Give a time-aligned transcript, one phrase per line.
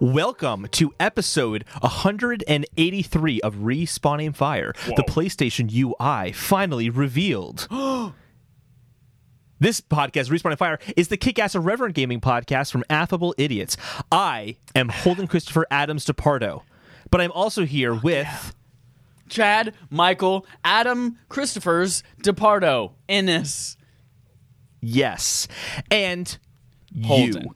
[0.00, 7.68] Welcome to episode 183 of Respawn Aim Fire, the PlayStation UI finally revealed.
[9.62, 13.76] This podcast, Respawn Aim Fire, is the kick-ass irreverent gaming podcast from Affable Idiots.
[14.10, 16.62] I am Holden Christopher Adams DePardo,
[17.10, 18.54] but I'm also here with
[19.28, 23.76] Chad, Michael, Adam, Christopher's, DePardo, Ennis.
[24.80, 25.46] yes,
[25.90, 26.38] and
[27.04, 27.50] Holden.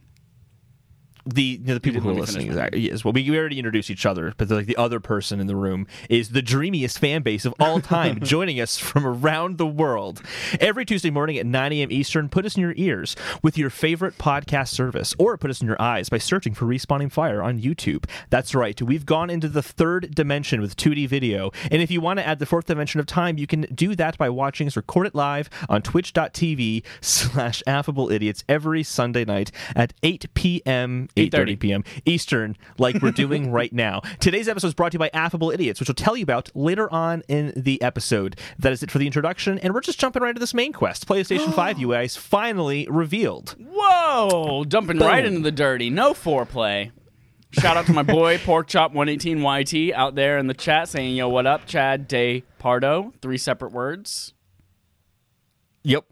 [1.27, 2.80] The you know, the people who are listening, exactly.
[2.80, 5.56] Yes, well, we, we already introduced each other, but like the other person in the
[5.56, 10.20] room is the dreamiest fan base of all time, joining us from around the world
[10.60, 11.91] every Tuesday morning at 9 a.m.
[11.91, 12.28] Eastern.
[12.28, 15.80] Put us in your ears with your favorite podcast service, or put us in your
[15.80, 18.05] eyes by searching for Respawn Aim Fire on YouTube.
[18.28, 22.19] That's right, we've gone into the third dimension with 2D video, and if you want
[22.19, 25.06] to add the fourth dimension of time, you can do that by watching us record
[25.06, 31.09] it live on Twitch.tv slash Affable Idiots every Sunday night at 8 p.m.
[31.16, 31.84] 8:30 8:30 p.m.
[32.04, 34.00] Eastern, like we're doing right now.
[34.20, 36.92] Today's episode is brought to you by Affable Idiots, which we'll tell you about later
[36.92, 38.38] on in the episode.
[38.58, 41.06] That is it for the introduction, and we're just jumping right into this main quest.
[41.06, 43.56] PlayStation 5 UI is finally revealed.
[43.58, 44.64] Whoa!
[44.64, 45.90] Dumping right into the dirty.
[45.90, 46.90] No foreplay.
[47.52, 51.66] Shout out to my boy Porkchop118YT out there in the chat saying, yo, what up,
[51.66, 53.12] Chad Day Pardo?
[53.22, 54.34] Three separate words.
[55.84, 56.04] Yep.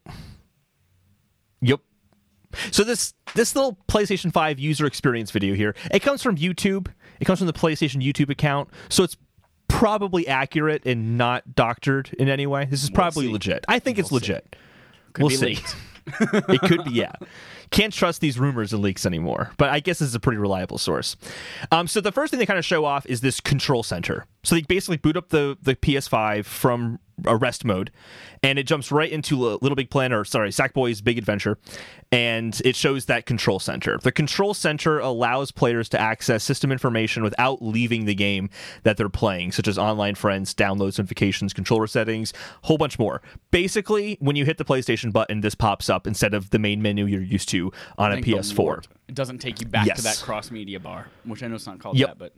[2.71, 6.89] So this this little PlayStation 5 user experience video here, it comes from YouTube.
[7.21, 8.69] It comes from the PlayStation YouTube account.
[8.89, 9.17] So it's
[9.69, 12.67] probably accurate and not doctored in any way.
[12.67, 13.33] This is probably see.
[13.33, 13.65] legit.
[13.69, 14.33] I think it's We'll see.
[14.33, 14.57] legit.
[15.13, 15.59] Could We'll see.
[16.21, 17.13] it could be, yeah.
[17.71, 20.79] Can't trust these rumors and leaks anymore, but I guess this is a pretty reliable
[20.79, 21.17] source.
[21.71, 24.27] Um, so the first thing they kind of show off is this control center.
[24.43, 27.91] So they basically boot up the the PS5 from arrest mode,
[28.43, 31.59] and it jumps right into a Little Big Plan, or sorry, Sackboy's Big Adventure,
[32.11, 33.99] and it shows that control center.
[34.03, 38.51] The control center allows players to access system information without leaving the game
[38.83, 42.33] that they're playing, such as online friends, downloads, notifications, controller settings,
[42.63, 43.23] a whole bunch more.
[43.51, 47.07] Basically, when you hit the PlayStation button, this pops up instead of the main menu
[47.07, 48.85] you're used to on a Thank the PS4.
[49.09, 49.99] It doesn't take you back Yes.
[49.99, 52.09] to that cross media bar, which I know it's not called Yep.
[52.09, 52.35] that, but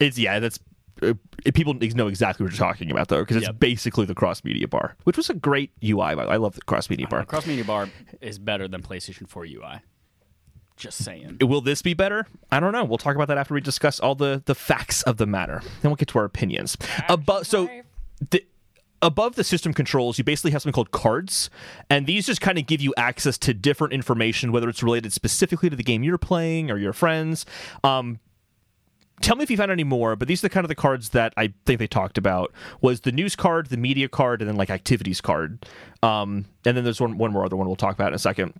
[0.00, 0.58] It's yeah, that's
[1.00, 1.08] Uh,
[1.46, 3.58] uh, people know exactly what you're talking about though, because it's Yep.
[3.60, 6.14] basically the cross media bar, which was a great UI.
[6.14, 6.34] by the way.
[6.34, 7.24] I love the cross media uh, bar.
[7.24, 7.88] cross media bar
[8.20, 9.80] is better than PlayStation 4 UI.
[10.76, 11.38] Just saying.
[11.40, 12.26] Will this be better?
[12.50, 12.84] I don't know.
[12.84, 15.60] We'll talk about that after we discuss all the the facts of the matter.
[15.80, 16.76] Then we'll get to our opinions.
[17.08, 17.68] Above, so
[18.30, 18.44] the,
[19.02, 21.50] above the system controls, you basically have something called cards,
[21.90, 25.68] and these just kind of give you access to different information, whether it's related specifically
[25.70, 27.44] to the game you're playing or your friends.
[27.84, 28.18] Um,
[29.22, 31.10] tell me if you found any more but these are the kind of the cards
[31.10, 32.52] that i think they talked about.
[32.80, 35.64] Was the news card the media card and then like activities card.
[36.02, 38.54] Um, and then there's one, one more other one we'll talk about in a second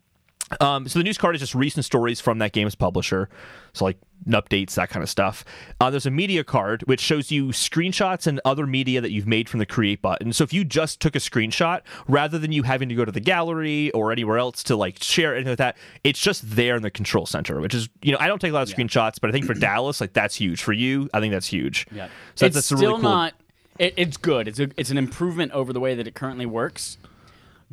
[0.61, 3.29] um, so the news card is just recent stories from that game's publisher
[3.73, 3.99] so like
[4.29, 5.45] updates that kind of stuff
[5.81, 9.49] uh, there's a media card which shows you screenshots and other media that you've made
[9.49, 12.89] from the create button so if you just took a screenshot rather than you having
[12.89, 16.21] to go to the gallery or anywhere else to like share anything like that it's
[16.21, 18.63] just there in the control center which is you know i don't take a lot
[18.63, 21.49] of screenshots but i think for dallas like that's huge for you i think that's
[21.49, 23.35] huge Yeah, so it's that's, that's a still really cool not.
[23.79, 24.49] It, it's good.
[24.49, 26.99] It's a, it's an improvement over the way that it currently works.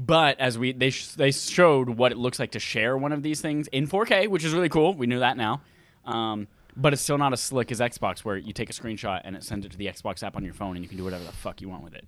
[0.02, 3.22] But as we they sh- they showed what it looks like to share one of
[3.22, 4.94] these things in 4K, which is really cool.
[4.94, 5.62] We knew that now.
[6.06, 9.36] Um, but it's still not as slick as Xbox, where you take a screenshot and
[9.36, 11.26] it sends it to the Xbox app on your phone, and you can do whatever
[11.26, 12.08] the fuck you want with it.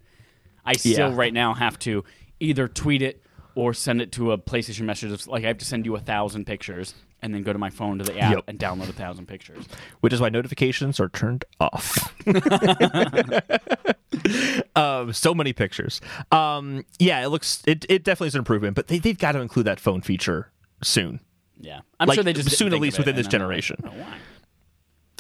[0.65, 1.15] I still Yeah.
[1.17, 2.05] right now have to
[2.39, 3.21] either tweet it
[3.55, 5.27] or send it to a PlayStation message.
[5.27, 7.97] Like I have to send you a thousand pictures and then go to my phone
[7.99, 8.43] to the app Yep.
[8.47, 9.65] and download a thousand pictures.
[10.01, 12.13] which is why notifications are turned off.
[14.75, 16.01] um, so many pictures.
[16.31, 19.39] Um, yeah, it looks it, it definitely is an improvement, but they they've got to
[19.39, 20.51] include that phone feature
[20.83, 21.19] soon.
[21.59, 23.81] Yeah, I'm Like, sure they just soon at least within this I'm like, generation.
[23.85, 24.17] "Oh, why?"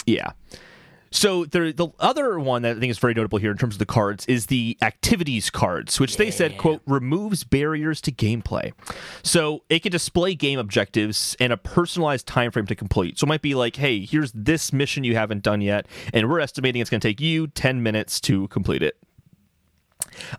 [0.05, 0.31] Yeah.
[1.11, 3.79] So the the other one that I think is very notable here in terms of
[3.79, 8.71] the cards is the activities cards, which they said quote removes barriers to gameplay.
[9.23, 13.19] So it can display game objectives and a personalized time frame to complete.
[13.19, 16.39] So it might be like, hey, here's this mission you haven't done yet, and we're
[16.39, 18.97] estimating it's going to take you 10 minutes to complete it.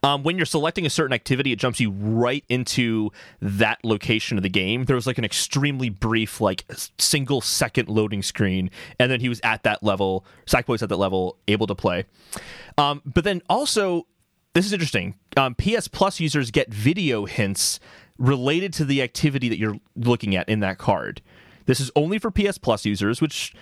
[0.02, 3.10] Um, when you're selecting a certain activity, it jumps you right into
[3.40, 4.84] that location of the game.
[4.84, 6.64] There was like an extremely brief, like
[6.98, 10.24] single second loading screen, and then he was at that level.
[10.46, 12.04] Sackboy's at that level, able to play.
[12.78, 14.06] Um, but then also,
[14.54, 15.14] this is interesting.
[15.36, 17.80] Um, PS Plus users get video hints
[18.18, 21.22] related to the activity that you're looking at in that card.
[21.66, 23.54] This is only for PS Plus users, which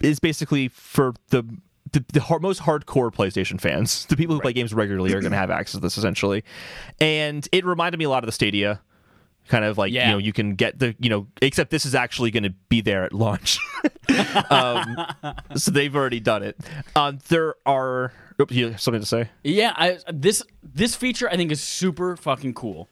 [0.00, 1.44] is basically for the
[1.92, 5.32] the, the hard, most hardcore PlayStation fans, the people who play games regularly, are going
[5.32, 6.44] to have access to this essentially.
[7.00, 8.80] And it reminded me a lot of the Stadia
[9.48, 10.06] kind of like Yeah.
[10.06, 12.80] you know you can get the you know except this is actually going to be
[12.82, 13.58] there at launch
[14.50, 14.96] um,
[15.56, 16.56] so they've already done it
[16.94, 21.36] um, there are oops, you have something to say Yeah, I, this this feature I
[21.36, 22.88] think is super fucking cool.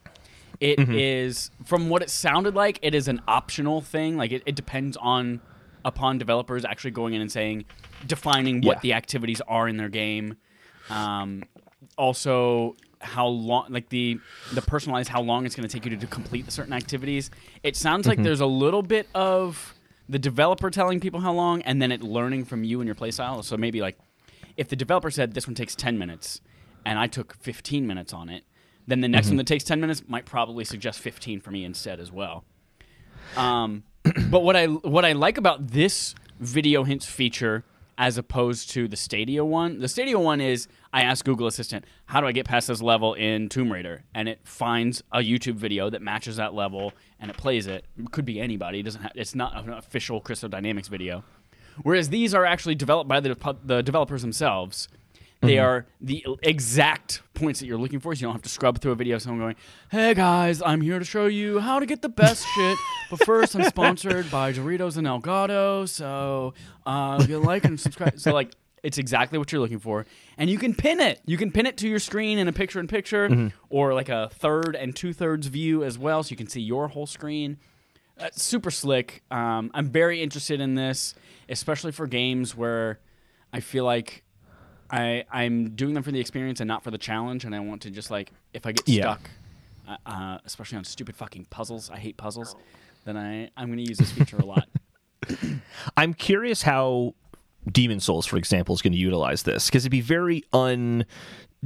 [0.60, 4.16] It is from what it sounded like, it is an optional thing.
[4.16, 5.40] Like it, it depends on
[5.84, 7.64] upon developers actually going in and saying
[8.06, 8.80] defining what Yeah.
[8.80, 10.36] the activities are in their game.
[10.90, 11.44] Um,
[11.96, 14.18] also how long like the
[14.54, 17.30] the personalized how long it's going to take you to, to complete the certain activities.
[17.62, 19.74] It sounds like there's a little bit of
[20.08, 23.44] the developer telling people how long and then it learning from you and your playstyle.
[23.44, 23.98] So maybe like
[24.56, 26.40] if the developer said this one takes 10 minutes
[26.84, 28.44] and I took 15 minutes on it,
[28.86, 32.00] then the next one that takes 10 minutes might probably suggest 15 for me instead
[32.00, 32.44] as well.
[33.36, 33.84] Um,
[34.30, 37.64] but what I what I like about this video hints feature
[37.96, 42.20] as opposed to the Stadia one, the Stadia one is I ask Google Assistant, how
[42.20, 45.90] do I get past this level in Tomb Raider, and it finds a YouTube video
[45.90, 47.84] that matches that level and it plays it.
[47.98, 48.80] It could be anybody.
[48.80, 49.02] It doesn't.
[49.02, 51.24] Have, it's not an official Crystal Dynamics video.
[51.82, 54.88] Whereas these are actually developed by the the developers themselves.
[55.40, 58.80] They are the exact points that you're looking for, so you don't have to scrub
[58.80, 59.56] through a video of someone going,
[59.90, 62.76] "Hey guys, I'm here to show you how to get the best shit."
[63.08, 66.54] But first, I'm sponsored by Doritos and Elgato, so
[66.84, 68.52] uh, if you like and subscribe, so like
[68.82, 70.06] it's exactly what you're looking for,
[70.36, 71.20] and you can pin it.
[71.24, 74.94] You can pin it to your screen in a picture-in-picture, or like a third and
[74.94, 77.58] two-thirds view as well, so you can see your whole screen.
[78.18, 79.22] Uh, super slick.
[79.30, 81.14] Um, I'm very interested in this,
[81.48, 82.98] especially for games where
[83.52, 84.24] I feel like
[84.90, 87.82] I I'm doing them for the experience and not for the challenge, and I want
[87.82, 89.02] to just like if I get Yeah.
[89.16, 89.30] stuck,
[89.86, 91.90] uh, uh, especially on stupid fucking puzzles.
[91.90, 92.56] I hate puzzles.
[93.04, 94.68] Then I I'm going to use this feature a lot.
[95.96, 97.12] i'm curious how
[97.70, 101.04] demon souls for example is going to utilize this because it'd be very un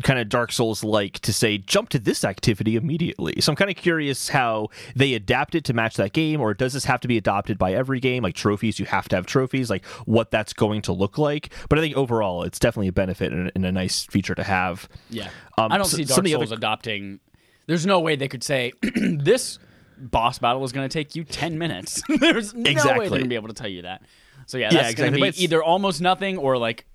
[0.03, 3.71] kind of dark souls like to say jump to this activity immediately so i'm kind
[3.71, 4.67] of curious how
[4.97, 7.75] they adapt it to match that game or does this have to be adopted by
[7.75, 11.19] every game like trophies you have to have trophies like what that's going to look
[11.19, 14.43] like but i think overall it's definitely a benefit and, and a nice feature to
[14.44, 15.29] have Yeah,
[15.59, 17.21] Um, I don't so- see some Dark of the Souls other- adopting.
[17.67, 19.59] There's no way they could say this
[19.99, 22.03] boss battle is going to take you ten minutes.
[22.21, 22.99] There's no way Exactly.
[23.00, 24.03] they're going to be able to tell you that.
[24.47, 25.21] So yeah, Yeah, that's exactly.
[25.21, 26.87] going to be either almost nothing or like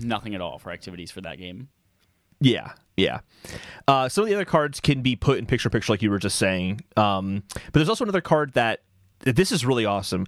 [0.00, 1.68] nothing at all for activities for that game.
[2.40, 3.20] Yeah, yeah.
[3.88, 6.18] Uh, some of the other cards can be put in picture picture, like you were
[6.18, 6.80] just saying.
[6.96, 8.80] Um, but there's also another card that
[9.20, 10.26] this is really awesome.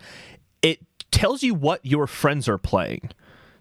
[0.63, 0.81] It
[1.11, 3.11] tells you what your friends are playing.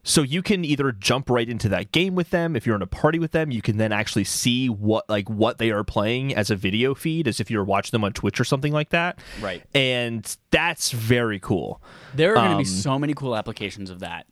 [0.03, 2.56] So you can either jump right into that game with them.
[2.56, 5.59] If you're in a party with them, you can then actually see what like what
[5.59, 8.39] they are playing as a video feed, as if you were watching them on Twitch
[8.39, 9.19] or something like that.
[9.39, 9.62] Right.
[9.75, 11.83] And that's very cool.
[12.15, 14.25] There are going to Um, be so many cool applications of that.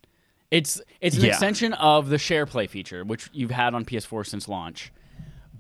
[0.52, 1.30] It's it's an Yeah.
[1.30, 4.92] extension of the share play feature, which you've had on PS4 since launch.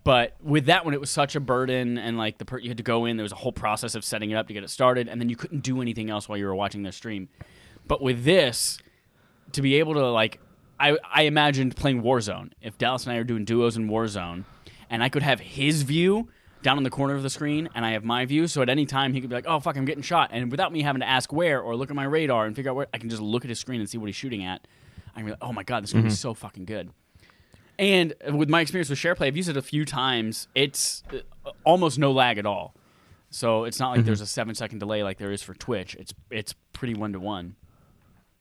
[0.04, 2.78] But with that one, it was such a burden, and like the per- you had
[2.78, 3.18] to go in.
[3.18, 5.30] There was a whole process of setting it up to get it started, and then
[5.30, 7.30] you couldn't do anything else while you were watching their stream.
[7.88, 8.80] But with this,
[9.52, 10.40] to be able to like,
[10.80, 12.52] I I imagined playing Warzone.
[12.62, 14.46] If Dallas and I are doing duos in Warzone,
[14.90, 16.30] and I could have his view
[16.62, 18.86] down in the corner of the screen, and I have my view, so at any
[18.86, 21.08] time he could be like, "Oh fuck, I'm getting shot," and without me having to
[21.08, 23.46] ask where or look at my radar and figure out where, I can just look
[23.46, 24.68] at his screen and see what he's shooting at.
[25.16, 26.92] I'm like, "Oh my god, this is gonna be so fucking good."
[27.78, 30.50] And with my experience with SharePlay, I've used it a few times.
[30.54, 32.76] It's uh, almost no lag at all.
[33.30, 35.96] So it's not like there's a seven second delay like there is for Twitch.
[35.96, 37.56] It's it's pretty one to one.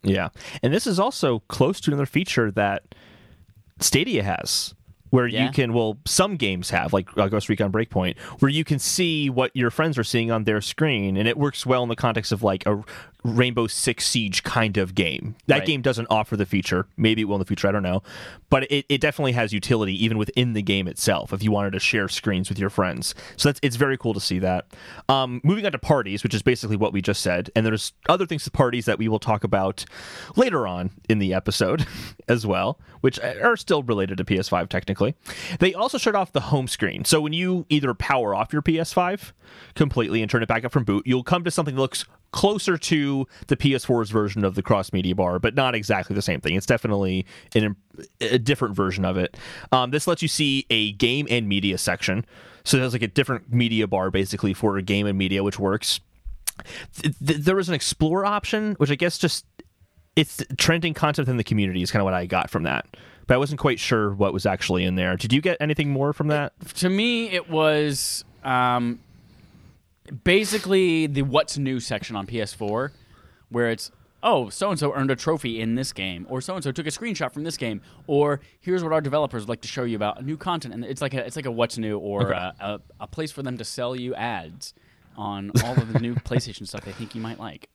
[0.03, 0.29] Yeah.
[0.63, 2.95] And this is also close to another feature that
[3.81, 4.75] Stadia has.
[5.11, 5.47] Where Yeah.
[5.47, 9.51] you can, well, some games have, like Ghost Recon Breakpoint, where you can see what
[9.55, 12.43] your friends are seeing on their screen, and it works well in the context of
[12.43, 12.83] like a
[13.25, 15.35] Rainbow Six Siege kind of game.
[15.49, 15.67] That Right.
[15.67, 16.87] game doesn't offer the feature.
[16.97, 17.69] Maybe it will in the future.
[17.69, 18.03] I don't know,
[18.49, 21.33] but it, it definitely has utility even within the game itself.
[21.33, 24.21] If you wanted to share screens with your friends, so that's it's very cool to
[24.21, 24.67] see that.
[25.09, 28.25] Um, moving on to parties, which is basically what we just said, and there's other
[28.25, 29.85] things to parties that we will talk about
[30.37, 31.87] later on in the episode
[32.29, 35.17] as well, which are still related to PS5 technically.
[35.59, 39.33] They also shut off the home screen, so when you either power off your PS5
[39.75, 42.77] completely and turn it back up from boot, you'll come to something that looks closer
[42.77, 46.57] to the PS4's version of the cross media bar, but not exactly the same thing.
[46.57, 47.77] It's definitely an,
[48.21, 49.37] a different version of it.
[49.73, 52.25] Um, this lets you see a game and media section.
[52.65, 56.01] So there's like a different media bar basically for a game and media, which works.
[57.01, 59.47] Th- th- there was an explore option, which I guess just
[60.17, 62.87] it's trending content in the community is kind of what I got from that.
[63.27, 65.17] But I wasn't quite sure what was actually in there.
[65.17, 66.53] Did you get anything more from that?
[66.77, 68.99] To me, it was um,
[70.25, 72.91] basically the what's new section on PS4,
[73.49, 73.91] where it's
[74.23, 76.87] oh so and so earned a trophy in this game, or so and so took
[76.87, 79.97] a screenshot from this game, or here's what our developers would like to show you
[79.97, 82.35] about new content, and it's like a it's like a what's new or Okay.
[82.35, 84.75] a, a, a place for them to sell you ads.
[85.17, 87.69] on all of the new PlayStation stuff they think you might like.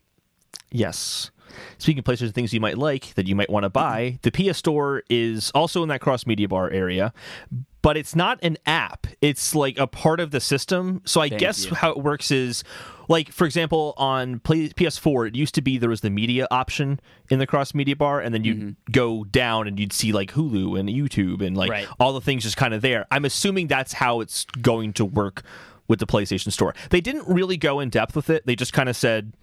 [0.71, 1.29] Yes.
[1.77, 4.57] Speaking of PlayStation things you might like that you might want to buy, the PS
[4.57, 7.13] Store is also in that cross media bar area,
[7.83, 9.05] but it's not an app.
[9.21, 11.01] It's like a part of the system.
[11.05, 11.75] So I Thank guess you.
[11.75, 12.63] how it works is
[13.09, 17.01] like for example on Play- PS4 it used to be there was the media option
[17.29, 18.91] in the cross media bar and then you would mm-hmm.
[18.91, 21.87] go down and you'd see like Hulu and YouTube and like Right.
[21.99, 23.05] all the things just kind of there.
[23.11, 25.43] I'm assuming that's how it's going to work
[25.89, 26.73] with the PlayStation Store.
[26.89, 28.45] They didn't really go in depth with it.
[28.45, 29.33] They just kind of said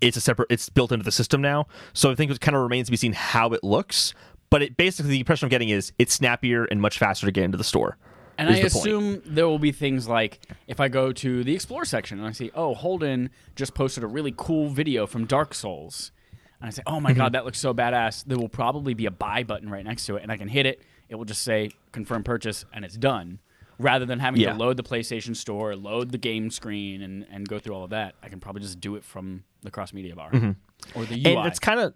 [0.00, 2.62] it's a separate it's built into the system now so i think it kind of
[2.62, 4.12] remains to be seen how it looks
[4.50, 7.44] but it basically the impression i'm getting is it's snappier and much faster to get
[7.44, 7.96] into the store
[8.38, 8.74] And I the point.
[8.74, 12.32] assume there will be things like if I go to the Explore section and I
[12.32, 16.10] see, oh, Holden just posted a really cool video from Dark Souls.
[16.58, 17.02] And I say, oh Mm-hmm.
[17.02, 18.24] my God, that looks so badass.
[18.24, 20.22] There will probably be a buy button right next to it.
[20.22, 20.80] And I can hit it.
[21.10, 23.40] It will just say confirm purchase and it's done.
[23.78, 24.52] Rather than having Yeah.
[24.54, 27.90] to load the PlayStation Store, load the game screen, and, and go through all of
[27.90, 30.30] that, I can probably just do it from the cross media bar
[30.94, 31.24] or the UI.
[31.24, 31.38] Mm-hmm.
[31.40, 31.92] and it's kind of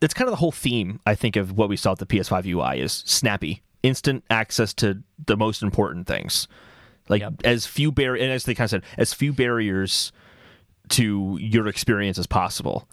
[0.00, 2.46] it's kind of the whole theme i think of what we saw at the ps5
[2.46, 6.48] ui is snappy instant access to the most important things
[7.08, 7.34] like Yep.
[7.44, 10.12] as few bar and as they kind of said as few barriers
[10.90, 12.88] to your experience as possible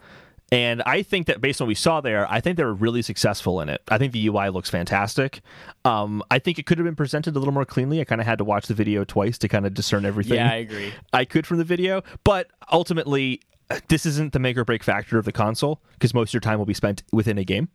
[0.52, 3.02] and I think that based on what we saw there, I think they were really
[3.02, 3.82] successful in it.
[3.88, 5.40] I think the UI looks fantastic.
[5.84, 8.00] Um, I think it could have been presented a little more cleanly.
[8.00, 10.36] I kind of had to watch the video twice to kind of discern everything.
[10.36, 10.92] yeah, I agree.
[11.12, 13.40] I could from the video, but ultimately,
[13.88, 16.58] this isn't the make or break factor of the console because most of your time
[16.58, 17.68] will be spent within a game.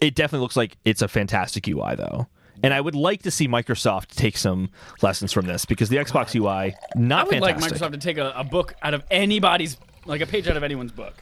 [0.00, 2.28] It definitely looks like it's a fantastic UI, though.
[2.62, 4.70] And I would like to see Microsoft take some
[5.02, 7.56] lessons from this because the Xbox UI not I would like.
[7.56, 10.92] Microsoft to take a, a book out of anybody's, like a page out of anyone's
[10.92, 11.14] book.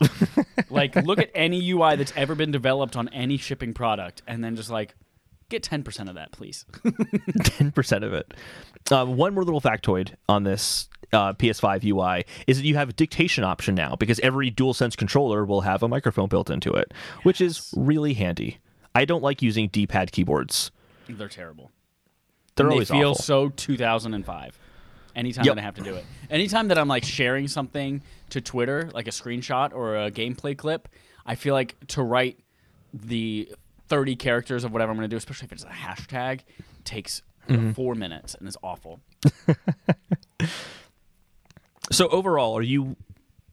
[0.70, 4.56] like, look at any UI that's ever been developed on any shipping product, and then
[4.56, 4.94] just like
[5.48, 6.64] get ten percent of that, please.
[7.44, 8.32] ten percent of it.
[8.90, 12.92] Uh, one more little factoid on this uh, PS5 UI is that you have a
[12.92, 17.40] dictation option now because every DualSense controller will have a microphone built into it, which
[17.40, 18.58] is really handy.
[18.94, 20.70] I don't like using D-pad keyboards.
[21.08, 21.70] They're terrible.
[22.54, 23.22] They're And they feel awful.
[23.22, 24.58] so 2005.
[25.14, 25.54] Anytime Yep.
[25.54, 26.04] that I have to do it.
[26.30, 30.88] Anytime that I'm like sharing something to Twitter, like a screenshot or a gameplay clip,
[31.24, 32.38] I feel like to write
[32.92, 33.50] the
[33.88, 36.40] 30 characters of whatever I'm going to do, especially if it's a hashtag,
[36.84, 37.72] takes Mm-hmm.
[37.72, 38.98] four minutes and is awful.
[41.92, 42.96] So overall, are you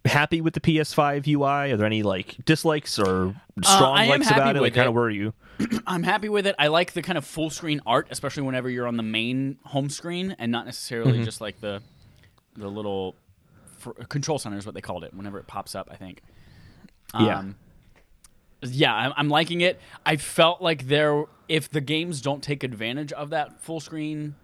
[0.06, 1.72] happy with the PS5 UI?
[1.72, 4.62] Are there any like dislikes or strong Uh, likes about it?
[4.62, 5.34] Like, kind of where are you?
[5.88, 6.56] I'm happy with it.
[6.58, 9.90] I like the kind of full screen art, especially whenever you're on the main home
[9.90, 11.24] screen and not necessarily Mm-hmm.
[11.26, 11.82] just like the
[12.56, 13.16] the little
[13.78, 15.14] fr- control center is what they called it.
[15.14, 16.22] Whenever it pops up, I think.
[17.14, 17.44] Um, yeah,
[18.72, 19.80] I'm, I'm liking it.
[20.06, 24.36] I felt like there, if the games don't take advantage of that full screen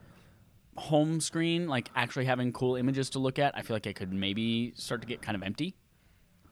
[0.77, 4.13] home screen, like actually having cool images to look at, I feel like it could
[4.13, 5.75] maybe start to get kind of empty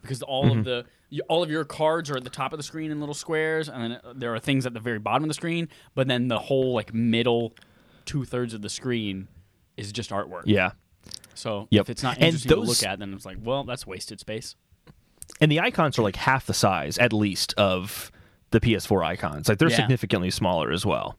[0.02, 0.60] because all Mm-hmm.
[0.60, 0.86] of the
[1.30, 3.82] all of your cards are at the top of the screen in little squares, and
[3.82, 5.70] then uh, there are things at the very bottom of the screen.
[5.96, 7.54] But then the whole like middle
[8.06, 9.30] two thirds of the screen
[9.78, 10.44] is just artwork.
[10.46, 10.72] Yeah.
[11.34, 11.82] So Yep.
[11.82, 14.56] if it's not interesting to look at, then it's like, well, that's wasted space.
[15.40, 18.12] And the icons are like half the size, at least, of
[18.52, 19.48] the PS4 icons.
[19.50, 19.76] Like they're Yeah.
[19.78, 21.18] significantly smaller as well.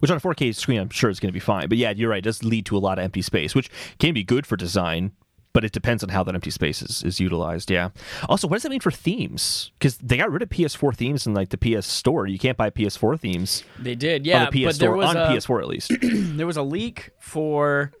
[0.00, 1.68] Which on a 4K screen, I'm sure is going to be fine.
[1.68, 2.18] But yeah, you're right.
[2.18, 5.12] It does lead to a lot of empty space, which can be good for design,
[5.52, 7.70] but it depends on how that empty space is, is utilized.
[7.70, 7.90] Yeah.
[8.28, 9.70] Also, what does that mean for themes?
[9.78, 12.26] Because they got rid of PS4 themes in like the PS Store.
[12.26, 14.46] You can't buy PS4 themes They did, yeah.
[14.46, 15.92] on the PS but there Store was on a, PS4 at least.
[16.00, 17.92] there was a leak for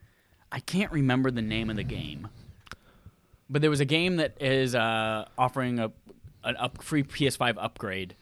[0.50, 2.28] I can't remember the name of the game,
[3.50, 5.92] but there was a game that is uh, offering a
[6.44, 8.14] an up free PS5 upgrade.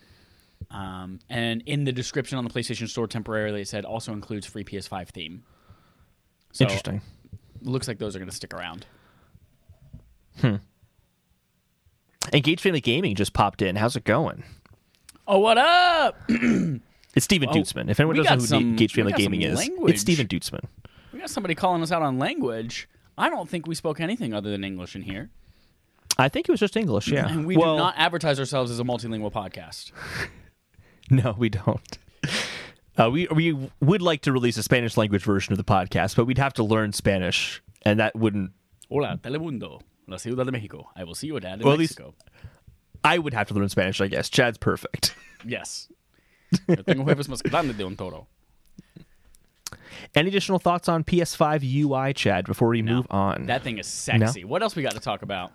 [0.72, 4.64] Um, and in the description on the PlayStation Store temporarily, it said also includes free
[4.64, 5.44] PS5 theme.
[6.52, 7.00] So Interesting.
[7.62, 8.86] Looks like those are going to stick around.
[10.40, 10.56] Hmm.
[12.32, 13.76] Engaged Family Gaming just popped in.
[13.76, 14.42] How's it going?
[15.26, 16.20] Oh, what up?
[17.14, 17.88] It's Steven Oh, Dutzman.
[17.90, 19.92] If anyone doesn't know who some- Engaged Family Gaming is, language.
[19.94, 20.60] it's Steven Dutzman.
[21.12, 22.88] We got somebody calling us out on language.
[23.18, 25.30] I don't think we spoke anything other than English in here.
[26.16, 27.28] I think it was just English, yeah.
[27.28, 29.92] And we well, do not advertise ourselves as a multilingual podcast.
[31.10, 31.98] No, we don't.
[32.98, 36.26] Uh, we we would like to release a Spanish language version of the podcast, but
[36.26, 38.50] we'd have to learn Spanish, and that wouldn't.
[38.90, 40.90] Hola, Telemundo, la Ciudad de Mexico.
[40.94, 42.14] I will see your dad in Well, Mexico.
[43.02, 44.28] I would have to learn Spanish, I guess.
[44.28, 45.14] Chad's perfect.
[45.46, 45.88] Yes.
[46.68, 48.26] Yo tengo jefes más grandes de un toro.
[50.14, 53.46] Any additional thoughts on PS5 UI, Chad, before we move on?
[53.46, 54.44] That thing is sexy.
[54.44, 55.52] What else we got to talk about?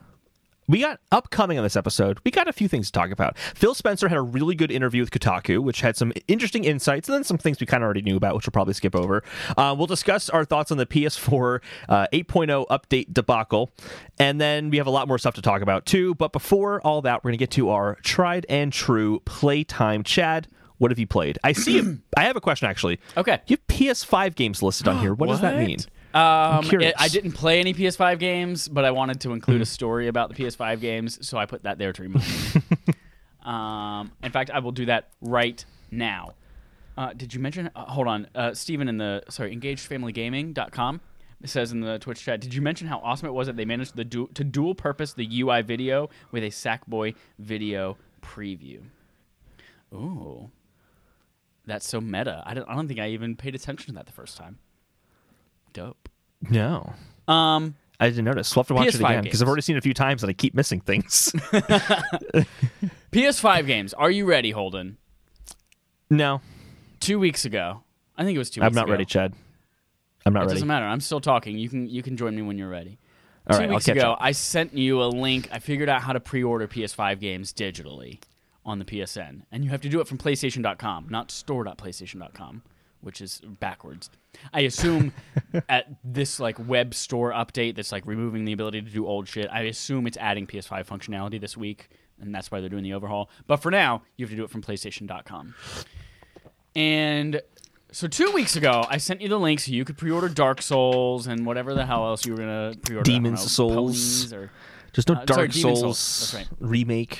[0.68, 3.38] we got upcoming on this episode, we got a few things to talk about.
[3.38, 7.16] Phil Spencer had a really good interview with Kotaku, which had some interesting insights and
[7.16, 9.24] then some things we kind of already knew about, which we'll probably skip over.
[9.58, 11.60] Uh, we'll discuss our thoughts on the PS4
[11.90, 13.72] uh, 8.0 update debacle,
[14.20, 16.16] and then we have a lot more stuff to talk about too.
[16.16, 20.04] But before all that, we're going to get to our tried and true playtime.
[20.04, 20.48] Chad,
[20.84, 21.40] what have you played?
[21.44, 21.82] I see.
[22.18, 23.00] I have a question actually.
[23.18, 23.40] Okay.
[23.48, 25.14] You have PS5 games listed on here.
[25.16, 25.66] What, does that What?
[25.66, 25.80] mean?
[26.14, 26.92] Um, curious.
[26.92, 30.30] it- I didn't play any PS5 games, but I wanted to include a story about
[30.30, 32.62] the PS5 games, so I put that there to remind me.
[33.44, 36.34] um, in fact, I will do that right now.
[36.96, 37.72] Uh, did you mention?
[37.76, 41.02] Uh, hold on, uh, Steven in the sorry, engagedfamilygaming.com
[41.46, 42.40] says in the Twitch chat.
[42.40, 45.14] Did you mention how awesome it was that they managed the du- to dual purpose
[45.14, 48.80] the UI video with a Sackboy video preview?
[49.94, 50.50] Ooh,
[51.66, 52.44] that's so meta.
[52.46, 52.68] I don't.
[52.68, 54.60] I don't think I even paid attention to that the first time.
[55.74, 56.10] Dope.
[56.50, 56.94] No.
[57.28, 58.56] Um, I didn't notice.
[58.56, 60.24] We'll have to watch it PS5 again because I've already seen it a few times
[60.24, 61.32] and I keep missing things.
[63.12, 63.94] PS5 games.
[63.94, 64.98] Are you ready, Holden?
[66.10, 66.42] no,
[67.00, 67.84] Two weeks ago,
[68.18, 68.62] I think it was two.
[68.62, 68.92] I'm not ago.
[68.94, 69.34] ready, Chad.
[70.26, 70.46] I'm not ready.
[70.46, 70.56] It ready.
[70.56, 70.86] doesn't matter.
[70.86, 71.58] I'm still talking.
[71.58, 72.98] You can you can join me when you're ready.
[73.48, 74.20] All two right, I'll weeks ago, up.
[74.22, 75.50] I sent you a link.
[75.52, 78.20] I figured out how to pre-order PS5 games digitally
[78.66, 82.64] on the PSN, and you have to do it from PlayStation.com, not store.playstation.com,
[83.02, 84.10] which is backwards.
[84.54, 85.14] I assume
[85.70, 89.48] at this like web store update that's like removing the ability to do old shit.
[89.52, 91.90] I assume it's adding PS5 functionality this week,
[92.22, 93.30] and that's why they're doing the overhaul.
[93.48, 95.56] But for now, you have to do it from PlayStation.com.
[96.76, 97.42] And
[97.92, 101.28] so two weeks ago, I sent you the link so you could pre-order Dark Souls
[101.28, 103.10] and whatever the hell else you were gonna pre-order.
[103.12, 104.34] Demon's know, Souls.
[104.34, 104.52] Or
[104.94, 106.34] Just no Uh, Dark sorry, Souls, Souls.
[106.34, 106.48] Right.
[106.60, 107.20] remake.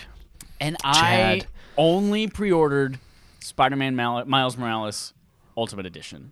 [0.64, 1.42] And I
[1.78, 2.98] only pre-ordered
[3.42, 5.14] Spider-Man Mal- Miles Morales
[5.58, 6.32] Ultimate Edition,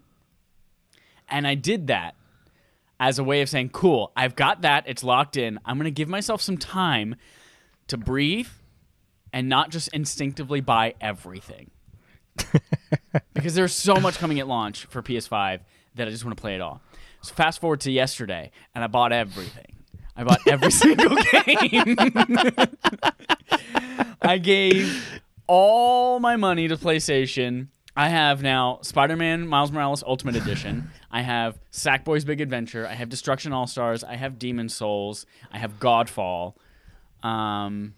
[1.30, 2.16] and I did that
[3.00, 4.86] as a way of saying, "Cool, I've got that.
[4.88, 5.60] It's locked in.
[5.66, 7.16] I'm gonna give myself some time
[7.88, 8.48] to breathe
[9.34, 11.72] and not just instinctively buy everything."
[13.34, 15.60] because there's so much coming at launch for PS5
[15.96, 16.82] that I just want to play it all.
[17.22, 19.81] So fast forward to yesterday, and I bought everything.
[20.16, 21.96] I bought every single game.
[24.22, 27.68] I gave all my money to PlayStation.
[27.96, 30.90] I have now Spider-Man Miles Morales Ultimate Edition.
[31.12, 32.88] I have Sackboy's Big Adventure.
[32.88, 34.04] I have Destruction All Stars.
[34.04, 35.26] I have Demon Souls.
[35.52, 36.54] I have Godfall.
[37.22, 37.94] Um,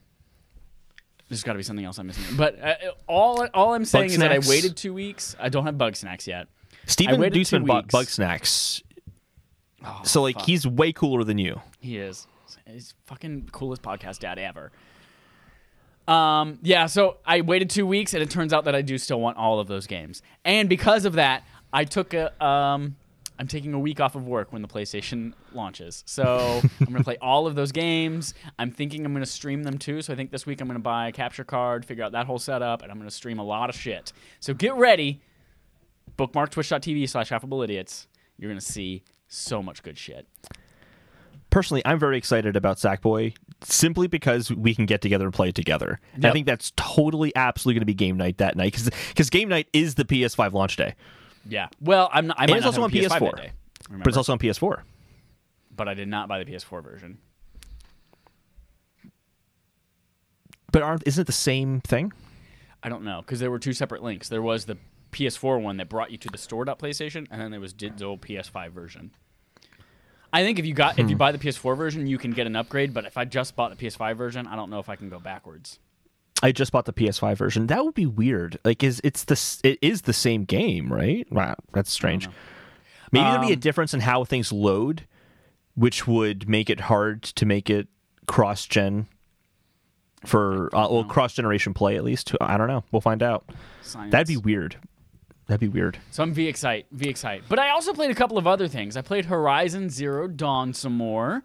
[1.30, 2.36] there's got to be something else I'm missing.
[2.36, 2.76] But uh,
[3.08, 5.36] all all I'm saying is that I waited two weeks.
[5.40, 6.48] I don't have Bugsnax yet.
[6.86, 8.18] Steven Dutzman bought weeks.
[8.18, 8.82] Bugsnax.
[9.86, 10.46] Oh, So, like, fuck.
[10.46, 11.62] he's way cooler than you.
[11.80, 12.28] He is.
[12.68, 14.72] He's fucking coolest podcast dad ever.
[16.08, 19.20] Um, yeah, so I waited two weeks, and it turns out that I do still
[19.22, 20.22] want all of those games.
[20.44, 22.96] And because of that, I took a um,
[23.40, 26.04] I'm taking a week off of work when the PlayStation launches.
[26.06, 28.34] So I'm gonna play all of those games.
[28.60, 30.02] I'm thinking I'm gonna stream them too.
[30.02, 32.38] So I think this week I'm gonna buy a capture card, figure out that whole
[32.40, 34.12] setup, and I'm gonna stream a lot of shit.
[34.40, 35.22] So get ready.
[36.18, 38.08] Bookmark twitch.tv slash affable idiots.
[38.38, 39.04] You're gonna see
[39.36, 40.28] so much good shit.
[41.50, 45.56] Personally, I'm very excited about Sackboy simply because we can get together and play it
[45.56, 46.00] together.
[46.16, 48.76] And I think that's totally, absolutely going to be game night that night
[49.10, 50.96] because game night is the PS5 launch day,
[51.48, 51.68] Yeah.
[51.80, 53.38] Well, I'm not, I might it's also on PS5 PS4.
[53.38, 53.52] day,
[53.92, 54.82] but it's also on PS4.
[55.76, 57.20] but I did not buy the PS4 version.
[60.72, 62.12] But aren't isn't it the same thing?
[62.82, 64.28] I don't know because there were two separate links.
[64.30, 64.78] There was the
[65.14, 69.12] PS4 one that brought you to the store.playstation, and then there was digital PS5 version.
[70.34, 71.02] I think if you got Hmm.
[71.02, 72.94] if you buy the PS4 version, you can get an upgrade.
[72.94, 75.20] But if I just bought the PS5 version, I don't know if I can go
[75.20, 75.80] backwards.
[76.42, 77.68] I just bought the PS5 version.
[77.68, 78.58] That would be weird.
[78.66, 81.26] Like, is it's the it is the same game, right?
[81.32, 82.28] Wow, that's strange.
[83.12, 85.06] Maybe there'd be a Um, difference in how things load,
[85.76, 87.88] which would make it hard to make it
[88.26, 89.08] cross gen
[90.26, 92.34] for uh, well cross generation play at least.
[92.42, 92.84] I don't know.
[92.92, 93.46] We'll find out.
[93.84, 94.12] Science.
[94.12, 94.78] That'd be weird.
[95.48, 95.98] That'd be weird.
[96.12, 97.44] So I'm V excite, V excite.
[97.50, 98.96] But I also played a couple of other things.
[98.96, 101.44] I played Horizon Zero Dawn some more.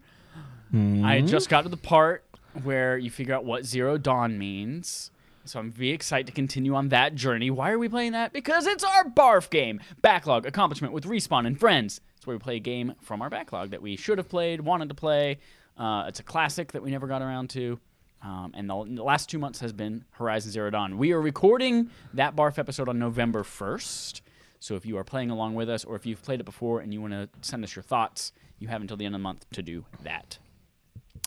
[0.73, 2.25] I just got to the part
[2.63, 5.11] where you figure out what Zero Dawn means.
[5.45, 7.51] So I'm V excited to continue on that journey.
[7.51, 8.35] Why are we playing that?
[8.35, 9.81] Because it's our barf game.
[10.03, 12.03] Backlog accomplishment with Respawn and friends.
[12.19, 14.91] It's where we play a game from our backlog that we should have played, wanted
[14.91, 15.39] to play.
[15.79, 17.81] Uh, it's a classic that we never got around to.
[18.23, 20.99] Um, and the, the last two months has been Horizon Zero Dawn.
[20.99, 24.23] We are recording that barf episode on November 1st.
[24.61, 26.93] So if you are playing along with us, or if you've played it before and
[26.93, 29.47] you want to send us your thoughts, you have until the end of the month
[29.53, 30.39] to do that.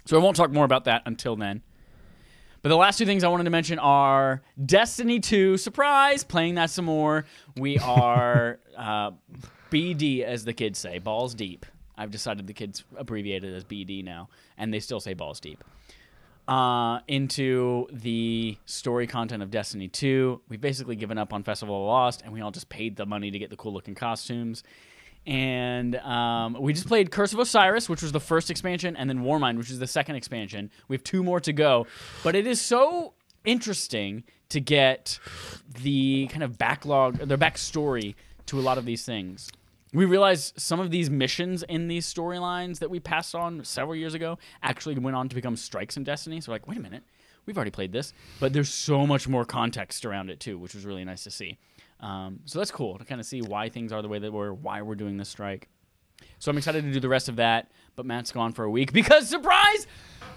[0.05, 1.61] So I won't talk more about that until then.
[2.61, 6.69] But the last two things I wanted to mention are Destiny 2, surprise, playing that
[6.69, 7.25] some more.
[7.55, 9.11] We are uh,
[9.71, 11.65] BD, as the kids say, balls deep.
[11.97, 15.63] I've decided the kids abbreviate it as BD now, and they still say balls deep.
[16.51, 20.41] Uh, into the story content of Destiny 2.
[20.49, 23.31] We've basically given up on Festival of Lost, and we all just paid the money
[23.31, 24.61] to get the cool looking costumes.
[25.25, 29.19] And um, we just played Curse of Osiris, which was the first expansion, and then
[29.19, 30.69] Warmind, which is the second expansion.
[30.89, 31.87] We have two more to go.
[32.21, 33.13] But it is so
[33.45, 35.19] interesting to get
[35.81, 38.15] the kind of backlog, the backstory
[38.47, 39.49] to a lot of these things.
[39.93, 44.13] We realized some of these missions in these storylines that we passed on several years
[44.13, 46.39] ago actually went on to become strikes in Destiny.
[46.39, 47.03] So, like, wait a minute,
[47.45, 50.85] we've already played this, but there's so much more context around it too, which was
[50.85, 51.57] really nice to see.
[51.99, 54.53] Um, so that's cool to kind of see why things are the way they were,
[54.53, 55.67] why we're doing this strike.
[56.39, 57.71] So I'm excited to do the rest of that.
[57.95, 59.87] But Matt's gone for a week because surprise,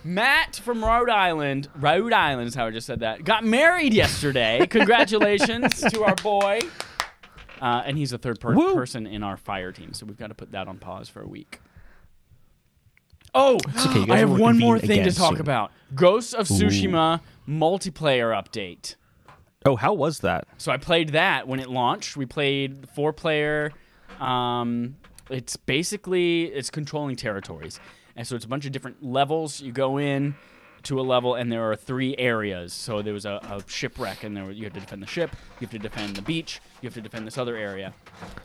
[0.03, 4.67] Matt from Rhode Island, Rhode Island is how I just said that, got married yesterday.
[4.71, 6.61] Congratulations to our boy.
[7.61, 8.75] Uh, and he's the third per- Woo.
[8.75, 11.27] person in our fire team, so we've got to put that on pause for a
[11.27, 11.61] week.
[13.35, 15.41] Oh, okay, you guys I have will one more reconvene thing to again talk soon.
[15.41, 15.73] about.
[15.95, 18.95] Ghosts of Tsushima multiplayer update.
[19.67, 20.47] Oh, how was that?
[20.59, 22.17] So I played that when it launched.
[22.17, 23.73] We played four player.
[24.21, 24.97] Um,
[25.31, 27.81] it's basically it's controlling territories,
[28.15, 29.61] and so it's a bunch of different levels.
[29.61, 30.37] You go in
[30.85, 32.73] to a level, and there are three areas.
[32.73, 35.31] So there was a, a shipwreck, and there were, you have to defend the ship.
[35.61, 36.61] You have to defend the beach.
[36.81, 37.93] You have to defend this other area,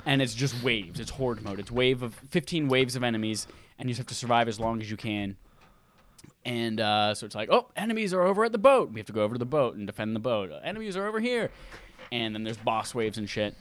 [0.05, 0.99] and it's just waves.
[0.99, 1.59] It's horde mode.
[1.59, 3.47] It's wave of 15 waves of enemies,
[3.77, 5.37] and you just have to survive as long as you can.
[6.45, 8.91] And uh, so it's like, oh, enemies are over at the boat.
[8.91, 10.51] We have to go over to the boat and defend the boat.
[10.63, 11.51] Enemies are over here.
[12.11, 13.55] And then there's boss waves and shit.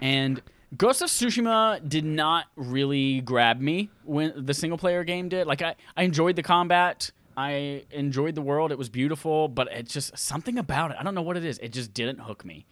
[0.00, 0.42] And
[0.76, 5.46] Ghost of Tsushima did not really grab me when the single player game did.
[5.46, 7.10] Like, I, I enjoyed the combat.
[7.36, 8.72] I enjoyed the world.
[8.72, 10.96] It was beautiful, but it's just something about it.
[10.98, 11.58] I don't know what it is.
[11.58, 12.66] It just didn't hook me.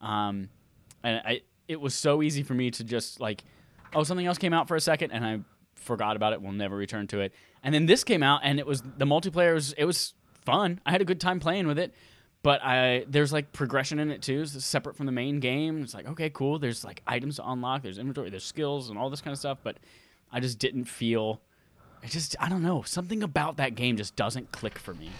[0.00, 0.48] Um,
[1.02, 3.44] and I, it was so easy for me to just like,
[3.94, 5.40] oh, something else came out for a second, and I
[5.74, 6.42] forgot about it.
[6.42, 7.32] We'll never return to it.
[7.62, 10.80] And then this came out, and it was the multiplayer was it was fun.
[10.86, 11.94] I had a good time playing with it.
[12.42, 15.82] But I there's like progression in it too, separate from the main game.
[15.82, 16.58] It's like okay, cool.
[16.58, 19.58] There's like items to unlock, there's inventory, there's skills, and all this kind of stuff.
[19.62, 19.78] But
[20.30, 21.40] I just didn't feel.
[22.02, 25.10] It just I don't know something about that game just doesn't click for me.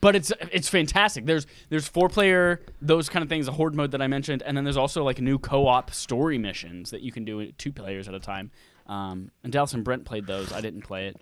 [0.00, 1.24] But it's it's fantastic.
[1.24, 4.54] There's there's four player those kind of things, the horde mode that I mentioned, and
[4.56, 8.06] then there's also like new co op story missions that you can do two players
[8.06, 8.50] at a time.
[8.86, 10.52] Um, and Dallas and Brent played those.
[10.52, 11.20] I didn't play it,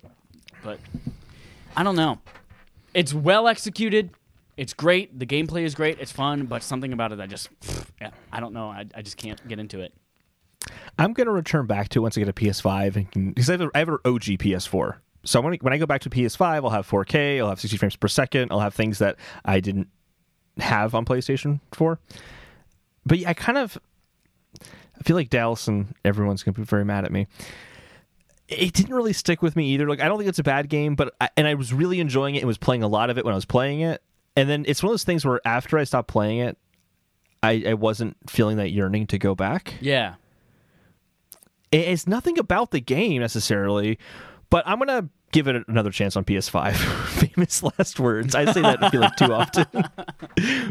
[0.63, 0.79] but
[1.77, 2.19] I don't know.
[2.93, 4.09] It's well executed.
[4.57, 5.17] It's great.
[5.17, 5.99] The gameplay is great.
[5.99, 7.47] It's fun, but something about it I just
[8.01, 8.67] yeah, I don't know.
[8.67, 9.93] I, I just can't get into it.
[10.97, 13.61] I'm going to return back to it once I get a PS5 because I have,
[13.61, 14.97] an OG PS4.
[15.25, 17.77] So when I, when I go back to PS5, I'll have 4K, I'll have 60
[17.77, 19.87] frames per second, I'll have things that I didn't
[20.57, 21.99] have on PlayStation 4.
[23.05, 23.77] But yeah, I kind of
[24.61, 27.27] I feel like Dallas and everyone's going to be very mad at me.
[28.47, 29.87] It didn't really stick with me either.
[29.87, 32.35] Like I don't think it's a bad game, but I, and I was really enjoying
[32.35, 34.01] it and was playing a lot of it when I was playing it.
[34.35, 36.57] And then it's one of those things where after I stopped playing it,
[37.41, 40.15] I, I wasn't feeling that yearning to go back Yeah.
[41.73, 43.99] It- it's nothing about the game necessarily,
[44.49, 46.73] but I'm gonna give it another chance on PS5.
[47.33, 48.35] Famous last words.
[48.35, 49.65] I say that I feel like too often,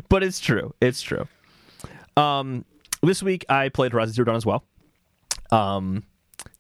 [0.08, 0.72] but it's true.
[0.80, 1.26] It's true.
[2.16, 2.64] Um,
[3.02, 4.64] this week I played Horizon Zero Dawn as well.
[5.50, 6.04] Um,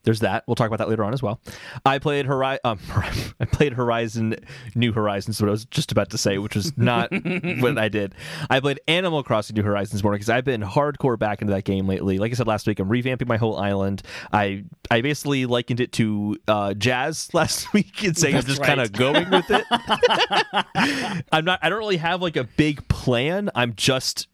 [0.04, 0.44] there's that.
[0.46, 1.40] We'll talk about that later on as well.
[1.84, 2.60] I played Horizon.
[2.64, 2.78] Um,
[3.40, 4.36] I played Horizon
[4.74, 5.40] New Horizons.
[5.40, 7.10] What I was just about to say, which was not
[7.60, 8.14] what I did.
[8.50, 11.86] I played Animal Crossing New Horizons more because I've been hardcore back into that game
[11.86, 12.18] lately.
[12.18, 14.02] Like I said last week, I'm revamping my whole island.
[14.32, 18.62] I I basically likened it to uh, jazz last week and saying I'm That's just
[18.62, 19.64] kind of going with it.
[21.32, 21.60] I'm not.
[21.62, 23.50] I don't really have like a big plan.
[23.54, 24.28] I'm just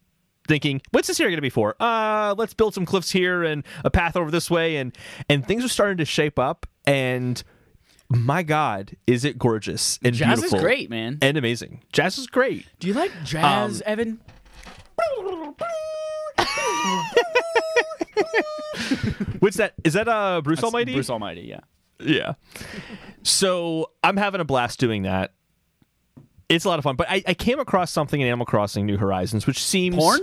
[0.49, 1.75] thinking, what's this area going to be for?
[1.79, 4.93] Uh, let's build some cliffs here and a path over this way, and
[5.29, 6.65] and things are starting to shape up.
[6.85, 7.41] And
[8.09, 11.19] my God, is it gorgeous and Jazz beautiful is great, man.
[11.21, 11.83] and amazing.
[11.93, 12.65] Jazz is great.
[12.79, 14.19] Do you like jazz, Evan?
[19.39, 19.73] What's that?
[19.83, 20.93] Is that uh Bruce Almighty?
[20.93, 21.59] Bruce Almighty, yeah.
[21.99, 22.33] Yeah.
[23.23, 25.33] So I'm having a blast doing that.
[26.49, 28.97] It's a lot of fun, but I, I came across something in Animal Crossing New
[28.97, 30.19] Horizons, which seems Porn?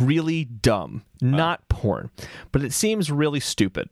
[0.00, 1.04] Really dumb.
[1.20, 2.10] Not porn,
[2.52, 3.88] but it seems really stupid.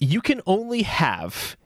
[0.00, 1.56] You can only have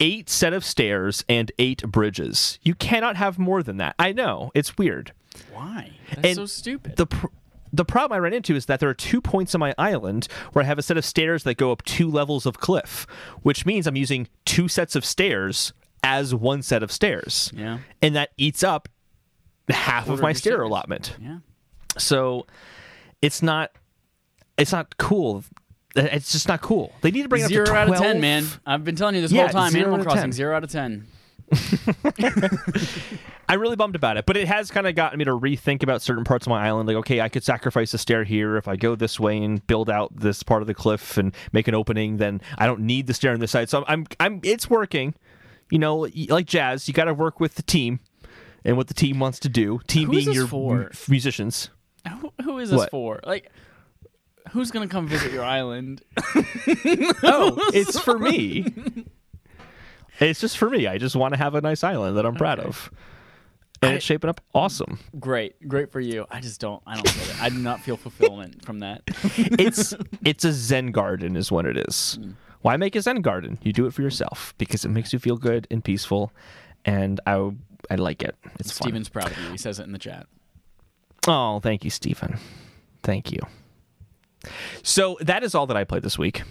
[0.00, 2.58] eight set of stairs and eight bridges.
[2.62, 3.94] You cannot have more than that.
[3.98, 5.12] I know it's weird.
[5.52, 5.92] Why?
[6.10, 6.96] That's And so stupid.
[6.96, 7.26] The pr-
[7.74, 10.62] the problem I ran into is that there are two points on my island where
[10.62, 13.06] I have a set of stairs that go up two levels of cliff,
[13.42, 15.72] which means I'm using two sets of stairs
[16.02, 17.50] as one set of stairs.
[17.54, 17.78] Yeah.
[18.02, 18.88] And that eats up
[19.68, 21.16] half of Quarter my of stair allotment.
[21.20, 21.38] yeah.
[21.98, 22.46] So
[23.20, 23.70] it's not
[24.56, 25.44] it's not cool.
[25.94, 26.92] It's just not cool.
[27.02, 28.46] They need to bring it Zero up to out of ten, man.
[28.64, 29.76] I've been telling you this Yeah, whole time.
[29.76, 30.32] Animal Crossing, 10.
[30.32, 31.06] zero out of ten.
[33.48, 36.00] I'm really bummed about it, but it has kind of gotten me to rethink about
[36.00, 36.86] certain parts of my island.
[36.86, 39.90] Like, okay, I could sacrifice a stair here if I go this way and build
[39.90, 42.16] out this part of the cliff and make an opening.
[42.16, 43.68] Then I don't need the stair on this side.
[43.68, 45.14] So I'm, I'm, it's working.
[45.70, 48.00] You know, like jazz, you got to work with the team
[48.64, 49.80] and what the team wants to do.
[49.86, 50.90] Team Who's being your for?
[51.08, 51.68] musicians.
[52.20, 52.90] Who, who is this What?
[52.90, 53.20] for?
[53.24, 53.50] Like,
[54.50, 56.02] who's gonna come visit your island?
[57.24, 58.66] Oh, it's for me.
[60.20, 60.86] It's just for me.
[60.86, 62.68] I just want to have a nice island that I'm proud Okay.
[62.68, 62.90] of.
[63.82, 64.98] And I- it's shaping up awesome.
[65.18, 66.26] great, great for you.
[66.30, 66.82] I just don't.
[66.86, 67.42] I don't get it.
[67.42, 69.02] I do not feel fulfillment from that.
[69.06, 72.18] it's it's a zen garden is what it is.
[72.20, 72.30] Hmm.
[72.60, 75.36] why make a zen garden you do it for yourself because it makes you feel
[75.36, 76.32] good and peaceful
[76.84, 77.50] and i
[77.90, 78.86] i like it it's fun.
[78.86, 79.50] Steven's proud of you.
[79.50, 80.26] He says it in the chat.
[81.26, 82.38] Oh thank you stephen.
[83.02, 83.40] Thank you.
[84.82, 86.42] So that is all that i played this week.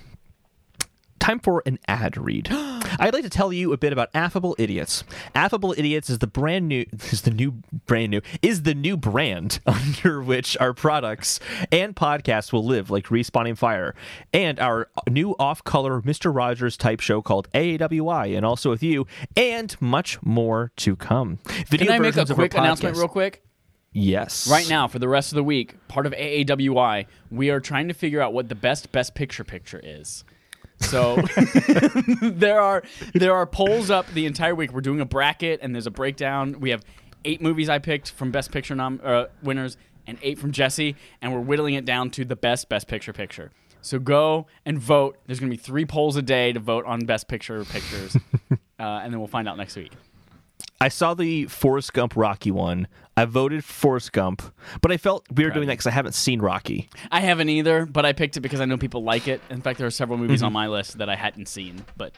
[1.19, 2.47] Time for an ad read.
[2.99, 5.03] I'd like to tell you a bit about affable idiots.
[5.35, 9.59] Affable idiots is the brand new is the new brand new is the new brand
[9.65, 11.39] under which our products
[11.71, 13.93] and podcasts will live like respawn aim fire.
[14.33, 19.05] And our new off-color mr rogers type show called aawi and also with you
[19.35, 21.37] and much more to come.
[21.67, 23.43] Video Can I make a versions of our quick announcement real quick?
[23.93, 27.87] Yes Right now, for the rest of the week, part of AAWI, we are trying
[27.87, 30.23] to figure out what the best best picture picture is.
[30.79, 31.17] So
[32.21, 34.73] there are there are polls up the entire week.
[34.73, 36.59] We're doing a bracket and there's a breakdown.
[36.59, 36.83] We have
[37.25, 39.77] eight movies I picked from best picture nom- uh, winners
[40.07, 43.51] and eight from Jesse, and we're whittling it down to the best best picture picture.
[43.81, 45.17] So go and vote.
[45.25, 48.15] There's going to be three polls a day to vote on best picture pictures,
[48.51, 49.91] uh, and then we'll find out next week.
[50.79, 52.87] I saw the Forrest Gump Rocky one.
[53.17, 54.41] I voted Forrest Gump,
[54.81, 56.89] but I felt weird Proud doing that because I haven't seen Rocky.
[57.11, 59.41] I haven't either, but I picked it because I know people like it.
[59.49, 60.47] In fact, there are several movies Mm-hmm.
[60.47, 62.13] on my list that I hadn't seen, but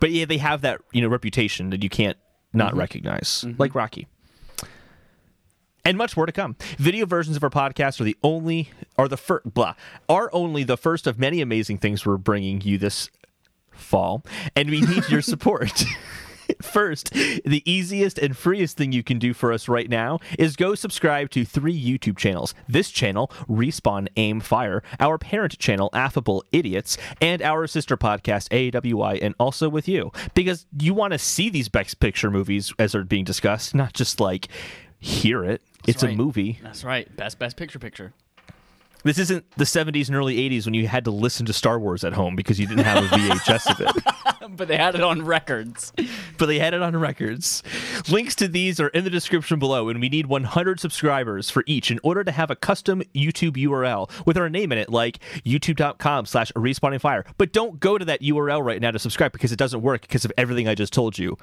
[0.00, 2.18] But yeah, they have that you know reputation that you can't
[2.52, 4.08] not recognize, like Rocky.
[5.84, 6.54] And much more to come.
[6.78, 9.74] Video versions of our podcast are the only, are the first, blah,
[10.08, 13.10] are only the first of many amazing things we're bringing you this
[13.72, 14.22] fall,
[14.54, 15.84] and we need your support.
[16.62, 20.74] First, the easiest and freest thing you can do for us right now is go
[20.74, 22.54] subscribe to three YouTube channels.
[22.68, 29.18] This channel, Respawn Aim Fire, our parent channel, Affable Idiots, and our sister podcast, AWI,
[29.22, 30.12] and also with you.
[30.34, 34.20] Because you want to see these best picture movies as they're being discussed, not just
[34.20, 34.48] like
[34.98, 35.62] hear it.
[35.86, 36.58] it's a movie.
[36.62, 37.14] that's right.
[37.16, 38.12] Best best picture picture.
[39.04, 42.04] This isn't the 70s and early 80s when you had to listen to Star Wars
[42.04, 44.56] at home because you didn't have a VHS of it.
[44.56, 45.92] but they had it on records.
[46.38, 47.62] but they had it on records.
[48.08, 51.90] Links to these are in the description below, and we need 100 subscribers for each
[51.90, 56.26] in order to have a custom YouTube URL with our name in it, like youtube.com
[56.26, 57.24] slash respawn aim fire.
[57.38, 60.24] But don't go to that URL right now to subscribe because it doesn't work because
[60.24, 61.36] of everything I just told you.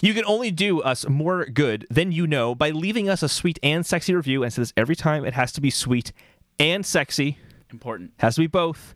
[0.00, 3.58] You can only do us more good than you know by leaving us a sweet
[3.62, 4.42] and sexy review.
[4.42, 6.12] And this every time it has to be sweet
[6.58, 7.38] and sexy.
[7.70, 8.12] Important.
[8.18, 8.94] Has to be both.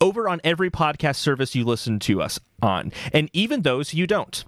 [0.00, 4.44] Over on every podcast service you listen to us on, and even those you don't.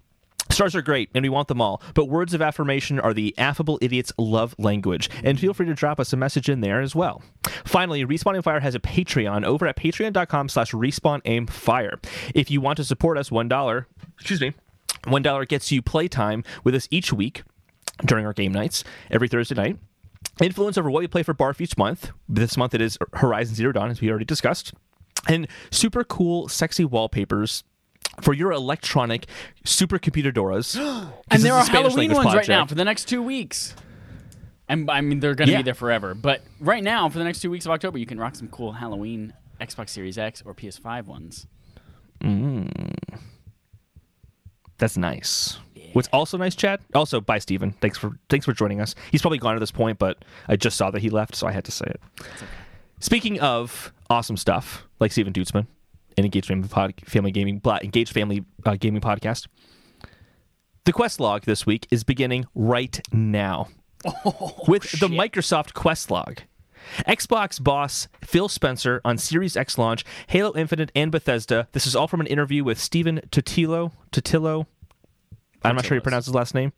[0.51, 3.79] Stars are great, and we want them all, but words of affirmation are the affable
[3.81, 7.23] idiot's love language, and feel free to drop us a message in there as well.
[7.65, 12.05] Finally, Respawn Aim Fire has a Patreon over at patreon.com slash respawnaimfire.
[12.35, 13.87] If you want to support us, $1,
[14.19, 14.53] excuse me,
[15.05, 17.43] $1 gets you playtime with us each week
[18.05, 19.79] during our game nights every Thursday night
[20.43, 22.11] influence over what we play for Barf each month.
[22.29, 24.73] This month it is Horizon Zero Dawn, as we already discussed,
[25.29, 27.65] and super cool, sexy wallpapers
[28.23, 29.27] for your electronic
[29.65, 30.77] supercomputer Doras.
[31.31, 33.75] And there are Halloween ones right now for the next two weeks.
[34.69, 35.59] And I mean, they're going to Yeah.
[35.59, 36.15] be there forever.
[36.15, 38.73] But right now, for the next two weeks of October, you can rock some cool
[38.73, 41.47] Halloween Xbox Series X or PS5 ones.
[42.23, 42.95] Mm.
[44.79, 45.59] That's nice.
[45.93, 46.81] What's also nice, Chad?
[46.95, 47.73] Also, bye, Steven.
[47.81, 48.95] Thanks for thanks for joining us.
[49.11, 51.53] He's probably gone at this point, but I just saw that he left, so I
[51.53, 52.01] had to say it.
[53.01, 55.67] Speaking of awesome stuff, like Steven Dutzman,
[56.17, 59.47] and Engaged Family, pod, family Gaming, blah, Engaged Family uh, Gaming podcast,
[60.85, 63.69] the quest log this week is beginning right now
[64.69, 65.09] with the.
[65.09, 66.41] Microsoft quest log.
[67.07, 71.69] Xbox boss Phil Spencer on Series X launch, Halo Infinite, and Bethesda.
[71.73, 73.93] This is all from an interview with Stephen Totilo.
[74.13, 74.67] Totillo.
[75.63, 76.03] I'm not sure you Portillo's.
[76.03, 76.73] pronounce his last name.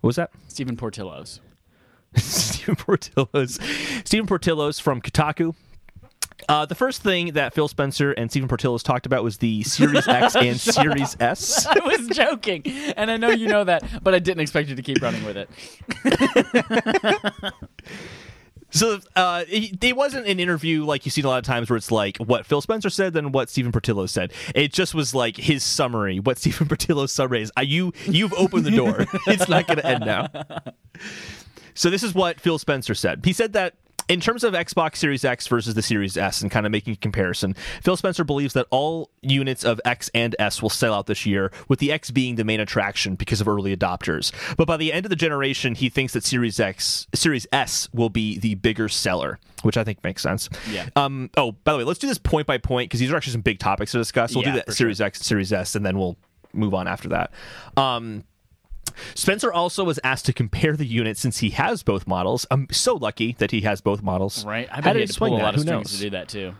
[0.00, 0.30] What was that?
[0.48, 1.40] Stephen Portillo's.
[2.16, 3.58] Stephen Portillo's.
[4.04, 5.54] Stephen Portillo's from Kotaku.
[6.48, 10.06] Uh, the first thing that Phil Spencer and Stephen Portillo's talked about was the Series
[10.06, 11.64] X and Series S.
[11.66, 12.62] I was joking.
[12.96, 15.36] And I know you know that, but I didn't expect you to keep running with
[15.38, 15.48] it.
[18.74, 21.76] So uh, it, it wasn't an interview like you see a lot of times where
[21.76, 24.32] it's like what Phil Spencer said, then what Stephen Pertillo said.
[24.52, 26.18] It just was like his summary.
[26.18, 27.52] What Stephen Pertillo's summary is.
[27.56, 29.06] Uh, you you've opened the door.
[29.28, 30.28] it's not going to end now.
[31.76, 33.24] So this is what Phil Spencer said.
[33.24, 33.74] He said that
[34.08, 36.96] in terms of Xbox Series X versus the Series S and kind of making a
[36.96, 41.24] comparison, Phil Spencer believes that all units of X and S will sell out this
[41.26, 44.32] year, with the X being the main attraction because of early adopters.
[44.56, 48.10] But by the end of the generation, he thinks that Series X, Series S will
[48.10, 50.48] be the bigger seller, which I think makes sense.
[50.70, 50.88] Yeah.
[50.96, 51.30] Um.
[51.36, 53.40] Oh, by the way, let's do this point by point because these are actually some
[53.42, 54.34] big topics to discuss.
[54.34, 56.16] We'll Yeah, do that Series X, Series S, and then we'll
[56.52, 57.32] move on after that.
[57.76, 58.24] Um.
[59.14, 62.46] Spencer also was asked to compare the units since he has both models.
[62.50, 64.44] I'm so lucky that he has both models.
[64.44, 64.68] Right?
[64.70, 65.98] I bet did he had to pull a lot of Who strings knows?
[65.98, 66.54] to do that too.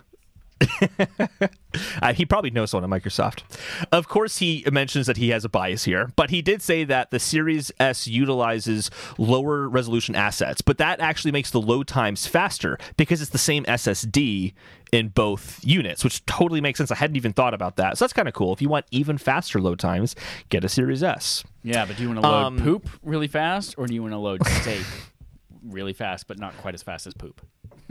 [2.00, 3.42] Uh, he probably knows someone at Microsoft.
[3.90, 7.10] Of course, he mentions that he has a bias here, but he did say that
[7.10, 12.78] the Series S utilizes lower resolution assets, but that actually makes the load times faster
[12.96, 14.52] because it's the same SSD
[14.94, 16.92] in both units, which totally makes sense.
[16.92, 17.98] I hadn't even thought about that.
[17.98, 18.52] So that's kind of cool.
[18.52, 20.14] If you want even faster load times,
[20.50, 21.42] get a Series S.
[21.64, 24.12] Yeah, but do you want to load Um, poop really fast, or do you want
[24.12, 24.84] to load steak
[25.64, 27.44] really fast, but not quite as fast as poop?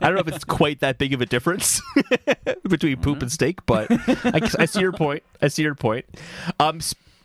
[0.00, 1.80] I don't know if it's quite that big of a difference
[2.68, 5.22] between poop and steak, but I, I see your point.
[5.40, 6.04] I see your point.
[6.58, 6.80] Um,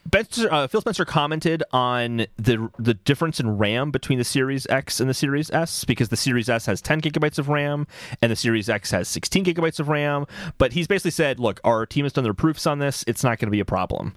[0.07, 4.99] Spencer, uh, Phil Spencer commented on the the difference in RAM between the Series X
[5.01, 7.85] and the Series S because the Series S has 10 gigabytes of RAM
[8.21, 10.25] and the Series X has 16 gigabytes of RAM.
[10.57, 13.03] But he's basically said, "Look, our team has done their proofs on this.
[13.07, 14.13] It's not going to be a problem."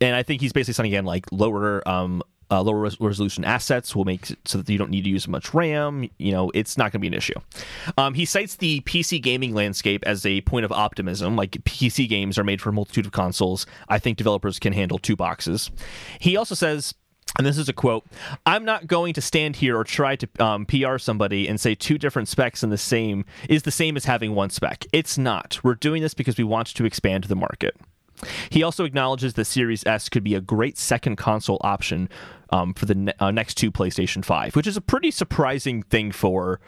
[0.00, 3.94] And I think he's basically saying again, like lower um, uh, lower res- resolution assets
[3.94, 6.08] will make so that you don't need to use much RAM.
[6.18, 7.34] You know, it's not going to be an issue.
[7.96, 11.36] Um, he cites the PC gaming landscape as a point of optimism.
[11.36, 13.66] Like PC games are made for a multitude of consoles.
[13.88, 15.70] I think developers can handle two boxes.
[16.18, 16.94] He also says.
[17.36, 18.04] And this is a quote.
[18.46, 21.98] I'm not going to stand here or try to um, PR somebody and say two
[21.98, 24.84] different specs in the same is the same as having one spec.
[24.92, 25.58] It's not.
[25.64, 27.76] We're doing this because we want to expand the market.
[28.50, 32.08] He also acknowledges that Series S could be a great second console option
[32.50, 36.12] um, for the ne- uh, next to PlayStation 5, which is a pretty surprising thing
[36.12, 36.60] for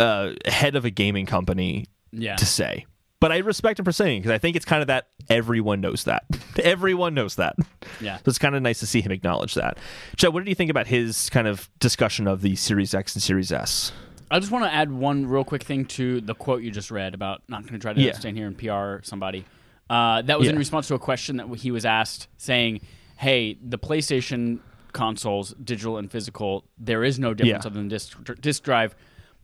[0.00, 2.36] uh, head of a gaming company Yeah.
[2.36, 2.86] to say.
[3.20, 6.04] But I respect him for saying because I think it's kind of that everyone knows
[6.04, 6.24] that.
[6.62, 7.54] everyone knows that.
[8.00, 8.16] Yeah.
[8.16, 9.78] So it's kind of nice to see him acknowledge that.
[10.16, 13.22] Chad, what did you think about his kind of discussion of the Series X and
[13.22, 13.92] Series S?
[14.28, 17.14] I just want to add one real quick thing to the quote you just read
[17.14, 18.12] about not going to try to Yeah.
[18.14, 19.44] stand here and PR somebody.
[19.90, 22.80] Uh, that was in response to a question that he was asked, saying,
[23.16, 24.60] "Hey, the PlayStation
[24.92, 27.70] consoles, digital and physical, there is no difference Yeah.
[27.70, 28.94] other than disk, disk drive."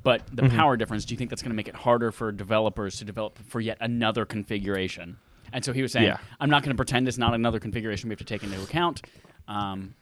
[0.04, 0.56] But the Mm-hmm.
[0.56, 3.38] power difference, do you think that's going to make it harder for developers to develop
[3.48, 5.16] for yet another configuration?
[5.52, 6.18] And so he was saying, Yeah.
[6.40, 9.02] I'm not going to pretend it's not another configuration we have to take into account
[9.48, 9.94] um,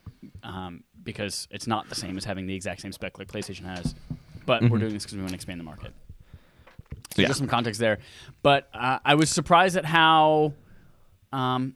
[0.43, 3.95] um, because it's not the same as having the exact same spec like PlayStation has.
[4.45, 5.93] But we're doing this because we want to expand the market.
[7.17, 7.23] So.
[7.23, 7.29] Yeah.
[7.29, 7.99] just some context there.
[8.43, 10.53] But uh, I was surprised at how
[11.33, 11.75] um,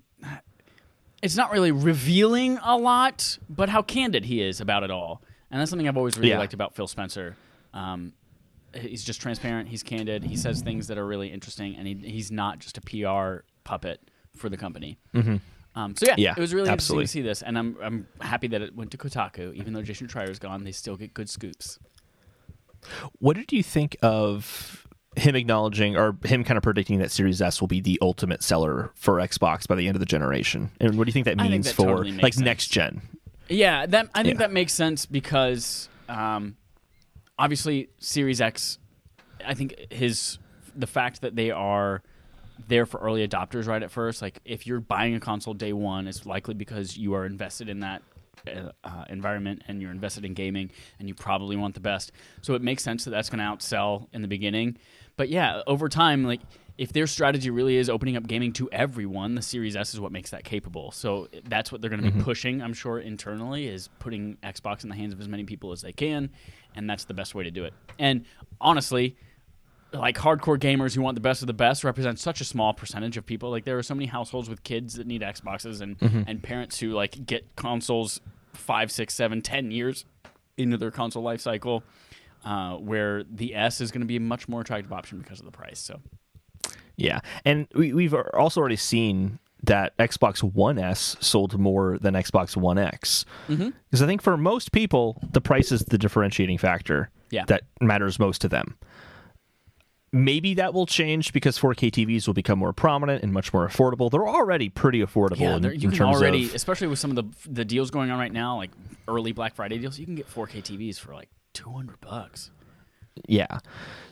[1.23, 5.23] it's not really revealing a lot, but how candid he is about it all.
[5.51, 6.39] And that's something I've always really Yeah.
[6.39, 7.37] liked about Phil Spencer.
[7.75, 8.13] Um,
[8.75, 9.69] he's just transparent.
[9.69, 10.23] He's candid.
[10.25, 14.01] He says things that are really interesting, and he, he's not just a PR puppet
[14.37, 14.99] for the company.
[15.15, 15.37] Mm-hmm.
[15.75, 17.03] Um, so yeah, Yeah, it was really absolutely.
[17.05, 19.55] interesting to see this, and I'm I'm happy that it went to Kotaku.
[19.55, 21.79] Even though Jason Schreier's gone, they still get good scoops.
[23.19, 24.80] What did you think of
[25.17, 28.93] him acknowledging or him kind of predicting that Series S will be the ultimate seller
[28.95, 30.71] for Xbox by the end of the generation?
[30.81, 32.45] And what do you think that I think means that for totally like sense.
[32.45, 33.03] next gen?
[33.49, 34.47] Yeah, that I think Yeah.
[34.47, 36.57] that makes sense because um,
[37.39, 38.79] obviously Series X.
[39.45, 40.39] I think his
[40.77, 42.03] the fact that they are
[42.69, 44.23] there for early adopters right at first.
[44.23, 47.81] Like if you're buying a console day one, it's likely because you are invested in
[47.81, 48.03] that
[48.47, 52.13] uh, environment and you're invested in gaming and you probably want the best.
[52.43, 54.79] So it makes sense that that's going to outsell in the beginning.
[55.17, 56.41] But yeah, over time, like
[56.79, 60.13] if their strategy really is opening up gaming to everyone, the Series S is what
[60.13, 60.93] makes that capable.
[60.93, 64.89] So that's what they're going to be pushing, I'm sure, internally is putting Xbox in
[64.89, 66.31] the hands of as many people as they can,
[66.75, 67.75] and that's the best way to do it.
[67.99, 68.25] And
[68.63, 69.17] honestly,
[69.93, 73.17] like hardcore gamers who want the best of the best represent such a small percentage
[73.17, 73.51] of people.
[73.51, 75.97] Like there are so many households with kids that need Xboxes and
[76.29, 78.21] and parents who like get consoles
[78.53, 80.05] five, six, seven, ten years
[80.57, 81.83] into their console life cycle,
[82.45, 85.47] uh, where the S is going to be a much more attractive option because of
[85.47, 85.79] the price.
[85.79, 86.01] So
[86.97, 92.57] Yeah, and we, we've also already seen that Xbox One S sold more than Xbox
[92.57, 93.25] One X.
[93.49, 93.71] Mm-hmm.
[93.91, 97.45] Because I think for most people, the price is the differentiating factor Yeah.
[97.47, 98.77] that matters most to them.
[100.13, 104.11] Maybe that will change because 4K TVs will become more prominent and much more affordable.
[104.11, 106.99] They're already pretty affordable yeah, in, there- in you can terms already, of especially with
[106.99, 108.71] some of the the deals going on right now, like
[109.07, 112.51] early Black Friday deals, you can get 4K TVs for like 200 bucks.
[113.29, 113.59] yeah.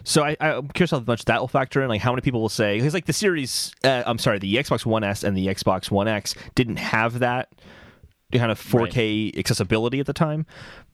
[0.05, 1.89] So I, I'm curious how much that will factor in.
[1.89, 4.87] Like how many people will say because like the series, uh, I'm sorry, the Xbox
[4.87, 7.51] One S and the Xbox One X didn't have that
[8.33, 10.47] kind of 4K accessibility at the time.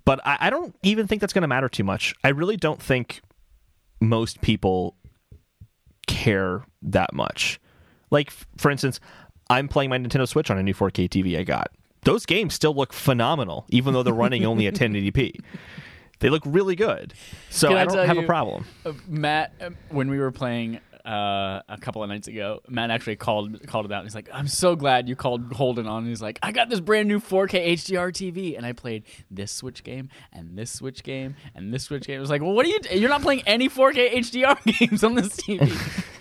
[0.07, 2.15] But I, I don't even think that's going to matter too much.
[2.25, 3.21] I really don't think
[4.09, 4.97] most people
[6.07, 7.61] care that much.
[8.11, 9.01] Like for instance,
[9.51, 11.71] I'm playing my Nintendo Switch on a new 4K TV I got.
[12.03, 15.37] Those games still look phenomenal, even though they're running only at 1080p.
[16.21, 17.15] They look really good.
[17.51, 18.67] So Can I I don't have you- a problem.
[18.85, 23.17] Uh, Matt, uh, when we were playing uh, a couple of nights ago, Matt actually
[23.17, 24.05] called called it out.
[24.05, 26.81] He's like, "I'm so glad you called Holden on." And he's like, "I got this
[26.81, 31.37] brand new 4K HDR TV, and I played this Switch game and this Switch game
[31.55, 32.81] and this Switch game." It was like, "Well, what are you?
[32.93, 35.71] You're not playing any 4K HDR games on this TV."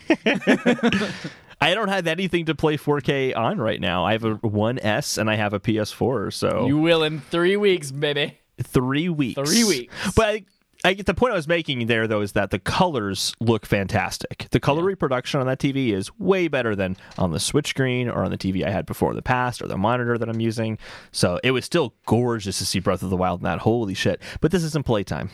[1.62, 4.04] I don't have anything to play 4K on right now.
[4.04, 7.90] I have a 1S and I have a PS4, so you will in three weeks,
[7.92, 8.38] baby.
[8.62, 9.50] three weeks.
[9.50, 9.94] Three weeks.
[10.14, 10.46] But I,
[10.86, 14.48] I get the point I was making there, though, is that the colors look fantastic.
[14.52, 18.24] The color reproduction on that TV is way better than on the Switch screen or
[18.26, 20.78] on the TV I had before in the past or the monitor that I'm using.
[21.14, 23.60] So it was still gorgeous to see Breath of the Wild in that.
[23.60, 24.22] Holy shit!
[24.42, 25.30] But this isn't playtime.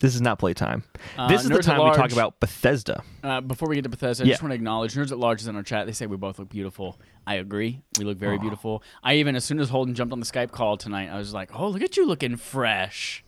[0.00, 0.82] This is not playtime.
[1.16, 3.04] Uh, this is the Nerds time we talk about Bethesda.
[3.22, 4.32] Uh, before we get to Bethesda, I Yeah.
[4.32, 5.86] just want to acknowledge Nerds at Large is in our chat.
[5.86, 6.98] They say we both look beautiful.
[7.28, 7.80] I agree.
[7.96, 8.82] We look very beautiful.
[9.04, 11.58] I even, as soon as Holden jumped on the Skype call tonight, I was like,
[11.58, 13.23] "Oh, look at you looking fresh."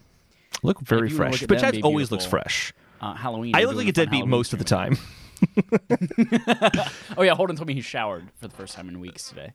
[0.63, 1.43] Look very If you wanna fresh.
[1.43, 2.73] look at But them always looks fresh.
[3.01, 3.55] Uh, Halloween.
[3.55, 4.97] I look like a deadbeat Halloween most of the time.
[7.17, 9.53] Oh yeah, Holden told me he showered for the first time in weeks today.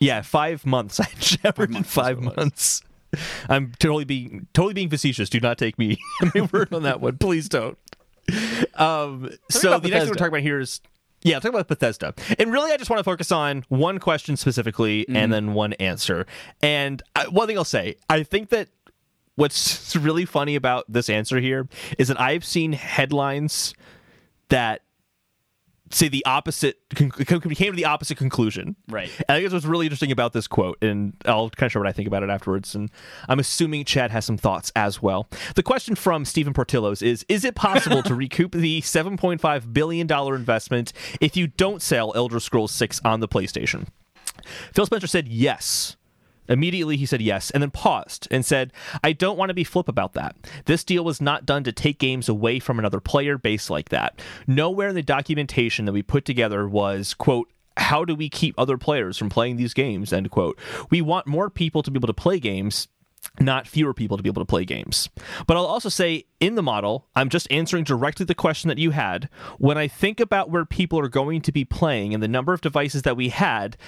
[0.00, 1.00] Yeah, five months.
[1.00, 2.36] I showered in five it was.
[2.36, 2.82] months.
[3.48, 5.28] I'm totally being totally being facetious.
[5.28, 5.98] Do not take me
[6.34, 7.18] my word on that one.
[7.18, 7.76] Please don't.
[8.74, 10.80] Um, so the next thing we're talking about here is
[11.22, 12.14] yeah, talk about Bethesda.
[12.38, 15.16] And really, I just want to focus on one question specifically Mm-hmm.
[15.16, 16.26] and then one answer.
[16.62, 18.68] And I, one thing I'll say, I think that
[19.36, 21.68] what's really funny about this answer here
[21.98, 23.74] is that I've seen headlines
[24.48, 24.82] that
[25.94, 28.76] say the opposite con- came to the opposite conclusion.
[28.88, 29.10] Right.
[29.18, 31.82] And I think that's what's really interesting about this quote, and I'll kind of share
[31.82, 32.74] what I think about it afterwards.
[32.74, 32.90] And
[33.28, 35.28] I'm assuming Chad has some thoughts as well.
[35.54, 40.34] The question from Stephen Totilo's is: Is it possible to recoup the 7.5 billion dollar
[40.34, 43.86] investment if you don't sell Elder Scrolls 6 on the PlayStation?
[44.74, 45.96] Phil Spencer said yes.
[46.52, 48.72] Immediately, he said yes, and then paused and said,
[49.02, 50.36] I don't want to be flip about that.
[50.66, 54.20] This deal was not done to take games away from another player based like that.
[54.46, 58.76] Nowhere in the documentation that we put together was, quote, how do we keep other
[58.76, 60.58] players from playing these games, end quote.
[60.90, 62.88] We want more people to be able to play games,
[63.40, 65.08] not fewer people to be able to play games.
[65.46, 68.90] But I'll also say in the model, I'm just answering directly the question that you
[68.90, 69.30] had.
[69.56, 72.60] When I think about where people are going to be playing and the number of
[72.60, 73.78] devices that we had,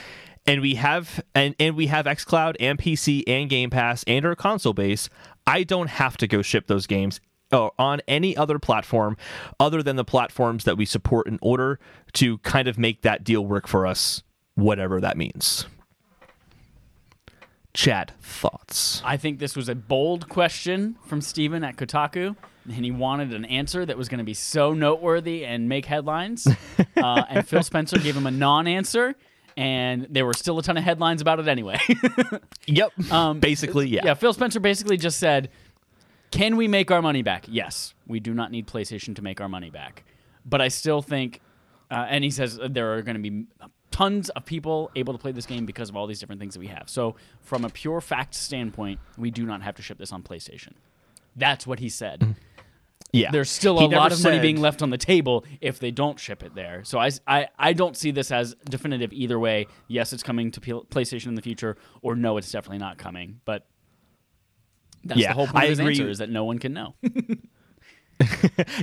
[0.47, 4.35] and we have and, and we have xCloud and PC and Game Pass and our
[4.35, 5.09] console base,
[5.47, 7.21] I don't have to go ship those games
[7.53, 9.17] uh, on any other platform
[9.61, 11.79] other than the platforms that we support in order
[12.15, 14.23] to kind of make that deal work for us,
[14.55, 15.67] whatever that means.
[17.73, 19.03] Chad, thoughts?
[19.05, 22.37] I think this was a bold question from Steven at Kotaku,
[22.67, 26.47] and he wanted an answer that was going to be so noteworthy and make headlines.
[26.97, 29.17] uh, and Phil Spencer gave him a non-answer,
[29.57, 31.79] and there were still a ton of headlines about it anyway.
[32.67, 33.13] Yep.
[33.13, 34.01] Um, Basically, yeah.
[34.05, 35.51] yeah, Phil Spencer basically just said,
[36.31, 37.45] "Can we make our money back?
[37.47, 40.05] Yes, we do not need PlayStation to make our money back,
[40.47, 41.41] but I still think."
[41.91, 43.45] Uh, and he says there are going to be
[43.91, 46.61] tons of people able to play this game because of all these different things that
[46.61, 46.89] we have.
[46.89, 50.73] So, from a pure fact standpoint, we do not have to ship this on PlayStation.
[51.37, 52.35] That's what he said.
[53.15, 53.31] Yeah.
[53.31, 56.19] There's still He a lot of money being left on the table if they don't
[56.19, 56.83] ship it there.
[56.85, 59.67] So I, I, I don't see this as definitive either way.
[59.89, 63.41] Yes, it's coming to P- PlayStation in the future, or no, it's definitely not coming.
[63.45, 63.67] But
[65.05, 65.93] that's Yeah, the whole point I of his agree.
[65.95, 66.95] answer is that no one can know.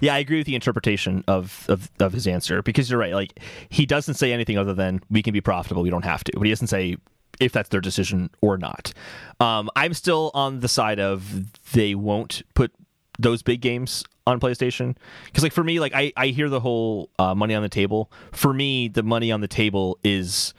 [0.01, 3.13] Yeah, I agree with the interpretation of, of of his answer because you're right.
[3.13, 6.31] Like he doesn't say anything other than we can be profitable, we don't have to.
[6.35, 6.97] But he doesn't say
[7.39, 8.93] if that's their decision or not.
[9.39, 12.71] Um, I'm still on the side of they won't put
[13.19, 14.95] those big games on PlayStation
[15.25, 18.11] because, like, for me, like I I hear the whole uh, money on the table.
[18.31, 20.53] For me, the money on the table is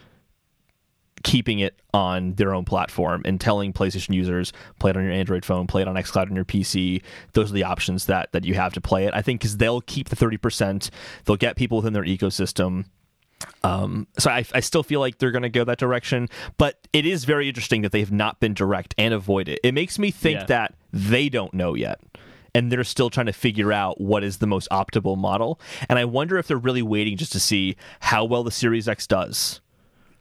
[1.22, 5.44] keeping it on their own platform and telling PlayStation users play it on your Android
[5.44, 7.00] phone, play it on xCloud on your PC.
[7.34, 9.14] Those are the options that that you have to play it.
[9.14, 10.90] I think because they'll keep the thirty percent,
[11.24, 12.86] they'll get people within their ecosystem.
[13.64, 17.04] Um, so I, I still feel like they're going to go that direction, but it
[17.06, 19.58] is very interesting that they have not been direct and avoid it.
[19.64, 20.46] It makes me think Yeah.
[20.46, 22.00] that they don't know yet.
[22.54, 25.58] And they're still trying to figure out what is the most optimal model.
[25.88, 29.06] And I wonder if they're really waiting just to see how well the Series X
[29.06, 29.62] does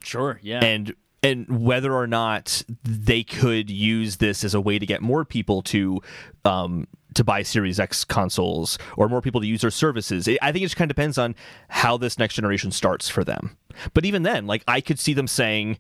[0.04, 0.64] sure, yeah.
[0.64, 5.24] and and whether or not they could use this as a way to get more
[5.24, 6.02] people to
[6.46, 10.28] um, to buy Series X consoles or more people to use their services.
[10.42, 11.36] I think it just kind of depends on
[11.70, 13.58] how this next generation starts for them.
[13.94, 15.78] But even then, like I could see them saying,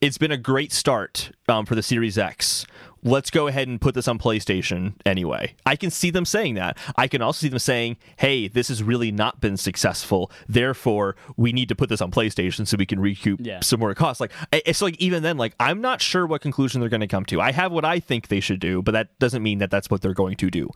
[0.00, 2.66] "It's been a great start um, for the Series X.
[3.02, 6.76] Let's go ahead and put this on PlayStation anyway." I can see them saying that.
[6.96, 10.30] I can also see them saying, "Hey, this has really not been successful.
[10.48, 13.60] Therefore, we need to put this on PlayStation so we can recoup Yeah.
[13.60, 16.90] some more costs." Like it's like even then, like I'm not sure what conclusion they're
[16.90, 17.40] going to come to.
[17.40, 20.02] I have what I think they should do, but that doesn't mean that that's what
[20.02, 20.68] they're going to do.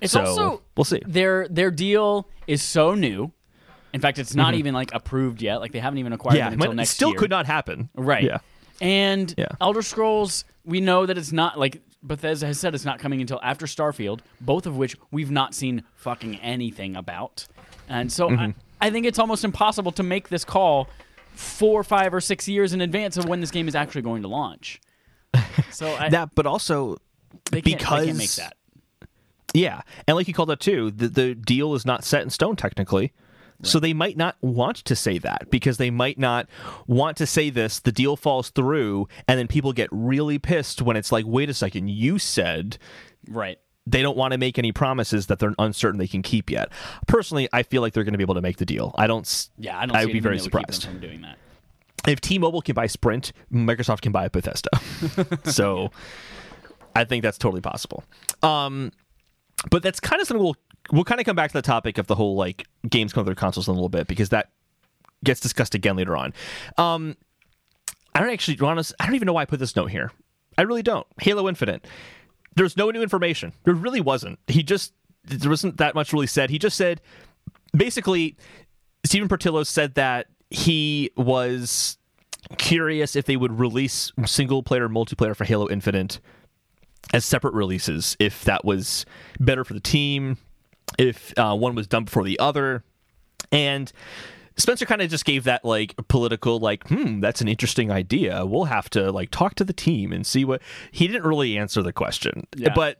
[0.00, 1.02] It's so also we'll see.
[1.06, 3.32] Their their deal is so new.
[3.92, 5.56] In fact, it's not even like approved yet.
[5.60, 6.38] Like they haven't even acquired Mm-hmm.
[6.38, 7.18] Yeah, it until might- next still year.
[7.18, 7.88] could not happen.
[7.94, 8.24] Right.
[8.24, 8.38] Yeah.
[8.80, 9.46] And Yeah.
[9.60, 13.40] Elder Scrolls, we know that it's not like Bethesda has said it's not coming until
[13.42, 17.46] after Starfield, both of which we've not seen fucking anything about.
[17.88, 18.40] And so Mm-hmm.
[18.80, 20.88] I, I think it's almost impossible to make this call
[21.34, 24.28] four, five, or six years in advance of when this game is actually going to
[24.28, 24.80] launch.
[25.72, 26.96] So I, That, but also
[27.50, 28.54] they, can't, they can't make because- that.
[29.54, 32.56] Yeah, and like you called out too, the the deal is not set in stone
[32.56, 33.12] technically.
[33.62, 36.48] So they might not want to say that because they might not
[36.86, 37.80] want to say this.
[37.80, 41.54] The deal falls through, and then people get really pissed when it's like, "Wait a
[41.54, 42.78] second, you said."
[43.28, 43.58] Right.
[43.88, 46.70] They don't want to make any promises that they're uncertain they can keep yet.
[47.06, 48.92] Personally, I feel like they're going to be able to make the deal.
[48.98, 49.48] I don't.
[49.58, 49.96] Yeah, I don't.
[49.96, 51.38] I would be very that would keep them surprised doing that.
[52.08, 54.70] if T-Mobile can buy Sprint, Microsoft can buy Bethesda.
[55.44, 55.90] so
[56.96, 58.02] I think that's totally possible.
[58.42, 58.90] Um,
[59.70, 60.56] but that's kind of something we'll
[60.92, 63.34] we'll kind of come back to the topic of the whole like games come their
[63.34, 64.50] consoles in a little bit because that
[65.24, 66.32] gets discussed again later on.
[66.78, 67.16] Um,
[68.14, 70.10] I don't actually, honest, I don't even know why I put this note here.
[70.56, 71.06] I really don't.
[71.20, 71.86] Halo Infinite.
[72.54, 73.52] There's no new information.
[73.64, 74.38] There really wasn't.
[74.46, 76.50] He just there wasn't that much really said.
[76.50, 77.00] He just said
[77.76, 78.36] basically
[79.04, 81.98] Stephen Totilo said that he was
[82.58, 86.20] curious if they would release single player multiplayer for Halo Infinite
[87.12, 89.04] as separate releases if that was
[89.38, 90.38] better for the team
[90.98, 92.84] if uh, one was done before the other
[93.52, 93.92] and
[94.56, 98.64] Spencer kind of just gave that like political like hmm that's an interesting idea we'll
[98.64, 101.92] have to like talk to the team and see what he didn't really answer the
[101.92, 102.72] question Yeah.
[102.74, 102.98] but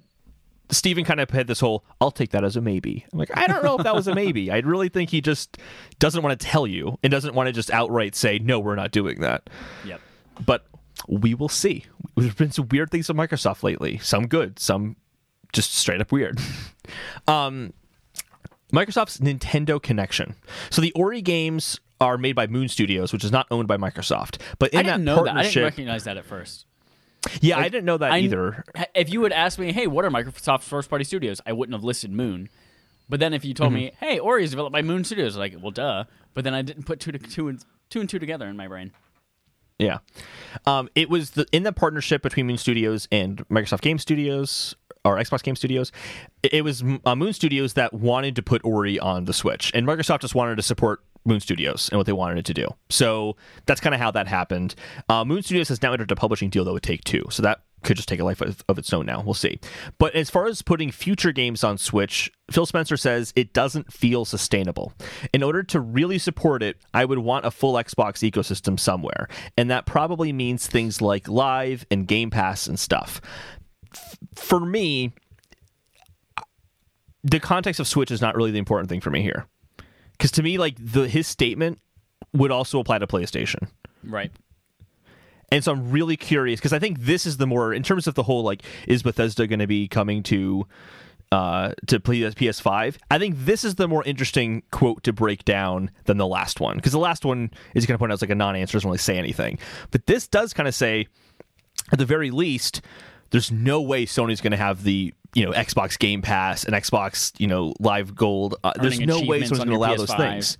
[0.68, 3.06] Stephen kind of had this whole I'll take that as a maybe.
[3.12, 4.50] I'm like, I don't know if that was a maybe.
[4.50, 5.58] I really think he just
[6.00, 8.90] doesn't want to tell you and doesn't want to just outright say, no, we're not
[8.90, 9.48] doing that.
[9.84, 10.00] Yep.
[10.44, 10.66] But
[11.06, 11.84] we will see.
[12.16, 13.98] There's been some weird things with Microsoft lately.
[13.98, 14.96] Some good, some
[15.56, 16.38] just straight up weird.
[17.26, 17.72] um,
[18.72, 20.34] Microsoft's Nintendo Connection.
[20.70, 24.40] So the Ori games are made by Moon Studios, which is not owned by Microsoft.
[24.58, 25.36] But in I didn't that know that.
[25.36, 26.66] I didn't recognize that at first.
[27.40, 28.64] yeah, I didn't know that I- either.
[28.94, 31.40] If you would ask me, hey, what are Microsoft's first party studios?
[31.46, 32.48] I wouldn't have listed Moon.
[33.08, 34.04] But then if you told me, Mm-hmm.
[34.04, 36.04] hey, Ori is developed by Moon Studios, like, well, duh.
[36.34, 38.66] But then I didn't put two to two and two and two together in my
[38.66, 38.90] brain.
[39.78, 39.98] Yeah.
[40.66, 44.74] Um, it was the in the partnership between Moon Studios and Microsoft Game Studios
[45.06, 45.92] or Xbox Game Studios.
[46.42, 50.20] It, was uh, Moon Studios that wanted to put Ori on the Switch, and Microsoft
[50.20, 52.68] just wanted to support Moon Studios and what they wanted it to do.
[52.88, 53.36] So
[53.66, 54.74] that's kind of how that happened.
[55.08, 57.96] Uh, Moon Studios has now entered a publishing deal that would Take-Two, so that could
[57.96, 59.22] just take a life of, of its own now.
[59.22, 59.60] We'll see.
[59.98, 64.24] But as far as putting future games on Switch, Phil Spencer says it doesn't feel
[64.24, 64.92] sustainable.
[65.32, 69.28] In order to really support it, I would want a full Xbox ecosystem somewhere.
[69.56, 73.20] And that probably means things like Live and Game Pass and stuff.
[74.34, 75.12] For me,
[77.24, 79.46] the context of Switch is not really the important thing for me here.
[80.12, 81.78] Because to me, like the his statement
[82.32, 83.68] would also apply to PlayStation.
[84.04, 84.30] Right.
[85.50, 88.14] And so I'm really curious because I think this is the more in terms of
[88.14, 90.66] the whole like is Bethesda going to be coming to
[91.32, 92.96] uh to play PS5?
[93.10, 96.76] I think this is the more interesting quote to break down than the last one
[96.76, 98.98] because the last one is going to point out as like a non-answer doesn't really
[98.98, 99.58] say anything,
[99.90, 101.06] but this does kind of say
[101.92, 102.80] at the very least
[103.30, 107.32] there's no way Sony's going to have the you know Xbox Game Pass and Xbox
[107.38, 108.56] you know Live Gold.
[108.64, 110.16] Uh, there's no way Sony's going to allow those PS5.
[110.16, 110.58] things.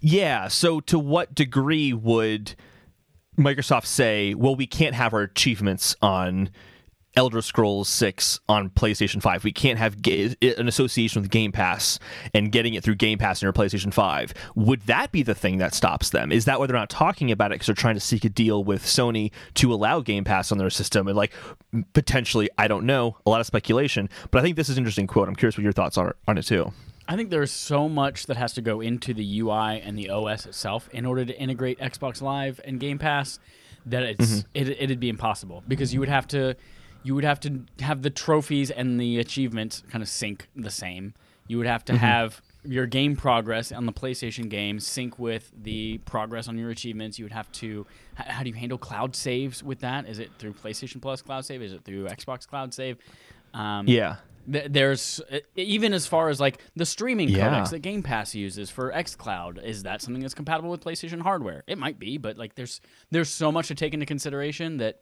[0.00, 0.48] Yeah.
[0.48, 2.54] So to what degree would
[3.38, 6.50] Microsoft say, well, we can't have our achievements on
[7.16, 9.44] Elder Scrolls 6 on PlayStation 5.
[9.44, 11.98] We can't have ga- an association with Game Pass
[12.34, 14.34] and getting it through Game Pass on your PlayStation 5.
[14.56, 16.32] Would that be the thing that stops them?
[16.32, 18.64] Is that why they're not talking about it because they're trying to seek a deal
[18.64, 21.06] with Sony to allow Game Pass on their system?
[21.06, 21.32] And like
[21.92, 25.06] potentially, I don't know, a lot of speculation, but I think this is an interesting
[25.06, 25.28] quote.
[25.28, 26.72] I'm curious what your thoughts are on it too.
[27.06, 30.46] I think there's so much that has to go into the UI and the OS
[30.46, 33.38] itself in order to integrate Xbox Live and Game Pass
[33.86, 34.40] that it's Mm-hmm.
[34.54, 36.56] it, it'd be impossible because you would have to
[37.04, 41.14] you would have to have the trophies and the achievements kind of sync the same.
[41.46, 42.00] You would have to Mm-hmm.
[42.04, 47.18] have your game progress on the PlayStation game sync with the progress on your achievements.
[47.18, 47.86] You would have to
[48.18, 50.08] h- how do you handle cloud saves with that?
[50.08, 51.60] Is it through PlayStation Plus Cloud Save?
[51.60, 52.96] Is it through Xbox Cloud Save?
[53.52, 54.16] Um, Yeah.
[54.50, 57.50] Th- There's uh, even as far as like the streaming Yeah.
[57.50, 59.62] codecs that Game Pass uses for XCloud.
[59.62, 61.64] Is that something that's compatible with PlayStation hardware?
[61.66, 62.80] It might be, but like there's
[63.10, 65.00] there's so much to take into consideration that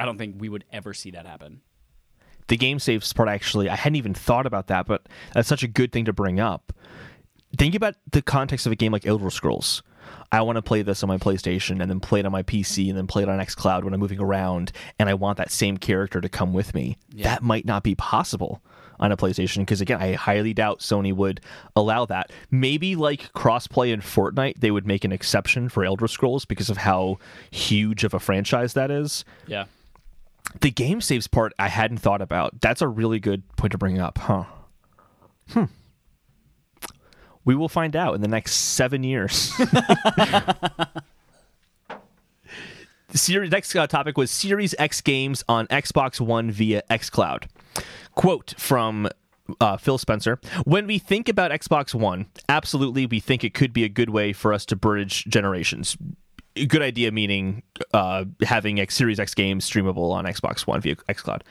[0.00, 1.60] I don't think we would ever see that happen.
[2.48, 3.68] the game saves part actually.
[3.68, 6.72] I hadn't even thought about that but that's such a good thing to bring up.
[7.56, 9.82] Think about the context of a game like elder scrolls.
[10.32, 12.88] I want to play this on my playstation and then play it on my pc
[12.88, 15.76] and then play it on xcloud when i'm moving around and i want that same
[15.76, 16.96] character to come with me.
[17.16, 18.62] That might not be possible
[19.00, 21.40] on a playstation because again i highly doubt sony would
[21.76, 22.30] allow that.
[22.50, 26.76] Maybe like crossplay in fortnite they would make an exception for elder scrolls because of
[26.78, 27.18] how
[27.50, 29.24] huge of a franchise that is.
[29.46, 29.64] Yeah.
[30.60, 32.60] The game saves part I hadn't thought about.
[32.60, 34.44] That's a really good point to bring up, huh?
[35.50, 35.64] Hmm.
[37.44, 39.50] We will find out in the next seven years.
[39.58, 40.92] the
[43.14, 47.44] series, next uh, topic was Series X games on Xbox One via xCloud.
[48.14, 49.08] Quote from
[49.60, 53.84] uh, Phil Spencer When we think about Xbox One, absolutely we think it could be
[53.84, 55.96] a good way for us to bridge generations.
[56.54, 57.62] Good idea, meaning
[57.94, 61.42] uh, having X Series X games streamable on Xbox One via xCloud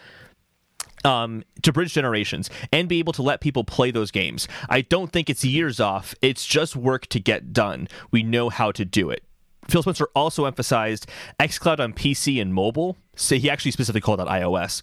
[1.06, 4.47] um, to bridge generations and be able to let people play those games.
[4.70, 6.14] I don't think it's years off.
[6.22, 7.88] It's just work to get done.
[8.12, 9.24] We know how to do it.
[9.70, 11.06] Phil Spencer also emphasized
[11.39, 12.97] xCloud on PC and mobile.
[13.16, 14.82] So he actually specifically called out iOS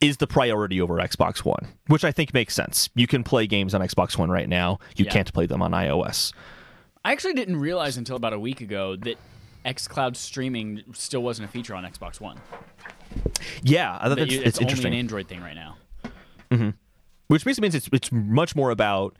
[0.00, 2.88] is the priority over Xbox One, which I think makes sense.
[2.94, 4.78] You can play games on Xbox One right now.
[4.96, 5.10] You Yeah.
[5.12, 6.32] can't play them on iOS.
[7.04, 9.16] I actually didn't realize until about a week ago that
[9.66, 12.38] XCloud streaming still wasn't a feature on Xbox One.
[13.62, 14.92] Yeah, I thought that's, you- it's it's only interesting.
[14.92, 15.76] an Android thing right now.
[17.28, 19.16] which basically means it's it's much more about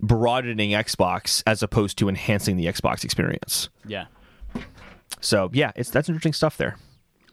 [0.00, 3.68] broadening Xbox as opposed to enhancing the Xbox experience.
[3.86, 4.06] Yeah.
[5.20, 6.76] So yeah, it's that's interesting stuff there.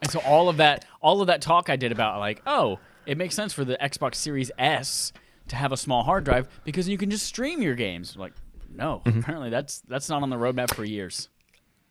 [0.02, 3.18] And so all of that, all of that talk I did about like, oh, it
[3.18, 5.12] makes sense for the Xbox Series S
[5.48, 8.16] to have a small hard drive because you can just stream your games.
[8.16, 8.32] Like,
[8.74, 9.18] no, Mm-hmm.
[9.20, 11.28] apparently that's that's not on the roadmap for years.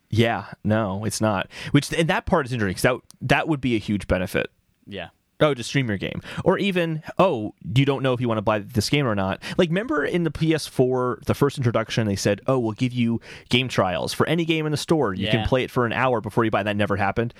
[0.09, 1.47] Yeah, no, it's not.
[1.71, 4.49] Which and that part is interesting that that would be a huge benefit.
[4.87, 5.09] Yeah.
[5.41, 8.41] Oh, to stream your game, or even oh, you don't know if you want to
[8.41, 9.41] buy this game or not.
[9.57, 13.69] Like, remember in the PS4, the first introduction, they said, "Oh, we'll give you game
[13.69, 15.13] trials for any game in the store.
[15.13, 15.31] You Yeah.
[15.31, 17.33] can play it for an hour before you buy." That never happened.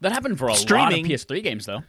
[0.00, 1.82] That happened for a Streaming- lot of PS3 games though.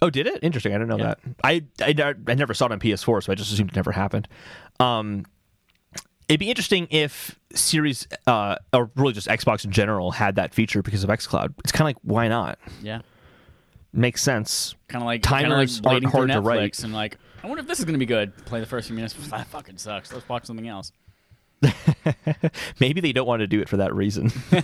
[0.00, 0.40] Oh, did it?
[0.42, 0.72] Interesting.
[0.74, 1.14] I didn't know Yeah.
[1.14, 1.18] that.
[1.44, 4.26] I, I I never saw it on PS4, so I just assumed it never happened.
[4.80, 5.26] Um,
[6.32, 10.82] it'd be interesting if Series, uh, or really just Xbox in general, had that feature
[10.82, 11.52] because of XCloud.
[11.58, 12.58] It's kind of like, why not?
[12.82, 13.02] Yeah.
[13.92, 14.74] Makes sense.
[14.88, 16.84] Kind of like Timers like aren't hard to Netflix write.
[16.84, 18.34] and like, I wonder if this is going to be good.
[18.46, 19.14] Play the first few minutes.
[19.28, 20.10] That fucking sucks.
[20.10, 20.90] Let's watch something else.
[22.80, 24.32] Maybe they don't want to do it for that reason.
[24.50, 24.62] they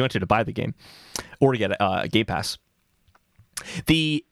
[0.00, 0.74] want you to buy the game
[1.40, 2.58] or to get a uh, Game Pass.
[3.86, 4.24] The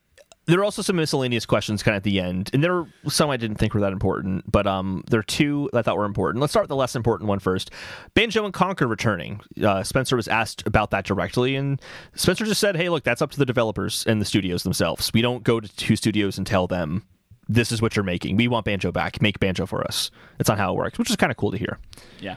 [0.47, 3.31] there are also some miscellaneous questions kind of at the end, and there are some
[3.31, 6.05] I didn't think were that important, but um, there are two that I thought were
[6.05, 6.41] important.
[6.41, 7.71] Let's start with the less important one first.
[8.15, 9.41] Banjo and Conker returning.
[9.63, 11.81] Uh, Spencer was asked about that directly, and
[12.15, 15.13] Spencer just said, "Hey, look, that's up to the developers and the studios themselves.
[15.15, 17.05] We don't go to two studios and tell them."
[17.49, 18.37] This is what you're making.
[18.37, 19.21] We want Banjo back.
[19.21, 20.11] Make Banjo for us.
[20.39, 21.79] That's not how it works, which is kind of cool to hear.
[22.21, 22.37] Yeah.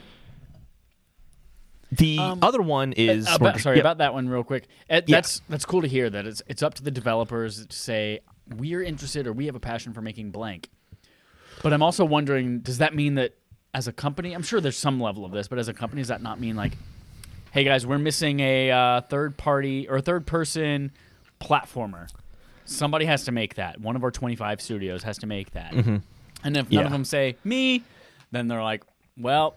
[1.92, 4.66] The other one is Uh, about- sorary yeah, about that one real quick.
[4.90, 5.16] Uh, Yeah.
[5.18, 8.20] That's that's cool to hear that it's it's up to the developers to say
[8.56, 10.68] we're interested or we have a passion for making blank.
[11.62, 13.34] But I'm also wondering, does that mean that
[13.74, 16.08] as a company, I'm sure there's some level of this, but as a company, does
[16.08, 16.72] that not mean like,
[17.52, 20.92] hey guys, we're missing a uh, third party or a third person
[21.40, 22.08] platformer.
[22.64, 23.80] Somebody has to make that.
[23.80, 25.72] One of our 25 studios has to make that.
[25.72, 26.02] And if none
[26.64, 26.72] Mm-hmm.
[26.72, 26.80] Yeah.
[26.84, 27.82] of them say me,
[28.32, 28.82] then they're like,
[29.16, 29.54] well,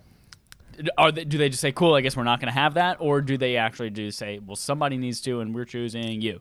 [0.97, 2.97] are they, do they just say cool i guess we're not going to have that
[2.99, 6.39] or do they actually do say well somebody needs to and we're choosing you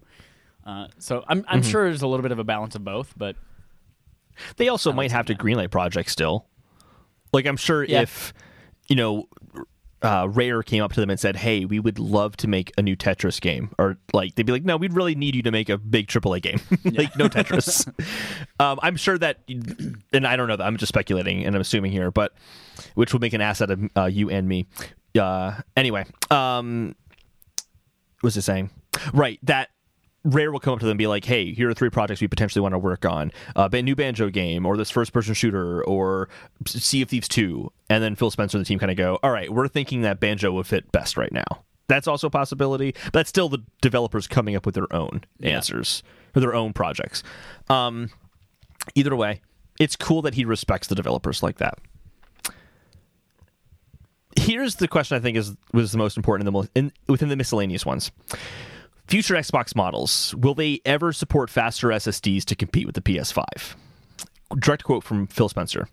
[0.66, 1.70] uh, so i'm, I'm Mm-hmm.
[1.70, 3.36] sure there's a little bit of a balance of both but
[4.57, 6.47] they also might have to greenlight projects still.
[7.32, 8.03] Like I'm sure Yeah.
[8.03, 8.32] if
[8.89, 9.28] you know
[10.03, 12.82] uh, Rare came up to them and said, "Hey, we would love to make a
[12.82, 15.68] new Tetris game," or like they'd be like, "No, we'd really need you to make
[15.68, 17.86] a big AAA game, like no Tetris."
[18.61, 21.92] um, I'm sure that, and I don't know that I'm just speculating and I'm assuming
[21.92, 22.32] here, but
[22.94, 24.66] which would make an ass out of uh, you and me.
[25.18, 26.94] Uh, anyway, um,
[28.20, 28.70] what was it saying?
[29.12, 29.70] Right, that
[30.25, 32.27] Rare will come up to them and be like, "Hey, here are three projects we
[32.29, 36.29] potentially want to work on: a ba- new banjo game, or this first-person shooter, or
[36.66, 39.31] Sea of Thieves 2." And then Phil Spencer and the team kind of go, "All
[39.31, 41.45] right, we're thinking that banjo would fit best right now."
[41.87, 45.51] That's also a possibility, but that's still the developers coming up with their own Yeah.
[45.57, 46.03] answers
[46.37, 47.23] or their own projects.
[47.71, 48.11] Um,
[48.95, 49.41] either way,
[49.81, 51.79] it's cool that he respects the developers like that.
[54.37, 57.37] Here's the question I think is was the most important in the in, within the
[57.37, 58.11] miscellaneous ones
[59.09, 63.44] future Xbox models will they ever support faster SSDs to compete with the PS5?
[64.59, 65.88] Direct quote from Phil Spencer.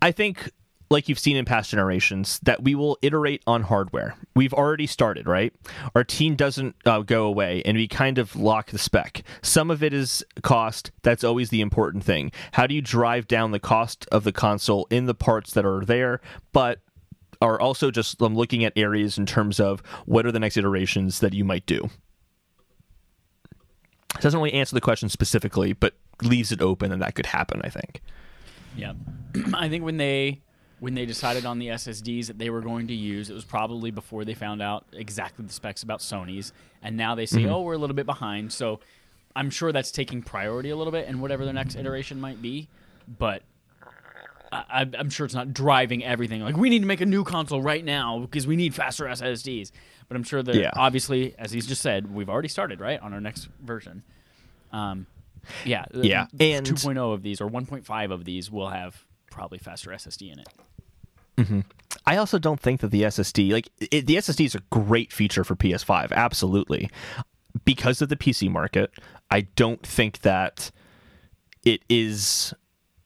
[0.00, 0.50] I think
[0.92, 4.14] like you've seen in past generations, that we will iterate on hardware.
[4.36, 5.52] We've already started, right?
[5.94, 9.22] Our team doesn't uh, go away, and we kind of lock the spec.
[9.40, 10.92] Some of it is cost.
[11.02, 12.30] That's always the important thing.
[12.52, 15.84] How do you drive down the cost of the console in the parts that are
[15.84, 16.20] there,
[16.52, 16.80] but
[17.40, 21.18] are also just um, looking at areas in terms of what are the next iterations
[21.20, 21.88] that you might do?
[24.14, 27.60] It doesn't really answer the question specifically, but leaves it open, and that could happen,
[27.64, 28.00] I think.
[28.76, 28.92] Yeah.
[29.54, 30.40] I think when they
[30.80, 33.92] when they decided on the SSDs that they were going to use, it was probably
[33.92, 36.52] before they found out exactly the specs about Sony's.
[36.82, 37.52] And now they say, mm-hmm.
[37.52, 38.52] oh, we're a little bit behind.
[38.52, 38.80] So
[39.36, 42.68] I'm sure that's taking priority a little bit in whatever their next iteration might be.
[43.06, 43.44] But
[44.50, 46.42] I, am sure it's not driving everything.
[46.42, 49.70] Like, we need to make a new console right now because we need faster SSDs.
[50.12, 50.72] But I'm sure that yeah.
[50.76, 54.02] obviously, as he's just said, we've already started, right, on our next version.
[54.70, 55.06] Um,
[55.64, 55.86] yeah.
[55.94, 56.26] Yeah.
[56.38, 60.48] And 2.0 of these or 1.5 of these will have probably faster SSD in it.
[61.38, 61.60] Mm-hmm.
[62.04, 65.44] I also don't think that the SSD, like it, the SSD, is a great feature
[65.44, 66.12] for PS5.
[66.12, 66.90] Absolutely,
[67.64, 68.92] because of the PC market.
[69.30, 70.70] I don't think that
[71.64, 72.52] it is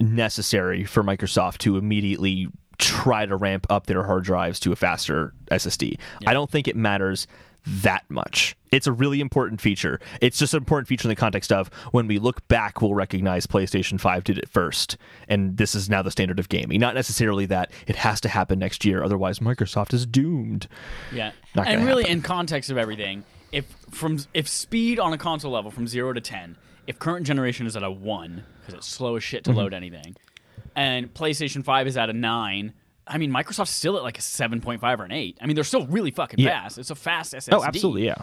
[0.00, 2.48] necessary for Microsoft to immediately
[2.78, 5.98] try to ramp up their hard drives to a faster SSD.
[6.20, 6.30] Yeah.
[6.30, 7.26] I don't think it matters
[7.66, 8.56] that much.
[8.70, 10.00] It's a really important feature.
[10.20, 13.46] It's just an important feature in the context of when we look back, we'll recognize
[13.46, 14.96] PlayStation 5 did it first.
[15.28, 16.78] And this is now the standard of gaming.
[16.78, 20.68] Not necessarily that it has to happen next year, otherwise, Microsoft is doomed.
[21.12, 21.32] Yeah.
[21.54, 22.18] and really, happen.
[22.18, 26.20] in context of everything, if from if speed on a console level from zero to
[26.20, 26.56] 10,
[26.86, 29.58] if current generation is at a one, because it's slow as shit to mm-hmm.
[29.58, 30.16] load anything,
[30.74, 32.74] and PlayStation 5 is at a nine,
[33.06, 35.38] I mean, Microsoft's still at like a 7.5 or an 8.
[35.40, 36.62] I mean, they're still really fucking yeah.
[36.62, 36.78] fast.
[36.78, 37.48] It's a fast SSD.
[37.52, 38.16] Oh, absolutely, yeah.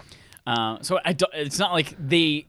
[0.46, 2.46] Uh, so it's not like they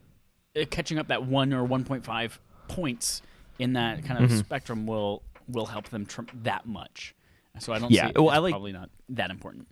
[0.61, 3.22] uh, catching up that 1 or 1.5 points
[3.59, 4.39] in that kind of mm-hmm.
[4.41, 7.14] spectrum will will help them tr- that much.
[7.61, 9.68] So I don't yeah, see well, I like, probably not that important.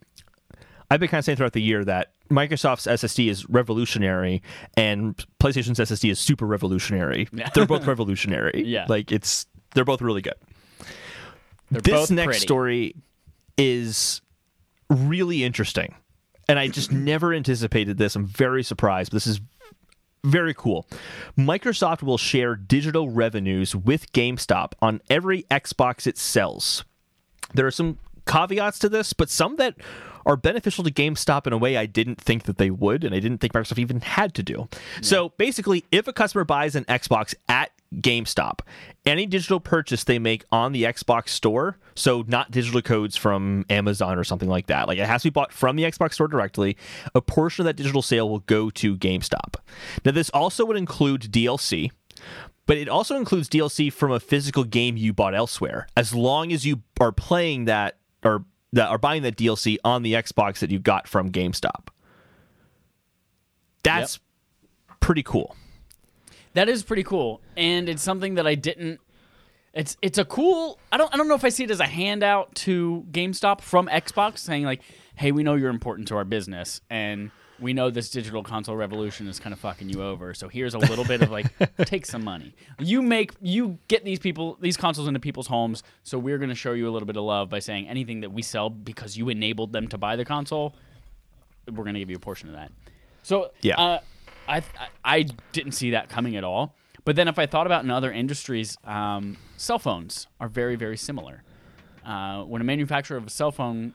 [0.91, 4.43] I've been kind of saying throughout the year that Microsoft's SSD is revolutionary
[4.77, 7.29] and PlayStation's SSD is super revolutionary.
[7.33, 7.49] Yeah.
[7.55, 8.65] They're both revolutionary.
[8.67, 8.87] yeah.
[8.89, 10.35] Like it's they're both really good.
[11.71, 12.41] They're this next pretty.
[12.41, 12.95] story
[13.57, 14.21] is
[14.91, 15.95] really interesting.
[16.49, 18.15] And I just never anticipated this.
[18.17, 19.13] I'm very surprised.
[19.13, 19.41] This is
[20.25, 20.87] very cool.
[21.37, 26.85] Microsoft will share digital revenues with GameStop on every Xbox it sells.
[27.55, 29.75] There are some caveats to this, but some that
[30.25, 33.19] are beneficial to GameStop in a way I didn't think that they would, and I
[33.19, 34.69] didn't think Microsoft even had to do.
[35.01, 38.61] So basically, if a customer buys an Xbox at GameStop,
[39.05, 44.19] any digital purchase they make on the Xbox store, so not digital codes from Amazon
[44.19, 46.77] or something like that, like it has to be bought from the Xbox store directly,
[47.15, 49.57] a portion of that digital sale will go to GameStop.
[50.05, 51.91] Now, this also would include DLC,
[52.67, 56.65] but it also includes DLC from a physical game you bought elsewhere, as long as
[56.65, 60.79] you are playing that or that are buying that DLC on the Xbox that you
[60.79, 61.89] got from GameStop.
[63.83, 64.19] That's
[64.89, 65.01] yep.
[65.01, 65.57] pretty cool.
[66.55, 69.01] That is pretty cool, and it's something that I didn't.
[69.73, 70.79] It's it's a cool.
[70.91, 73.89] I don't I don't know if I see it as a handout to GameStop from
[73.89, 74.83] Xbox saying like,
[75.15, 77.31] "Hey, we know you're important to our business, and
[77.63, 80.35] we know this digital console revolution is kind of fucking you over.
[80.35, 81.47] So here's a little bit of like,
[81.85, 82.55] take some money.
[82.79, 85.83] You make you get these people these consoles into people's homes.
[86.03, 88.33] So we're going to show you a little bit of love by saying anything that
[88.33, 90.75] we sell because you enabled them to buy the console,
[91.71, 92.73] we're going to give you a portion of that.
[93.23, 94.01] So yeah, uh,
[94.49, 94.63] I
[95.05, 96.75] I didn't see that coming at all.
[97.05, 100.97] But then if I thought about in other industries, um, cell phones are very very
[100.97, 101.43] similar.
[102.05, 103.95] Uh, when a manufacturer of a cell phone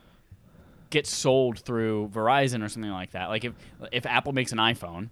[0.89, 3.27] gets sold through Verizon or something like that.
[3.29, 3.53] Like if
[3.91, 5.09] if Apple makes an iPhone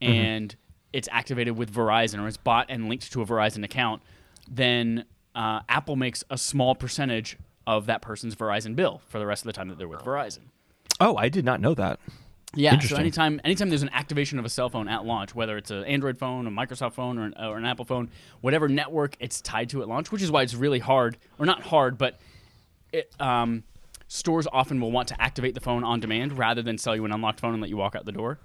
[0.00, 0.12] mm-hmm.
[0.12, 0.88] and mm-hmm.
[0.92, 4.02] it's activated with Verizon or it's bought and linked to a Verizon account,
[4.50, 5.04] then
[5.34, 7.36] uh, Apple makes a small percentage
[7.66, 10.40] of that person's Verizon bill for the rest of the time that they're with Verizon.
[10.98, 11.98] Oh, I did not know that.
[12.54, 15.70] Yeah, so anytime anytime there's an activation of a cell phone at launch, whether it's
[15.70, 19.40] an Android phone, a Microsoft phone, or an, or an Apple phone, whatever network it's
[19.40, 22.18] tied to at launch, which is why it's really hard, or not hard, but
[22.92, 23.62] it, um,
[24.08, 27.12] stores often will want to activate the phone on demand rather than sell you an
[27.12, 28.38] unlocked phone and let you walk out the door.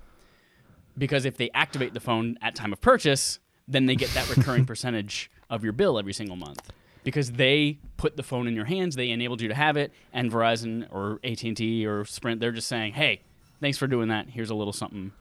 [0.97, 4.65] Because if they activate the phone at time of purchase, then they get that recurring
[4.67, 6.71] percentage of your bill every single month.
[7.03, 10.31] Because they put the phone in your hands, they enabled you to have it, and
[10.31, 13.21] Verizon or AT and T or Sprint, they're just saying, "Hey,
[13.61, 14.29] thanks for doing that.
[14.29, 15.11] Here's a little something."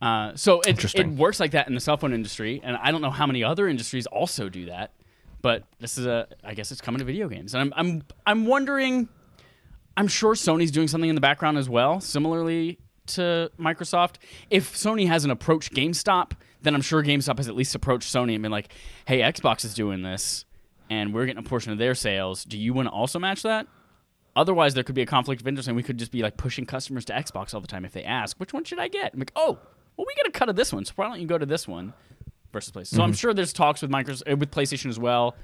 [0.00, 3.02] Uh, so it, it works like that in the cell phone industry, and I don't
[3.02, 4.90] know how many other industries also do that.
[5.42, 8.46] But this is a, I guess it's coming to video games, and I'm, I'm, I'm
[8.46, 9.08] wondering
[9.96, 14.16] I'm sure Sony's doing something in the background as well, similarly to Microsoft.
[14.50, 18.42] If Sony hasn't approached GameStop, then I'm sure GameStop has at least approached Sony and
[18.42, 18.72] been like,
[19.06, 20.44] "Hey, Xbox is doing this,
[20.88, 22.44] and we're getting a portion of their sales.
[22.44, 23.66] Do you want to also match that?"
[24.34, 26.64] Otherwise, there could be a conflict of interest, and we could just be like pushing
[26.64, 29.18] customers to Xbox all the time if they ask, "Which one should I get?" I'm
[29.20, 29.58] like, "Oh,
[29.96, 31.68] well, we get a cut of this one, so why don't you go to this
[31.68, 31.92] one?"
[32.52, 32.96] Versus PlayStation.
[32.96, 35.34] So I'm sure there's talks with Microsoft uh, with PlayStation as well.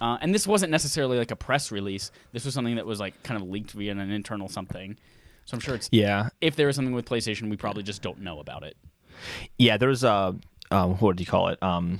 [0.00, 2.10] Uh, and this wasn't necessarily like a press release.
[2.32, 4.96] This was something that was like kind of leaked via an internal something.
[5.44, 8.20] So I'm sure it's Yeah, if there is something with PlayStation, we probably just don't
[8.20, 8.76] know about it.
[9.58, 9.76] yeah.
[9.76, 10.34] There's a
[10.70, 11.62] um, what do you call it?
[11.62, 11.98] Um,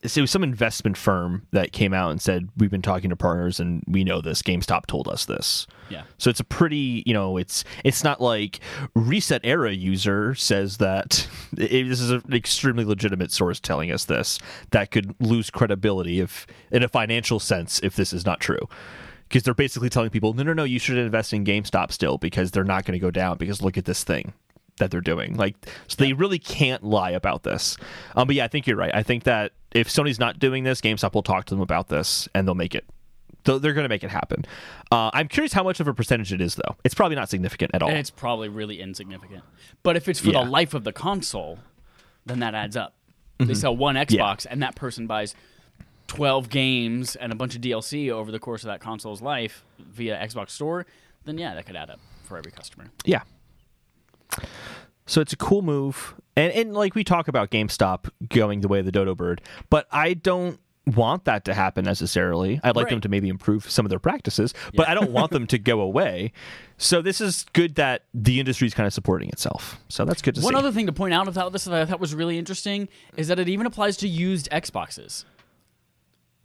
[0.00, 3.58] it was some investment firm that came out and said we've been talking to partners
[3.58, 4.42] and we know this.
[4.42, 5.66] GameStop told us this.
[5.90, 6.04] Yeah.
[6.18, 8.60] So it's a pretty, you know, it's it's not like
[8.96, 11.26] ResetEra user says that
[11.56, 14.38] it, this is an extremely legitimate source telling us this
[14.70, 18.68] that could lose credibility if in a financial sense if this is not true.
[19.28, 22.50] Because they're basically telling people, no, no, no, you should invest in GameStop still because
[22.50, 24.32] they're not going to go down because look at this thing
[24.78, 25.36] that they're doing.
[25.36, 25.54] Like,
[25.86, 27.76] so they really can't lie about this.
[28.16, 28.94] Um, but yeah, I think you're right.
[28.94, 32.28] I think that if Sony's not doing this, GameStop will talk to them about this
[32.34, 32.84] and they'll make it.
[33.44, 34.44] They're going to make it happen.
[34.92, 36.76] Uh, I'm curious how much of a percentage it is, though.
[36.84, 37.88] It's probably not significant at all.
[37.88, 39.42] And it's probably really insignificant.
[39.82, 40.44] But if it's for Yeah.
[40.44, 41.58] the life of the console,
[42.26, 42.94] then that adds up.
[43.38, 43.48] Mm-hmm.
[43.48, 45.34] They sell one Xbox, and that person buys
[46.08, 50.18] 12 games and a bunch of DLC over the course of that console's life via
[50.18, 50.84] Xbox Store,
[51.24, 52.86] then yeah, that could add up for every customer.
[53.06, 53.22] Yeah.
[55.08, 56.14] So it's a cool move.
[56.36, 59.40] And and like we talk about GameStop going the way of the dodo bird,
[59.70, 62.60] but I don't want that to happen necessarily.
[62.64, 62.90] I'd like Right.
[62.92, 65.80] them to maybe improve some of their practices, but I don't want them to go
[65.80, 66.32] away.
[66.78, 69.78] So this is good that the industry is kind of supporting itself.
[69.90, 70.54] So that's good to One see.
[70.54, 72.88] One other thing to point out about this that I thought was really interesting
[73.18, 75.24] is that it even applies to used Xboxes.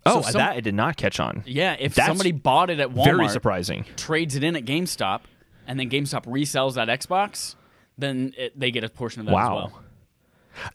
[0.05, 1.43] oh, so some- that I did not catch on.
[1.45, 3.85] Yeah, if That's somebody bought it at Walmart, Very surprising.
[3.95, 5.21] trades it in at GameStop,
[5.67, 7.55] and then GameStop resells that Xbox,
[7.97, 9.79] then it, they get a portion of that as well.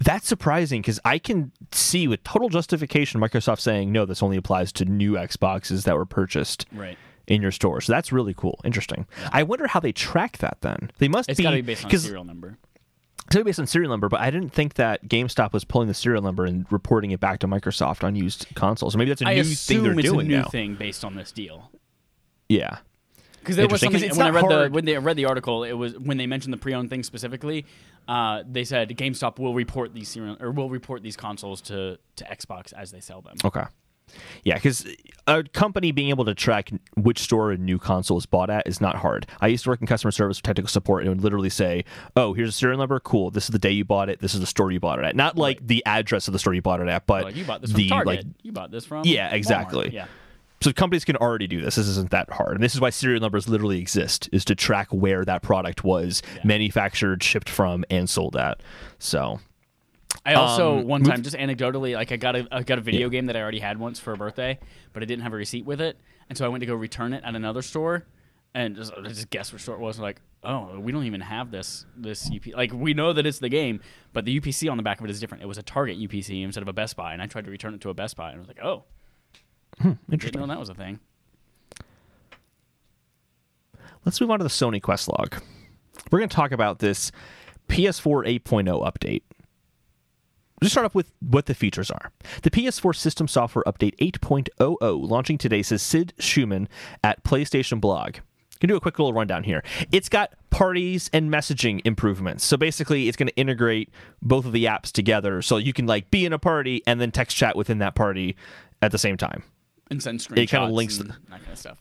[0.01, 4.73] That's surprising because I can see with total justification Microsoft saying no, this only applies
[4.73, 6.99] to new Xboxes that were purchased Right.
[7.29, 7.81] in your store.
[7.81, 9.07] So that's really cool, interesting.
[9.33, 10.59] I wonder how they track that.
[10.63, 12.59] Then they must It's be got to be based on serial number.
[13.25, 14.09] it's gotta be based on serial number.
[14.09, 17.39] But I didn't think that GameStop was pulling the serial number and reporting it back
[17.41, 18.97] to Microsoft on used consoles.
[18.97, 20.49] Maybe that's a I new thing they're it's doing a new now.
[20.49, 21.71] thing based on this deal.
[22.49, 22.79] Yeah,
[23.41, 25.65] Because there was something it's when I not read the when they read the article,
[25.65, 27.65] it was when they mentioned the pre-owned thing specifically.
[28.07, 32.25] Uh, they said GameStop will report these serial or will report these consoles to to
[32.25, 33.37] Xbox as they sell them.
[33.45, 33.65] Okay.
[34.43, 34.87] Yeah, because
[35.27, 38.81] a company being able to track which store a new console is bought at is
[38.81, 39.27] not hard.
[39.43, 41.85] I used to work in customer service or technical support and it would literally say,
[42.17, 42.99] oh, here's a serial number.
[43.01, 43.31] Cool.
[43.31, 44.21] This is the day you bought it.
[44.21, 45.15] This is the store you bought it at.
[45.15, 47.61] Not like the address of the store you bought it at, but Like you bought
[47.61, 48.07] this from the, Target.
[48.07, 49.35] like, you bought this from Yeah, Walmart.
[49.35, 49.91] exactly.
[49.93, 50.07] Yeah.
[50.61, 51.77] So companies can already do this.
[51.77, 52.55] This isn't that hard.
[52.57, 56.23] And this is why serial numbers literally exist, is to track where that product was
[56.45, 58.61] manufactured, shipped from, and sold at.
[58.99, 59.41] So,
[60.25, 63.09] I also Um, one time, just anecdotally, like I got a I got a video
[63.09, 64.59] game that I already had once for a birthday,
[64.93, 65.99] but I didn't have a receipt with it,
[66.29, 68.05] and so I went to go return it at another store,
[68.55, 69.99] and just, I just guessed which store it was.
[69.99, 72.55] like, oh, we don't even have this this UP.
[72.57, 73.81] Like we know that it's the game,
[74.13, 75.43] but the UPC on the back of it is different.
[75.43, 77.75] It was a Target UPC instead of a Best Buy, and I tried to return
[77.75, 78.85] it to a Best Buy, and I was like, oh,
[79.81, 80.41] Hmm, didn't interesting.
[80.41, 80.99] know that was a thing.
[84.05, 85.37] Let's move on to the Sony Quest log.
[86.11, 87.13] We're going to talk about this
[87.69, 89.23] PS4 8.0 update.
[90.63, 92.11] Just start off with what the features are.
[92.43, 96.67] The PS4 System Software Update 8.00 launching today says Sid Shuman
[97.05, 98.17] at PlayStation Blog.
[98.61, 99.63] Can do a quick little rundown here.
[99.93, 102.45] It's got parties and messaging improvements.
[102.45, 103.91] So basically, it's going to integrate
[104.21, 107.13] both of the apps together, so you can like be in a party and then
[107.13, 108.37] text chat within that party
[108.83, 109.45] at the same time.
[109.91, 110.49] And send screenshots.
[110.49, 111.79] kinda links and that kind of stuff.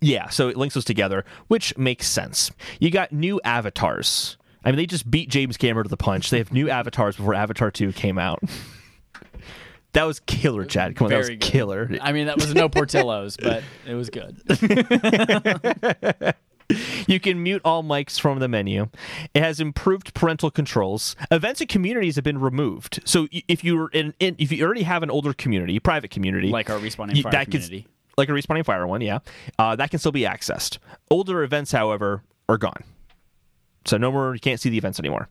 [0.00, 2.50] Yeah, so it links those together, which makes sense.
[2.78, 4.36] You got new avatars.
[4.64, 6.30] I mean, they just beat James Cameron to the punch.
[6.30, 8.42] They have new avatars before Avatar 2 came out.
[9.92, 10.96] that was killer, Chad.
[10.96, 11.40] Come on, that was good.
[11.40, 11.90] killer.
[12.00, 14.36] I mean, that was no Portillo's, but it was good.
[17.06, 18.88] You can mute all mics from the menu.
[19.34, 21.14] It has improved parental controls.
[21.30, 23.00] Events and communities have been removed.
[23.04, 26.68] So if you're in, in if you already have an older community, private community, Like
[26.68, 27.86] our Respawn Aim Fire that can- community.
[28.18, 29.20] like a Respawn Aim Fire one, yeah,
[29.58, 30.78] uh, that can still be accessed.
[31.10, 32.82] Older events, however, are gone.
[33.84, 34.34] So no more.
[34.34, 35.28] You can't see the events anymore.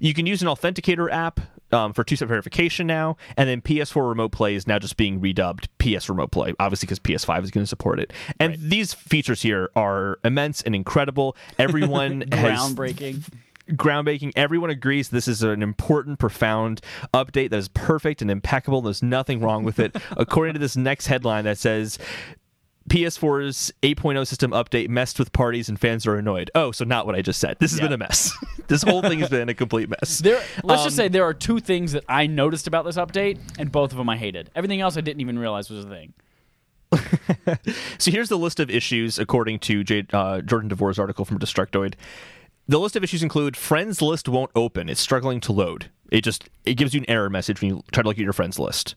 [0.00, 1.40] You can use an authenticator app
[1.72, 5.66] um, for two-step verification now, and then PS4 Remote Play is now just being redubbed
[5.78, 8.12] PS Remote Play, obviously because PS5 is going to support it.
[8.38, 11.36] And these features here are immense and incredible.
[11.58, 13.30] Everyone has Groundbreaking.
[13.70, 14.32] groundbreaking.
[14.36, 16.80] Everyone agrees this is an important, profound
[17.14, 18.80] update that is perfect and impeccable.
[18.82, 19.94] There's nothing wrong with it.
[20.16, 21.98] According to this next headline that says
[22.90, 26.50] PS4's 8.0 system update messed with parties and fans are annoyed.
[26.54, 27.56] Oh, so not what I just said.
[27.60, 27.86] This has Yeah.
[27.86, 28.32] been a mess.
[28.68, 30.18] this whole thing has been a complete mess.
[30.18, 33.38] There, let's just Um, say there are two things that I noticed about this update,
[33.58, 34.50] and both of them I hated.
[34.56, 36.12] Everything else I didn't even realize was a thing.
[37.98, 41.94] So here's the list of issues according to J- uh, Jordan DeVore's article from Destructoid.
[42.68, 44.88] The list of issues include friends list won't open.
[44.88, 45.90] It's struggling to load.
[46.10, 48.32] It just it gives you an error message when you try to look at your
[48.32, 48.94] friends list.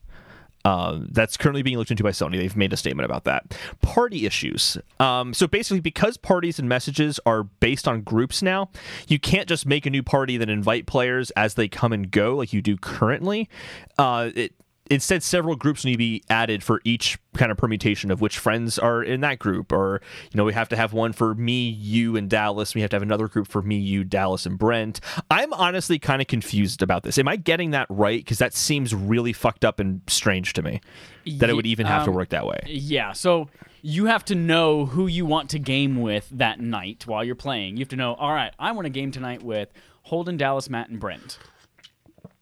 [0.66, 2.38] Um, that's currently being looked into by Sony.
[2.38, 3.57] They've made a statement about that.
[3.82, 4.78] Party issues.
[4.99, 8.70] Um, so basically, because parties and messages are based on groups now,
[9.07, 12.36] you can't just make a new party that invite players as they come and go
[12.36, 13.49] like you do currently.
[13.97, 14.53] Uh, it,
[14.90, 18.78] instead, several groups need to be added for each kind of permutation of which friends
[18.78, 19.72] are in that group.
[19.72, 22.76] Or, you know, we have to have one for me, you, and Dallas.
[22.76, 25.00] We have to have another group for me, you, Dallas, and Brent.
[25.32, 27.18] I'm honestly kind of confused about this.
[27.18, 28.20] Am I getting that right?
[28.20, 30.82] Because that seems really fucked up and strange to me
[31.38, 32.60] that it would even have to Um, work that way.
[32.66, 33.50] Yeah, so
[33.82, 37.78] you have to know who you want to game with that night while you're playing.
[37.78, 39.70] You have to know, all right, I want to game tonight with
[40.04, 41.40] Holden, Dallas, Matt, and Brent.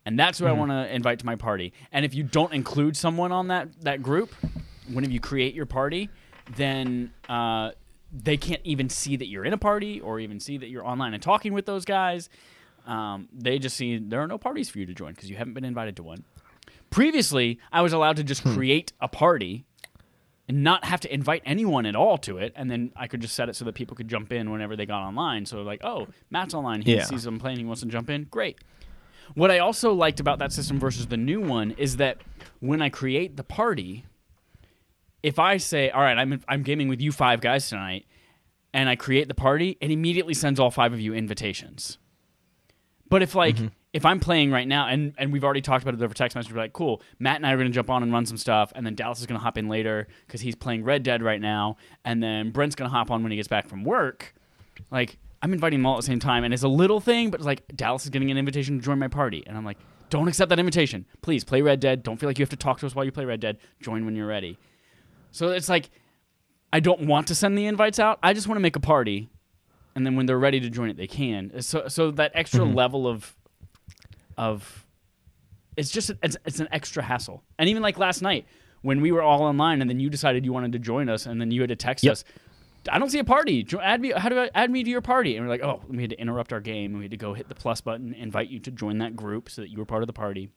[0.06, 1.74] And that's who I want to invite to my party.
[1.92, 4.34] And if you don't include someone on that, that group,
[4.92, 6.10] whenever you create your party,
[6.56, 7.72] then uh,
[8.12, 11.14] they can't even see that you're in a party or even see that you're online
[11.14, 12.30] and talking with those guys.
[12.88, 15.54] Um, they just see there are no parties for you to join because you haven't
[15.54, 16.24] been invited to one.
[16.90, 19.66] Previously, I was allowed to just create a party
[20.50, 23.36] and not have to invite anyone at all to it, and then I could just
[23.36, 25.46] set it so that people could jump in whenever they got online.
[25.46, 27.04] So like, oh, Matt's online, he Yeah.
[27.06, 28.58] sees I'm playing, he wants to jump in, great.
[29.36, 32.18] What I also liked about that system versus the new one is that
[32.60, 34.06] when I create the party,
[35.24, 38.06] if I say, all right, I'm I'm gaming with you five guys tonight,
[38.74, 41.98] and I create the party, it immediately sends all five of you invitations.
[43.10, 43.68] But if like mm-hmm.
[43.94, 46.52] if I'm playing right now and and we've already talked about it over text message,
[46.52, 48.86] we're like, cool, Matt and I are gonna jump on and run some stuff, and
[48.86, 52.22] then Dallas is gonna hop in later because he's playing Red Dead right now, and
[52.24, 54.34] then Brent's gonna hop on when he gets back from work.
[54.90, 57.40] Like I'm inviting them all at the same time, and it's a little thing, but
[57.40, 59.78] it's like Dallas is getting an invitation to join my party, and I'm like,
[60.10, 61.06] don't accept that invitation.
[61.22, 62.04] Please play Red Dead.
[62.04, 63.58] Don't feel like you have to talk to us while you play Red Dead.
[63.80, 64.58] Join when you're ready.
[65.32, 65.90] So it's like
[66.74, 68.20] I don't want to send the invites out.
[68.22, 69.30] I just want to make a party,
[69.96, 71.62] and then when they're ready to join it, they can.
[71.62, 72.76] So so that extra mm-hmm.
[72.76, 73.36] level of
[74.38, 74.86] of
[75.78, 77.44] it's just it's, it's an extra hassle.
[77.58, 78.46] And even like last night
[78.82, 81.40] when we were all online, and then you decided you wanted to join us, and
[81.40, 82.12] then you had to text Yep.
[82.12, 82.24] us.
[82.90, 83.66] I don't see a party.
[83.82, 84.12] Add me.
[84.16, 85.36] How do I add me to your party?
[85.38, 87.48] And we're like, oh, we had to interrupt our game, we had to go hit
[87.48, 90.08] the plus button, invite you to join that group so that you were part of
[90.08, 90.50] the party.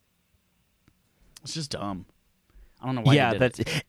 [1.43, 2.07] It's just dumb.
[2.81, 3.15] I don't know why.
[3.15, 3.85] yeah, did that's it.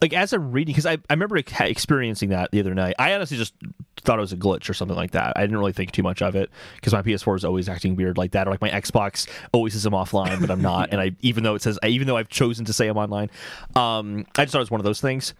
[0.00, 2.94] like as I'm reading because I, I remember experiencing that the other night.
[2.98, 3.54] I honestly just
[4.02, 5.32] thought it was a glitch or something like that.
[5.36, 8.18] I didn't really think too much of it because my PS4 is always acting weird
[8.18, 10.90] like that, or like my Xbox always says I'm offline, but I'm not.
[10.92, 13.30] And I even though it says even though I've chosen to say I'm online,
[13.74, 15.34] um, I just thought it was one of those things.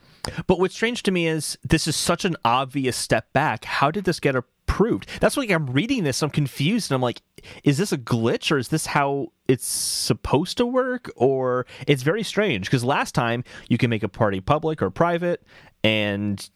[0.46, 3.64] But what's strange to me is this is such an obvious step back.
[3.64, 5.08] How did this get approved?
[5.20, 6.22] That's why I'm reading this.
[6.22, 7.22] I'm confused, and I'm like,
[7.64, 11.10] is this a glitch or is this how it's supposed to work?
[11.16, 15.42] Or it's very strange because last time you can make a party public or private,
[15.82, 16.48] and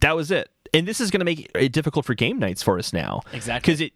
[0.00, 0.50] that was it.
[0.72, 3.22] And this is going to make it difficult for game nights for us now.
[3.32, 3.72] Exactly.
[3.72, 3.92] Because it,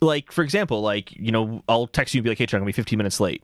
[0.00, 2.62] like, for example, like, you know, I'll text you and be like, hey, Chuck, I'm
[2.62, 3.42] going to be 15 minutes late.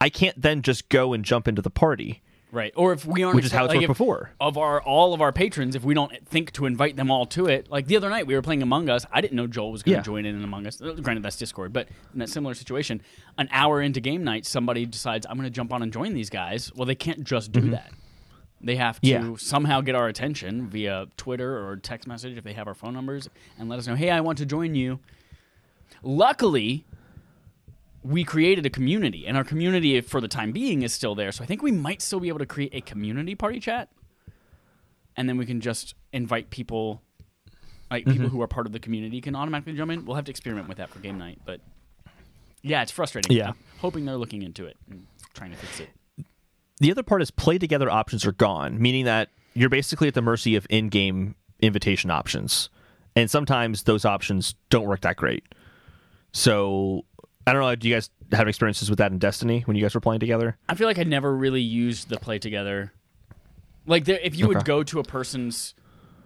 [0.00, 2.22] I can't then just go and jump into the party,
[2.52, 2.72] Right.
[2.76, 4.30] Or if we aren't which is how it's like worked if- before.
[4.38, 7.46] Of our all of our patrons, if we don't think to invite them all to
[7.46, 9.06] it, like the other night we were playing Among Us.
[9.10, 10.02] I didn't know Joel was going to Yeah.
[10.02, 10.80] join in in Among Us.
[10.82, 13.00] Uh, Granted, that's Discord, but in that similar situation,
[13.38, 16.28] an hour into game night, somebody decides I'm going to jump on and join these
[16.28, 16.70] guys.
[16.76, 17.90] Well, they can't just do that.
[18.60, 19.30] They have to Mm-hmm.
[19.30, 19.36] Yeah.
[19.38, 23.30] somehow get our attention via Twitter or text message if they have our phone numbers
[23.58, 25.00] and let us know, hey, I want to join you.
[26.02, 26.84] Luckily,
[28.02, 31.30] we created a community, and our community, for the time being, is still there.
[31.32, 33.88] So I think we might still be able to create a community party chat,
[35.16, 37.02] and then we can just invite people,
[37.90, 38.12] like Mm-hmm.
[38.12, 40.04] people who are part of the community, can automatically jump in.
[40.04, 41.60] We'll have to experiment with that for game night, but
[42.62, 43.36] yeah, it's frustrating.
[43.36, 43.50] Yeah.
[43.50, 45.90] I'm hoping they're looking into it and trying to fix it.
[46.80, 50.22] the other part is play together options are gone, meaning that you're basically at the
[50.22, 52.68] mercy of in-game invitation options,
[53.14, 55.44] and sometimes those options don't work that great.
[56.32, 57.04] So
[57.46, 57.74] I don't know.
[57.74, 60.56] Do you guys have experiences with that in Destiny when you guys were playing together?
[60.68, 62.92] I feel like I never really used the play together.
[63.86, 65.74] Like there, if you would go to a person's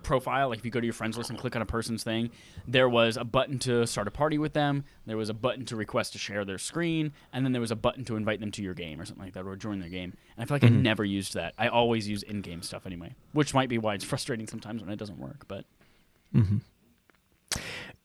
[0.02, 2.30] profile, like if you go to your friends list and click on a person's thing,
[2.68, 4.84] there was a button to start a party with them.
[5.06, 7.76] There was a button to request to share their screen, and then there was a
[7.76, 10.14] button to invite them to your game or something like that, or join their game.
[10.36, 10.82] And I feel like I mm-hmm.
[10.82, 11.54] never used that.
[11.58, 14.98] I always use in-game stuff anyway, which might be why it's frustrating sometimes when it
[14.98, 15.46] doesn't work.
[15.48, 15.64] But
[16.34, 16.42] There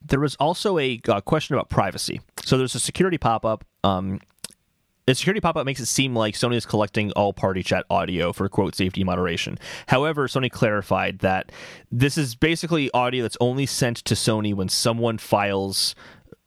[0.06, 2.22] There was also a uh, question about privacy.
[2.44, 3.64] So there's a security pop up.
[3.84, 4.20] Um,
[5.06, 8.32] The security pop up makes it seem like Sony is collecting all party chat audio
[8.34, 9.58] for quote safety moderation.
[9.88, 11.52] However, Sony clarified that
[11.92, 15.96] this is basically audio that's only sent to Sony when someone files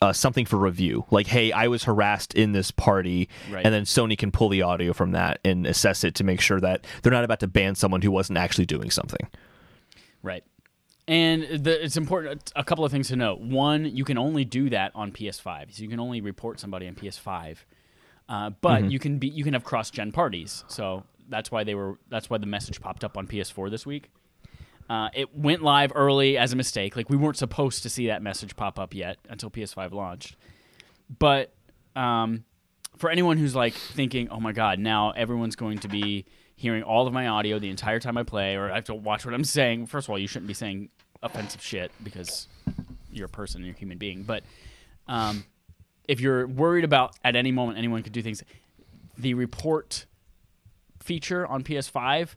[0.00, 3.64] uh, something for review, like "Hey, I was harassed in this party," Right.
[3.64, 6.60] and then Sony can pull the audio from that and assess it to make sure
[6.60, 9.26] that they're not about to ban someone who wasn't actually doing something.
[10.22, 10.44] Right.
[11.06, 12.52] And the, it's important.
[12.56, 13.40] A couple of things to note.
[13.40, 15.74] One, you can only do that on PS5.
[15.74, 17.58] So you can only report somebody on PS5,
[18.28, 20.64] uh, but you can be you can have cross-gen parties.
[20.68, 21.98] So that's why they were.
[22.08, 24.10] That's why the message popped up on PS4 this week.
[24.88, 26.96] Uh, it went live early as a mistake.
[26.96, 30.36] Like we weren't supposed to see that message pop up yet until PS5 launched.
[31.18, 31.52] But
[31.96, 32.44] um,
[32.96, 36.24] for anyone who's like thinking, "Oh my god, now everyone's going to be
[36.56, 39.24] hearing all of my audio the entire time I play, or I have to watch
[39.24, 40.88] what I'm saying." First of all, you shouldn't be saying
[41.22, 42.48] offensive shit because
[43.10, 44.22] you're a person, you're a human being.
[44.22, 44.44] But
[45.08, 45.44] um,
[46.06, 48.42] if you're worried about at any moment anyone could do things,
[49.16, 50.06] the report
[51.00, 52.34] feature on PS5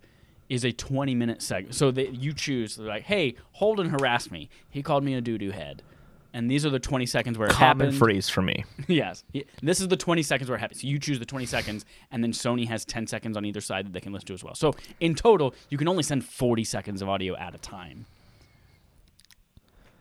[0.49, 1.76] is a 20 minute segment.
[1.76, 4.49] So that you choose, like, hey, Holden harassed me.
[4.70, 5.84] He called me a doo doo head.
[6.34, 7.97] And these are the 20 seconds where it Common happened.
[7.97, 8.63] phrase for me.
[8.88, 9.23] yes.
[9.61, 10.84] This is the 20 seconds where it happens.
[10.84, 13.93] You choose the 20 seconds, and then Sony has 10 seconds on either side that
[13.93, 14.53] they can listen to as well.
[14.53, 18.05] So in total, you can only send 40 seconds of audio at a time.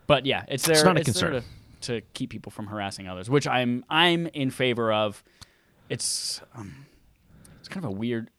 [0.07, 1.43] But yeah, it's there, It's not a there concern.
[1.81, 5.23] to, to keep people from harassing others, which I'm I'm in favor of.
[5.89, 6.87] It's um,
[7.61, 8.31] it's kind of a weird.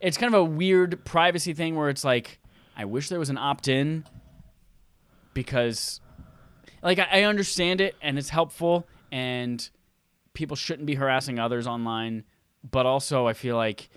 [0.00, 2.38] It's kind of a weird privacy thing where it's like,
[2.76, 4.04] I wish there was an opt-in
[5.32, 6.00] because
[6.84, 9.68] like I, I understand it and it's helpful and
[10.34, 12.24] people shouldn't be harassing others online
[12.70, 13.88] but also i feel like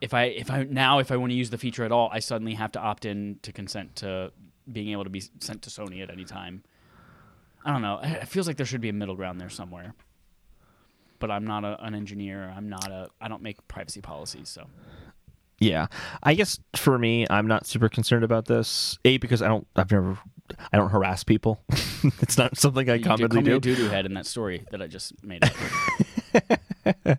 [0.00, 2.18] if i if i now if i want to use the feature at all i
[2.18, 4.32] suddenly have to opt in to consent to
[4.70, 6.62] being able to be sent to sony at any time.
[7.64, 8.00] I don't know.
[8.02, 9.94] It feels like there should be a middle ground there somewhere.
[11.18, 12.52] But i'm not a, an engineer.
[12.54, 14.66] I'm not a i don't make privacy policies so.
[15.60, 15.86] Yeah,
[16.22, 18.98] I guess for me, I'm not super concerned about this.
[19.04, 20.18] A because I don't, I've never,
[20.72, 21.62] I don't harass people.
[22.20, 23.56] it's not something I you call commonly me do.
[23.56, 27.18] a doo-doo head in that story that i just made up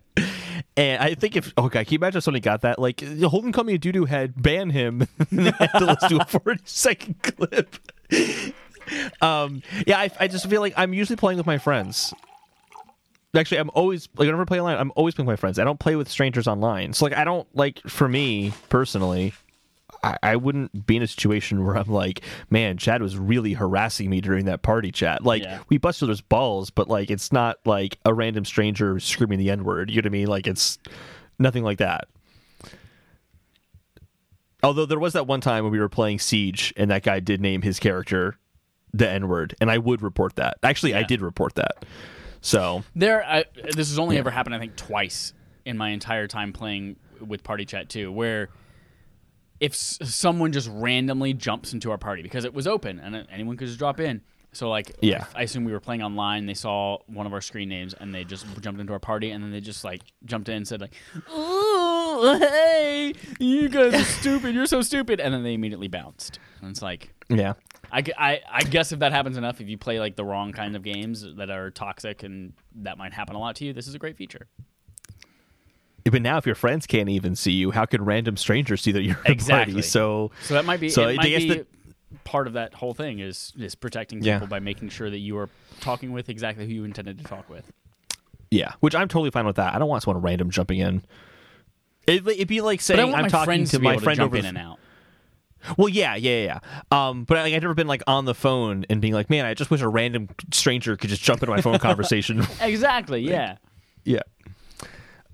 [0.78, 2.78] And I think if okay, can you imagine if somebody got that?
[2.78, 6.24] Like Holden called me a doo doo head, ban him, and to listen to a
[6.26, 7.76] forty second clip.
[9.22, 12.12] Um, yeah, I, I just feel like I'm usually playing with my friends.
[13.34, 15.58] Actually, I'm always like whenever I play online, I'm always playing with my friends.
[15.58, 16.92] I don't play with strangers online.
[16.92, 19.32] So like I don't like for me personally,
[20.06, 24.08] I, I wouldn't be in a situation where I'm like, man, Chad was really harassing
[24.10, 25.24] me during that party chat.
[25.24, 25.60] Like Yeah.
[25.68, 29.50] we bust each other's balls, but like it's not like a random stranger screaming the
[29.50, 29.90] N word.
[29.90, 30.26] You know what I mean?
[30.28, 30.78] Like it's
[31.38, 32.06] nothing like that.
[34.62, 37.40] Although there was that one time when we were playing Siege and that guy did
[37.40, 38.38] name his character
[38.92, 40.56] the N word, and I would report that.
[40.62, 41.84] Actually, I did report that.
[42.40, 45.34] So There, I, this has only ever happened, I think, twice
[45.64, 48.48] in my entire time playing with Party Chat too, where
[49.60, 53.22] if s- someone just randomly jumps into our party because it was open and uh,
[53.30, 54.20] anyone could just drop in.
[54.52, 55.26] So like, Yeah.
[55.34, 56.46] I assume we were playing online.
[56.46, 59.44] They saw one of our screen names and they just jumped into our party and
[59.44, 60.94] then they just like jumped in and said like,
[61.28, 64.54] "Oh, hey, you guys are stupid.
[64.54, 66.38] You're so stupid," and then they immediately bounced.
[66.62, 67.52] And it's like, yeah,
[67.92, 70.52] I, gu- I, I guess if that happens enough, if you play like the wrong
[70.52, 73.86] kind of games that are toxic and that might happen a lot to you, this
[73.86, 74.46] is a great feature.
[76.10, 79.02] But now if your friends can't even see you, how could random strangers see that
[79.02, 79.74] you're at a Exactly.
[79.74, 79.82] party?
[79.86, 81.66] So So that might be So I guess be that-
[82.24, 84.34] part of that whole thing is is protecting Yeah.
[84.36, 85.48] people by making sure that you are
[85.80, 87.70] talking with exactly who you intended to talk with.
[88.50, 89.74] Yeah, which I'm totally fine with that.
[89.74, 91.02] I don't want someone random jumping in.
[92.06, 94.36] It, it'd be like saying I'm talking to to my friend over.
[94.36, 94.78] in the- and out.
[95.76, 96.44] well, yeah, yeah, yeah.
[96.92, 97.08] yeah.
[97.08, 99.54] Um, but like, I've never been like on the phone and being like, "Man, I
[99.54, 103.22] just wish a random stranger could just jump into my phone conversation." Exactly.
[103.22, 103.56] Yeah.
[104.04, 104.20] yeah.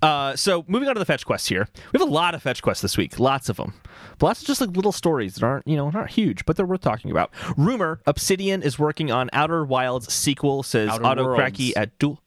[0.03, 2.61] Uh, so moving on to the fetch quests here, we have a lot of fetch
[2.61, 3.73] quests this week, lots of them.
[4.17, 6.65] But lots of just like little stories that aren't, you know, not huge, but they're
[6.65, 7.31] worth talking about.
[7.57, 10.63] Rumor: Obsidian is working on Outer Wilds sequel.
[10.63, 12.21] Says Outer Otto Kratky at Dual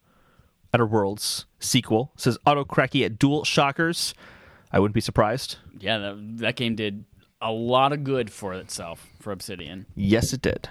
[0.75, 2.13] Outer Worlds sequel.
[2.17, 4.15] Says Otto Kratky at Dual Shockers.
[4.73, 5.57] I wouldn't be surprised.
[5.79, 5.99] Yeah.
[5.99, 7.05] That, that game did
[7.41, 9.87] a lot of good for itself for Obsidian.
[9.95, 10.69] Yes, it did.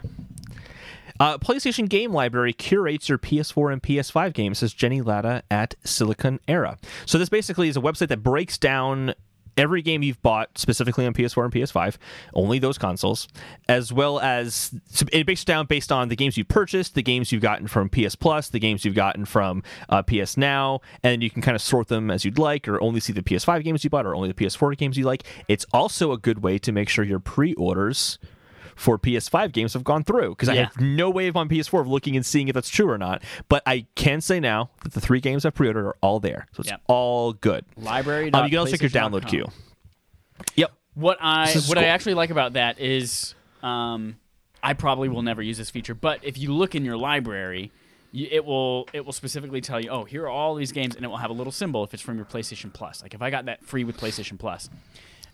[1.19, 6.77] Uh, PlayStation Game Library curates your PS4 and PS5 games, says Jenni Lada at Siliconera.
[7.05, 9.13] So this basically is a website that breaks down
[9.57, 11.95] every game you've bought specifically on PS4 and PS5,
[12.33, 13.27] only those consoles,
[13.69, 14.73] as well as
[15.13, 18.15] it breaks down based on the games you purchased, the games you've gotten from PS
[18.15, 21.87] Plus, the games you've gotten from uh, PS Now, and you can kind of sort
[21.87, 24.33] them as you'd like, or only see the PS5 games you bought, or only the
[24.33, 25.23] PS4 games you like.
[25.47, 28.19] It's also a good way to make sure your pre-orders
[28.75, 31.87] for PS5 games have gone through because I have no way of on PS4 of
[31.87, 33.23] looking and seeing if that's true or not.
[33.49, 36.61] But I can say now that the three games I pre-ordered are all there, so
[36.61, 36.81] it's Yep.
[36.87, 37.65] all good.
[37.77, 38.31] Library.
[38.33, 39.45] Um, you can also check your download queue.
[40.55, 40.71] Yep.
[40.95, 44.17] What I what I actually like about that is, um,
[44.63, 47.71] I probably will never use this feature, but if you look in your library,
[48.13, 51.07] it will it will specifically tell you, oh, here are all these games, and it
[51.07, 53.01] will have a little symbol if it's from your PlayStation Plus.
[53.01, 54.69] Like if I got that free with PlayStation Plus,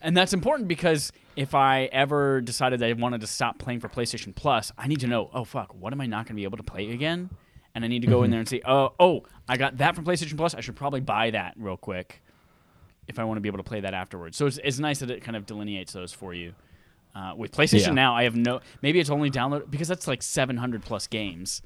[0.01, 3.87] and that's important because if I ever decided that I wanted to stop playing for
[3.89, 6.43] PlayStation Plus, I need to know, oh fuck, what am I not going to be
[6.43, 7.29] able to play again?
[7.73, 10.03] And I need to go in there and say, oh, oh, I got that from
[10.03, 10.53] PlayStation Plus.
[10.53, 12.21] I should probably buy that real quick
[13.07, 14.35] if I want to be able to play that afterwards.
[14.37, 16.53] So it's, it's nice that it kind of delineates those for you.
[17.15, 17.93] Uh, with PlayStation Yeah.
[17.93, 18.61] now, I have no.
[18.81, 21.61] Maybe it's only download because that's like 700 plus games.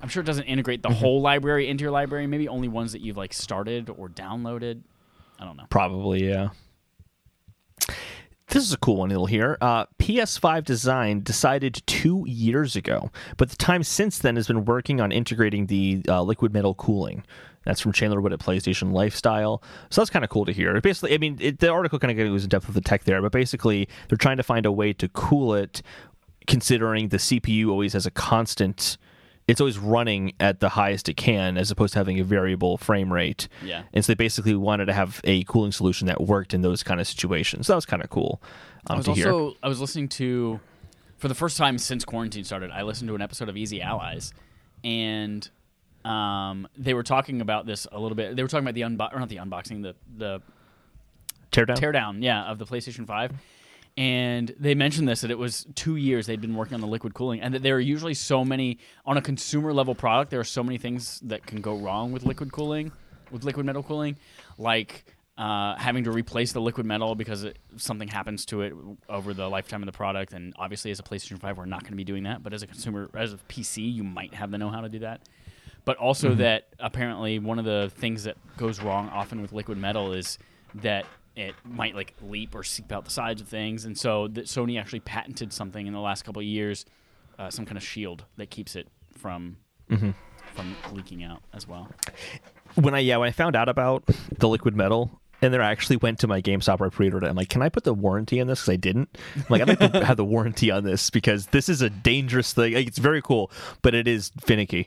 [0.00, 2.26] I'm sure it doesn't integrate the whole library into your library.
[2.26, 4.80] Maybe only ones that you've like started or downloaded.
[5.38, 5.64] I don't know.
[5.70, 6.50] Probably, yeah.
[8.50, 9.56] This is a cool one, little here.
[9.60, 15.00] Uh, PS5 design decided two years ago, but the time since then has been working
[15.00, 17.22] on integrating the uh, liquid metal cooling.
[17.64, 19.62] That's from Chandler Wood at PlayStation Lifestyle.
[19.90, 20.80] So that's kind of cool to hear.
[20.80, 23.22] Basically, I mean, it, the article kind of goes in depth with the tech there,
[23.22, 25.80] but basically, they're trying to find a way to cool it,
[26.48, 28.98] considering the CPU always has a constant.
[29.50, 33.12] It's always running at the highest it can, as opposed to having a variable frame
[33.12, 33.48] rate.
[33.64, 33.82] Yeah.
[33.92, 37.00] And so they basically wanted to have a cooling solution that worked in those kind
[37.00, 37.66] of situations.
[37.66, 38.40] So that was kind of cool
[38.86, 39.32] um, I was to hear.
[39.32, 40.60] also I was listening to
[41.16, 42.70] for the first time since quarantine started.
[42.70, 44.32] I listened to an episode of Easy Allies,
[44.84, 45.48] and
[46.04, 48.36] um, they were talking about this a little bit.
[48.36, 50.42] They were talking about the unbo- or not the unboxing, the the
[51.52, 51.76] Teardown.
[51.76, 53.32] teardown, yeah, of the PlayStation Five.
[53.96, 57.14] And they mentioned this that it was two years they'd been working on the liquid
[57.14, 60.30] cooling, and that there are usually so many on a consumer level product.
[60.30, 62.92] There are so many things that can go wrong with liquid cooling,
[63.30, 64.16] with liquid metal cooling,
[64.58, 65.04] like
[65.36, 68.74] uh, having to replace the liquid metal because it, something happens to it
[69.08, 70.32] over the lifetime of the product.
[70.34, 72.42] And obviously, as a PlayStation Five, we're not going to be doing that.
[72.42, 75.00] But as a consumer, as a PC, you might have the know how to do
[75.00, 75.22] that.
[75.84, 80.12] But also that apparently one of the things that goes wrong often with liquid metal
[80.12, 80.38] is
[80.74, 81.06] that
[81.40, 84.78] it might like leap or seep out the sides of things, and so that Sony
[84.78, 86.84] actually patented something in the last couple of years,
[87.38, 89.56] uh, some kind of shield that keeps it from
[90.54, 91.88] from leaking out as well.
[92.74, 94.04] when I yeah when I found out about
[94.38, 95.10] the liquid metal.
[95.42, 97.30] And then I actually went to my GameStop where I pre-ordered it.
[97.30, 98.60] I'm like, can I put the warranty on this?
[98.60, 99.08] Because I didn't.
[99.36, 102.52] I'm like, I'd like to have the warranty on this because this is a dangerous
[102.52, 102.74] thing.
[102.74, 103.50] Like, it's very cool,
[103.80, 104.86] but it is finicky,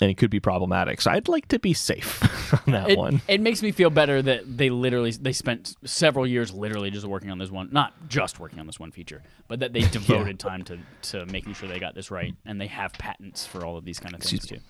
[0.00, 1.00] and it could be problematic.
[1.00, 2.22] So I'd like to be safe
[2.66, 3.22] on that It, one.
[3.28, 7.30] it makes me feel better that they literally they spent several years literally just working
[7.30, 10.62] on this one, not just working on this one feature, but that they devoted time
[10.64, 13.84] to to making sure they got this right, and they have patents for all of
[13.84, 14.64] these kind of things Excuse too.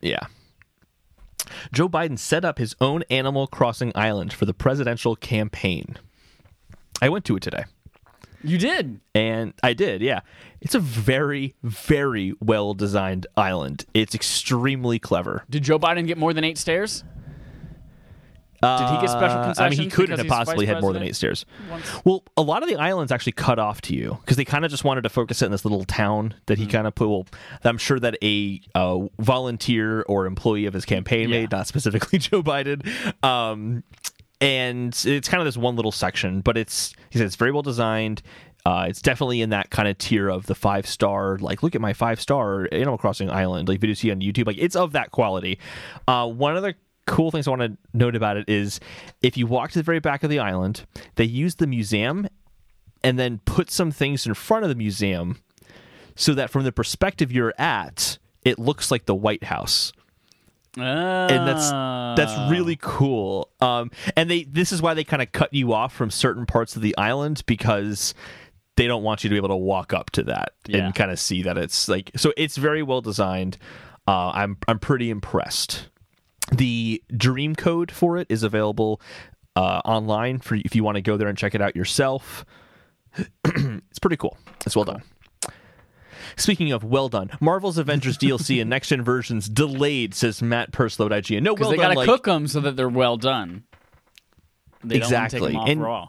[0.00, 0.20] Yeah.
[1.72, 5.96] Joe Biden set up his own Animal Crossing island for the presidential campaign.
[7.02, 7.64] I went to it today.
[8.42, 9.00] You did.
[9.14, 10.20] And I did, yeah.
[10.60, 13.84] It's a very, very well designed island.
[13.94, 15.44] It's extremely clever.
[15.50, 17.04] Did Joe Biden get more than eight stairs?
[18.62, 19.58] Did he get special Uh, concessions?
[19.58, 21.46] I mean, he couldn't have possibly had more than eight stairs.
[21.70, 24.66] Once- Well, a lot of the islands actually cut off to you because they kind
[24.66, 26.62] of just wanted to focus it in this little town that Mm-hmm.
[26.64, 27.08] he kind of put.
[27.08, 27.26] Well,
[27.64, 31.40] I'm sure that a uh, volunteer or employee of his campaign Yeah.
[31.40, 32.84] made, not specifically Joe Biden.
[33.24, 33.82] Um,
[34.40, 37.62] and it's kind of this one little section, but it's he said it's very well
[37.62, 38.22] designed.
[38.66, 41.80] Uh, it's definitely in that kind of tier of the five star, like look at
[41.80, 44.46] my five star Animal Crossing island, like video you see on YouTube.
[44.46, 45.58] Like it's of that quality.
[46.06, 46.74] Uh, one of the
[47.06, 48.78] cool things I want to note about it is
[49.22, 50.86] if you walk to the very back of the island,
[51.16, 52.28] they use the museum
[53.02, 55.40] and then put some things in front of the museum
[56.14, 59.92] so that from the perspective you're at, it looks like the White House
[60.76, 62.48] and that's that's Ah.
[62.50, 63.48] really cool.
[63.60, 66.76] Um, and they this is why they kind of cut you off from certain parts
[66.76, 68.14] of the island because
[68.76, 70.86] they don't want you to be able to walk up to that Yeah.
[70.86, 73.58] and kind of see that it's like so it's very well designed.
[74.06, 75.88] Uh, I'm I'm pretty impressed.
[76.52, 79.00] The dream code for it is available
[79.56, 82.44] uh, online for if you want to go there and check it out yourself.
[83.44, 84.36] it's pretty cool.
[84.64, 85.02] It's well done.
[86.36, 91.06] Speaking of well done, Marvel's Avengers DLC and next gen versions delayed, says Matt Purslow
[91.06, 91.42] at IGN.
[91.42, 91.84] No, because well they done.
[91.84, 93.64] got to like, cook them so that they're well done.
[94.82, 95.40] They Exactly.
[95.40, 96.08] take them off And- raw.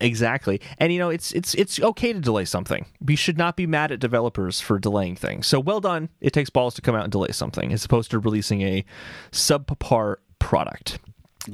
[0.00, 0.60] Exactly.
[0.78, 2.84] And you know, it's it's it's okay to delay something.
[3.00, 5.46] We should not be mad at developers for delaying things.
[5.46, 6.10] So well done.
[6.20, 8.84] It takes balls to come out and delay something as opposed to releasing a
[9.32, 10.98] subpar product.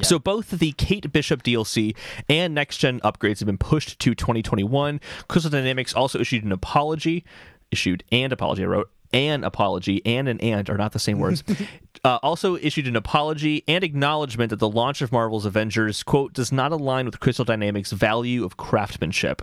[0.01, 1.94] So both the Kate Bishop DLC
[2.28, 5.01] and next gen upgrades have been pushed to 2021.
[5.28, 7.24] Crystal Dynamics also issued an apology,
[7.70, 8.62] issued and apology.
[8.62, 11.44] I wrote an apology and an and are not the same words.
[12.05, 16.51] uh, also issued an apology and acknowledgement that the launch of Marvel's Avengers quote does
[16.51, 19.43] not align with Crystal Dynamics' value of craftsmanship.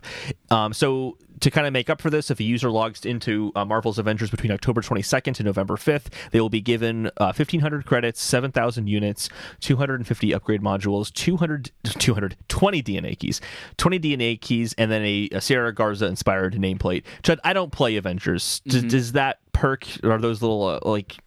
[0.49, 3.63] Um, so to kind of make up for this, if a user logs into uh,
[3.65, 8.21] Marvel's Avengers between October 22nd to November 5th, they will be given uh, 1,500 credits,
[8.21, 9.29] 7,000 units,
[9.61, 13.41] 250 upgrade modules, 200, 220 DNA keys,
[13.77, 17.03] 20 DNA keys, and then a, a Sierra Garza inspired nameplate.
[17.23, 18.61] Chud, I don't play Avengers.
[18.67, 18.87] Does, Mm-hmm.
[18.89, 21.17] does that perk, or are those little, uh, like,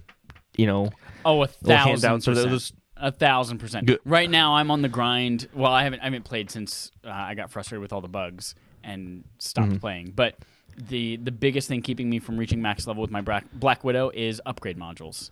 [0.57, 0.91] you know,
[1.25, 2.25] Oh, a thousand handouts?
[2.27, 3.87] Those A thousand percent.
[3.87, 4.01] Good.
[4.05, 5.49] Right now, I'm on the grind.
[5.55, 8.55] Well, I haven't I haven't played since uh, I got frustrated with all the bugs
[8.85, 9.79] and stopped Mm-hmm.
[9.79, 10.13] playing.
[10.15, 10.37] But
[10.77, 14.11] the the biggest thing keeping me from reaching max level with my Black, Black Widow
[14.15, 15.31] is upgrade modules.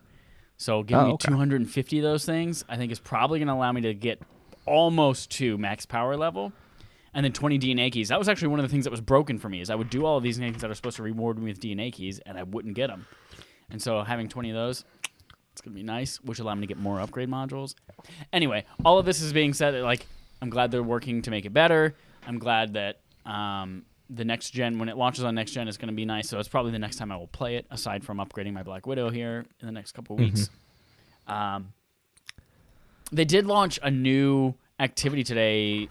[0.57, 1.29] So giving Oh, me okay.
[1.29, 4.21] 250 of those things, I think is probably going to allow me to get
[4.67, 6.53] almost to max power level.
[7.15, 8.09] And then 20 DNA keys.
[8.11, 9.61] That was actually one of the things that was broken for me.
[9.61, 11.59] Is I would do all of these things that are supposed to reward me with
[11.61, 13.07] DNA keys, and I wouldn't get them.
[13.71, 14.85] And so having 20 of those,
[15.51, 17.75] it's gonna be nice, which allow me to get more upgrade modules.
[18.33, 19.75] Anyway, all of this is being said.
[19.83, 20.07] Like,
[20.41, 21.97] I'm glad they're working to make it better.
[22.29, 25.89] I'm glad that um, the next gen, when it launches on next gen, is going
[25.89, 26.29] to be nice.
[26.29, 28.87] So it's probably the next time I will play it, aside from upgrading my Black
[28.87, 30.51] Widow here in the next couple weeks.
[31.27, 31.73] Um,
[33.13, 35.89] they did launch a new activity today,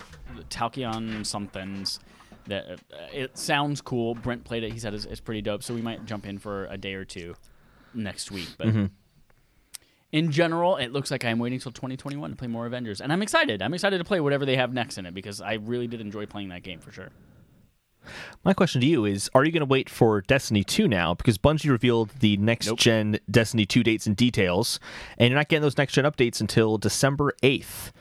[0.50, 2.00] Tachyon somethings.
[2.48, 2.78] That uh,
[3.14, 4.16] it sounds cool.
[4.16, 4.74] Brent played it.
[4.74, 5.62] He said it's, it's pretty dope.
[5.62, 7.36] So we might jump in for a day or two
[7.94, 8.50] next week.
[8.58, 8.68] But
[10.12, 13.22] in general, it looks like I'm waiting till 2021 to play more Avengers, and I'm
[13.22, 13.62] excited.
[13.62, 16.26] I'm excited to play whatever they have next in it because I really did enjoy
[16.26, 17.10] playing that game for sure.
[18.44, 21.14] My question to you is Are you going to wait for Destiny 2 now?
[21.14, 22.80] Because Bungie revealed the next Nope.
[22.80, 24.80] gen Destiny 2 dates and details,
[25.18, 27.92] and you're not getting those next gen updates until December 8th.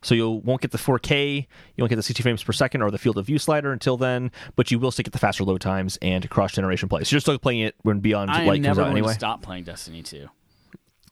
[0.00, 1.38] So you won't get the 4K,
[1.76, 3.96] you won't get the 60 frames per second or the field of view slider until
[3.96, 7.02] then, but you will still get the faster load times and cross generation play.
[7.02, 9.08] So you're still playing it when Beyond I Light comes out anyway.
[9.08, 10.28] to stop playing Destiny 2.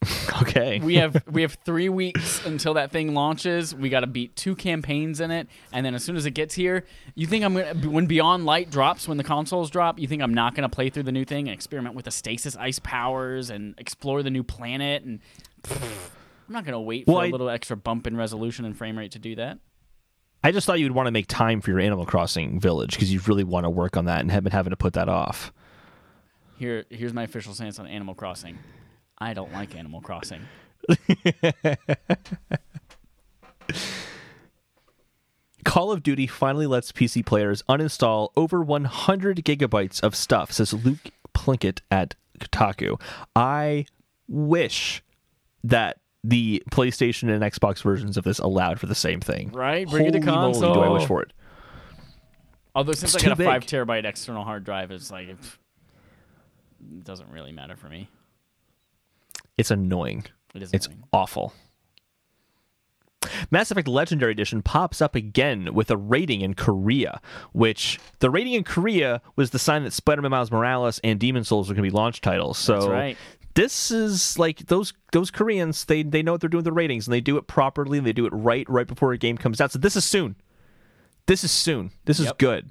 [0.43, 0.81] Okay.
[0.81, 3.75] We have we have three weeks until that thing launches.
[3.75, 6.55] We got to beat two campaigns in it, and then as soon as it gets
[6.55, 10.21] here, you think I'm gonna when Beyond Light drops, when the consoles drop, you think
[10.23, 13.49] I'm not gonna play through the new thing and experiment with the stasis ice powers
[13.49, 15.21] and explore the new planet and.
[15.71, 18.99] I'm not gonna wait for Well, a I- little extra bump in resolution and frame
[18.99, 19.59] rate to do that.
[20.45, 23.21] I just thought you'd want to make time for your Animal Crossing village because you
[23.27, 25.51] really want to work on that and have been having to put that off.
[26.59, 28.59] Here, here's my official stance on Animal Crossing.
[29.19, 30.43] I don't like Animal Crossing.
[35.65, 41.11] Call of Duty finally lets PC players uninstall over 100 gigabytes of stuff, says Luke
[41.35, 43.01] Plunkett at Kotaku.
[43.35, 43.87] I
[44.29, 45.03] wish
[45.65, 49.51] that the PlayStation and Xbox versions of this allowed for the same thing.
[49.53, 49.89] Right?
[49.89, 50.95] Bring it to Holy moly, do I console.
[50.95, 51.33] wish for it.
[52.75, 53.69] Although since It's I got a too five big.
[53.71, 55.39] terabyte external hard drive, it's like it
[57.03, 58.09] doesn't really matter for me.
[59.57, 60.25] It's annoying.
[60.55, 61.05] It is It's annoying.
[61.13, 61.53] awful.
[63.51, 67.21] Mass Effect Legendary Edition pops up again with a rating in Korea,
[67.53, 71.69] which the rating in Korea was the sign that Spider-Man Miles Morales and Demon's Souls
[71.69, 72.57] were going to be launch titles.
[72.57, 73.17] So right.
[73.55, 77.09] this is like those those Koreans they they know what they're doing with their ratings
[77.09, 79.61] and they do it properly and they do it right right before a game comes
[79.61, 79.73] out.
[79.73, 80.37] So this is soon.
[81.27, 81.91] This is soon.
[82.05, 82.39] This is Yep.
[82.39, 82.71] good.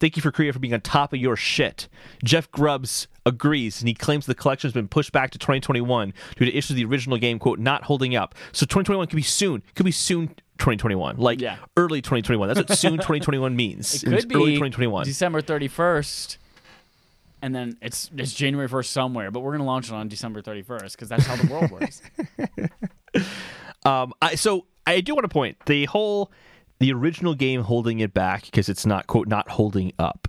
[0.00, 1.86] Thank you for Korea for being on top of your shit.
[2.24, 6.44] Jeff Grubbs agrees, and he claims the collection has been pushed back to 2021 due
[6.46, 8.34] to issues of the original game, quote, not holding up.
[8.52, 9.62] So 2021 could be soon.
[9.74, 10.28] Could be soon
[10.58, 11.16] 2021.
[11.18, 11.56] Like Yeah.
[11.76, 12.48] early 2021.
[12.48, 14.02] That's what soon 2021 means.
[14.02, 15.04] It could be early 2021.
[15.04, 16.38] December 31st,
[17.42, 20.92] and then it's it's January 1st somewhere, but we're gonna launch it on December 31st
[20.92, 22.02] because that's how the world works.
[23.84, 26.30] Um, I, so I do want to point the whole
[26.80, 30.28] the original game holding it back because it's not quote not holding up.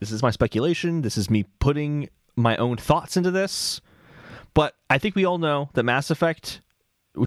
[0.00, 1.00] This is my speculation.
[1.00, 3.80] This is me putting my own thoughts into this.
[4.52, 6.60] But I think we all know that Mass Effect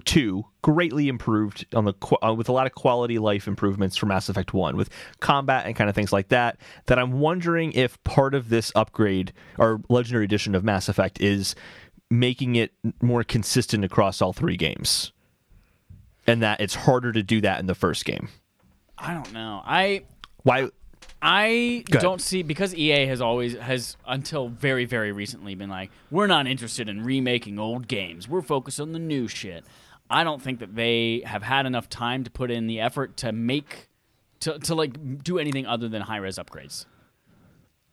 [0.04, 4.28] 2 greatly improved on the uh, with a lot of quality life improvements for Mass
[4.28, 4.90] Effect 1 with
[5.20, 9.32] combat and kind of things like that that I'm wondering if part of this upgrade
[9.58, 11.54] or legendary edition of Mass Effect is
[12.10, 12.72] making it
[13.02, 15.12] more consistent across all three games.
[16.28, 18.28] And that it's harder to do that in the first game.
[18.96, 19.62] I don't know.
[19.64, 20.02] I
[20.42, 20.68] Why
[21.20, 26.26] I don't see because EA has always has until very very recently been like we're
[26.26, 28.28] not interested in remaking old games.
[28.28, 29.64] We're focused on the new shit.
[30.10, 33.32] I don't think that they have had enough time to put in the effort to
[33.32, 33.88] make
[34.40, 36.86] to to like do anything other than high res upgrades.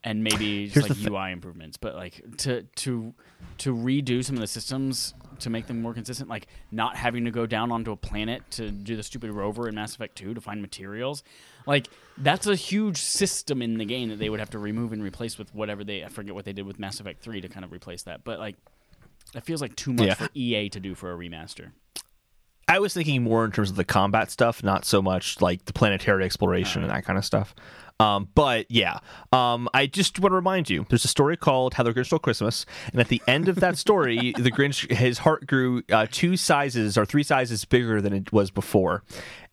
[0.06, 3.14] And maybe just Here's like UI improvements, but like to to
[3.58, 7.32] to redo some of the systems to make them more consistent, like not having to
[7.32, 10.42] go down onto a planet to do the stupid rover in Mass Effect 2 to
[10.42, 11.24] find materials.
[11.66, 11.88] Like
[12.18, 15.38] that's a huge system in the game that they would have to remove and replace
[15.40, 17.74] with whatever they I forget what they did with Mass Effect 3 to kind of
[17.74, 18.24] replace that.
[18.24, 18.56] But like
[19.34, 20.14] that feels like too much Yeah.
[20.14, 21.72] for EA to do for a remaster.
[22.68, 25.74] I was thinking more in terms of the combat stuff, not so much like the
[25.74, 27.00] planetary exploration and uh-huh.
[27.00, 27.54] that kind of stuff.
[28.00, 29.00] Um, but yeah,
[29.32, 32.20] um, I just want to remind you there's a story called How the Grinch Stole
[32.20, 32.66] Christmas.
[32.92, 36.98] And at the end of that story, the Grinch, his heart grew uh, two sizes
[36.98, 39.04] or three sizes bigger than it was before.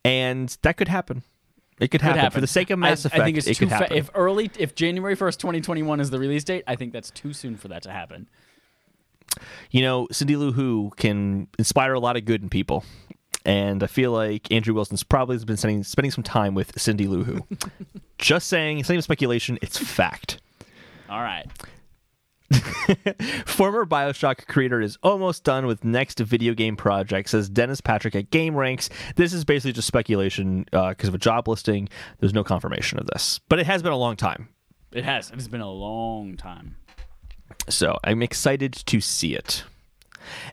[0.03, 1.23] And that could happen.
[1.79, 2.31] It could happen.
[2.31, 3.97] For the sake of Mass I, Effect, I think it's it too could fa- happen.
[3.97, 7.55] if early if January 1st, 2021 is the release date, I think that's too soon
[7.57, 8.27] for that to happen.
[9.71, 12.83] you know, Cindy Lou Who can inspire a lot of good in people.
[13.45, 17.23] And I feel like Andrew Wilson's probably been spending, spending some time with Cindy Lou
[17.23, 17.45] Who.
[18.17, 20.39] Just saying, it's not even speculation, it's fact.
[21.09, 21.45] All right.
[23.45, 28.29] Former Bioshock creator is almost done with next video game project, says Dennis Patrick at
[28.29, 28.89] Game Rant.
[29.15, 31.89] This is basically just speculation uh, because of a job listing.
[32.19, 34.49] There's no confirmation of this, but it has been a long time.
[34.91, 35.29] It has.
[35.29, 36.75] It has been a long time.
[37.69, 39.63] So I'm excited to see it.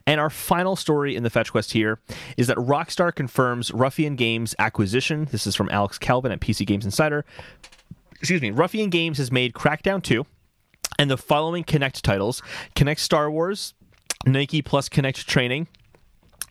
[0.05, 1.99] And our final story in the fetch quest here
[2.37, 5.27] is that Rockstar confirms Ruffian Games acquisition.
[5.31, 7.25] This is from Alex Calvin at PC Games Insider.
[8.15, 8.51] Excuse me.
[8.51, 10.25] Ruffian Games has made Crackdown 2
[10.99, 12.41] and the following Kinect titles
[12.75, 13.73] Kinect Star Wars,
[14.25, 15.67] Nike Plus Kinect Training,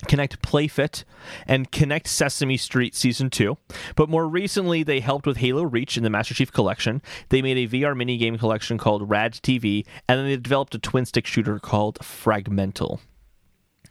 [0.07, 1.05] Kinect Playfit,
[1.47, 3.57] and Kinect Sesame Street Season 2.
[3.95, 7.03] But more recently, they helped with Halo Reach in the Master Chief Collection.
[7.29, 11.05] They made a VR minigame collection called Rad TV, and then they developed a twin
[11.05, 13.01] stick shooter called Fragmental.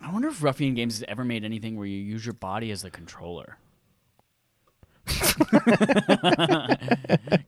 [0.02, 2.82] I wonder if Ruffian Games has ever made anything where you use your body as
[2.82, 3.58] the controller.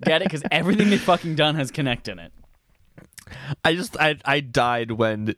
[0.03, 0.23] Get it?
[0.23, 2.31] Because everything they've fucking done has Kinect in it.
[3.63, 5.35] I just I I died when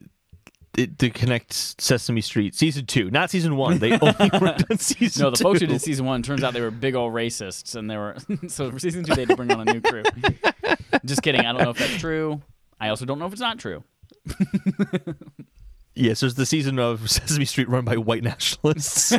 [0.76, 3.78] it, to Kinect Sesame Street season two, not season one.
[3.78, 6.60] They only worked on season No, the folks who did season one turns out they
[6.60, 8.16] were big old racists, and they were
[8.48, 10.02] so for season two they had to bring on a new crew.
[11.04, 11.42] Just kidding.
[11.42, 12.42] I don't know if that's true.
[12.80, 13.84] I also don't know if it's not true.
[15.96, 19.10] Yes, there's the season of Sesame Street run by white nationalists.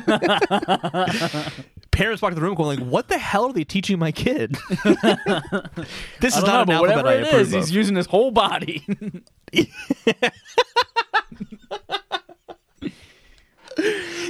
[1.92, 4.58] Parents walk in the room going like, "What the hell are they teaching my kid?"
[6.20, 7.76] this is not know, an but alphabet whatever I it approve is, he's of.
[7.76, 8.86] using his whole body.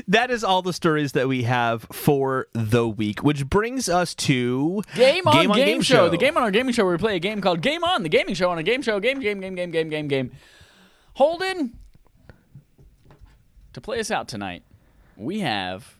[0.08, 4.84] That is all the stories that we have for the week, which brings us to
[4.96, 5.96] Game on Game, show.
[5.96, 6.10] Show.
[6.10, 8.10] The game on our gaming show where we play a game called Game On, the
[8.10, 9.00] gaming show on a game show.
[9.00, 10.32] Game, game, game, game, game, game, game.
[11.14, 11.78] Holden,
[13.76, 14.64] to play us out tonight,
[15.18, 15.98] we have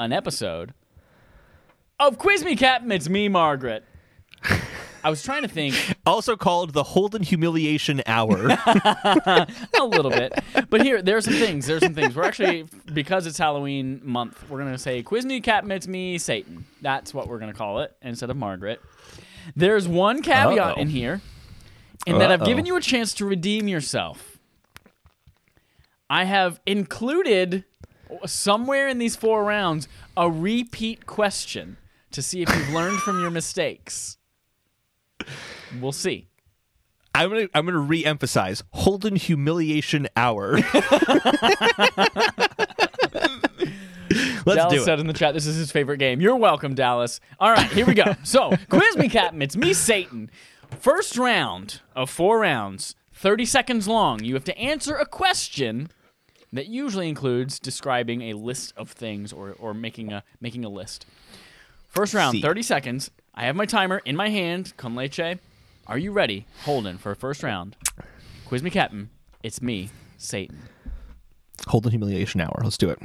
[0.00, 0.72] an episode
[2.00, 2.90] of Quiz Me, Captain.
[2.90, 3.84] It's me, Margaret.
[5.04, 5.74] I was trying to think
[6.06, 8.48] also called the Holden Humiliation Hour.
[8.66, 9.46] a
[9.84, 10.32] little bit,
[10.70, 11.66] but here there are some things.
[11.66, 12.16] There's some things.
[12.16, 14.48] We're actually because it's Halloween month.
[14.48, 15.70] We're gonna say Quiz Me, Captain.
[15.70, 16.64] It's me, Satan.
[16.80, 18.80] That's what we're gonna call it instead of Margaret.
[19.54, 20.80] There's one caveat Uh-oh.
[20.80, 21.20] in here,
[22.06, 24.37] in that I've given you a chance to redeem yourself.
[26.10, 27.64] I have included
[28.24, 31.76] somewhere in these four rounds a repeat question
[32.12, 34.16] to see if you've learned from your mistakes.
[35.80, 36.28] We'll see.
[37.14, 40.58] I'm gonna I'm gonna re-emphasize Holden Humiliation Hour.
[44.46, 44.84] Let's Dallas do it.
[44.84, 46.20] said in the chat, this is his favorite game.
[46.20, 47.20] You're welcome, Dallas.
[47.38, 48.14] All right, here we go.
[48.24, 49.42] So, quiz me, Captain.
[49.42, 50.30] It's me, Satan.
[50.80, 54.22] First round of four rounds, 30 seconds long.
[54.22, 55.90] You have to answer a question
[56.52, 61.06] that usually includes describing a list of things or, or making a making a list.
[61.88, 62.42] First round, See.
[62.42, 63.10] 30 seconds.
[63.34, 64.72] I have my timer in my hand.
[64.76, 65.38] Con leche.
[65.86, 67.76] Are you ready, Holden, for first round?
[68.44, 69.08] Quiz me, Captain.
[69.42, 70.58] It's me, Satan.
[71.66, 72.60] Holden Humiliation Hour.
[72.62, 72.98] Let's do it.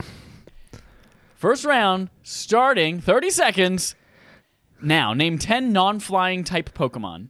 [1.36, 3.96] First round, starting 30 seconds.
[4.82, 7.30] Now, name 10 non flying type Pokemon.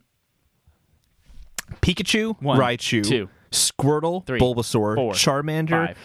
[1.82, 5.98] Pikachu, One, Raichu, two, Squirtle, three, Bulbasaur, four, Charmander, Five,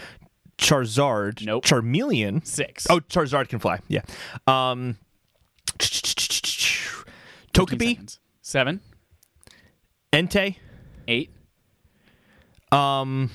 [0.58, 1.64] Charizard, Nope.
[1.64, 2.46] Charmeleon.
[2.46, 2.86] six.
[2.90, 3.80] Oh, Charizard can fly.
[3.88, 4.02] Yeah.
[4.46, 4.96] Um,
[5.80, 6.14] 15
[7.52, 8.20] Togepi, seconds.
[8.42, 8.80] Seven,
[10.12, 10.56] Entei,
[11.06, 11.30] eight,
[12.72, 13.30] um,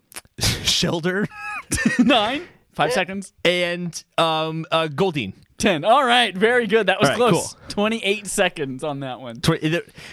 [0.40, 1.26] Shellder,
[1.98, 5.34] nine, five seconds, and um, uh, Goldeen.
[5.62, 5.84] 10.
[5.84, 6.88] All right, very good.
[6.88, 7.56] That was right, close.
[7.68, 9.40] 28 seconds on that one.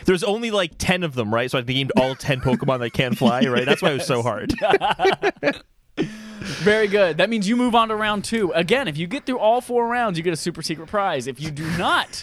[0.06, 1.50] There's only like 10 of them, right?
[1.50, 3.66] So I named all 10 Pokemon that can fly, right?
[3.66, 4.54] That's why it was so hard.
[6.40, 7.18] Very good.
[7.18, 8.52] That means you move on to round two.
[8.54, 11.28] Again, if you get through all four rounds, you get a super secret prize.
[11.28, 12.22] If you do not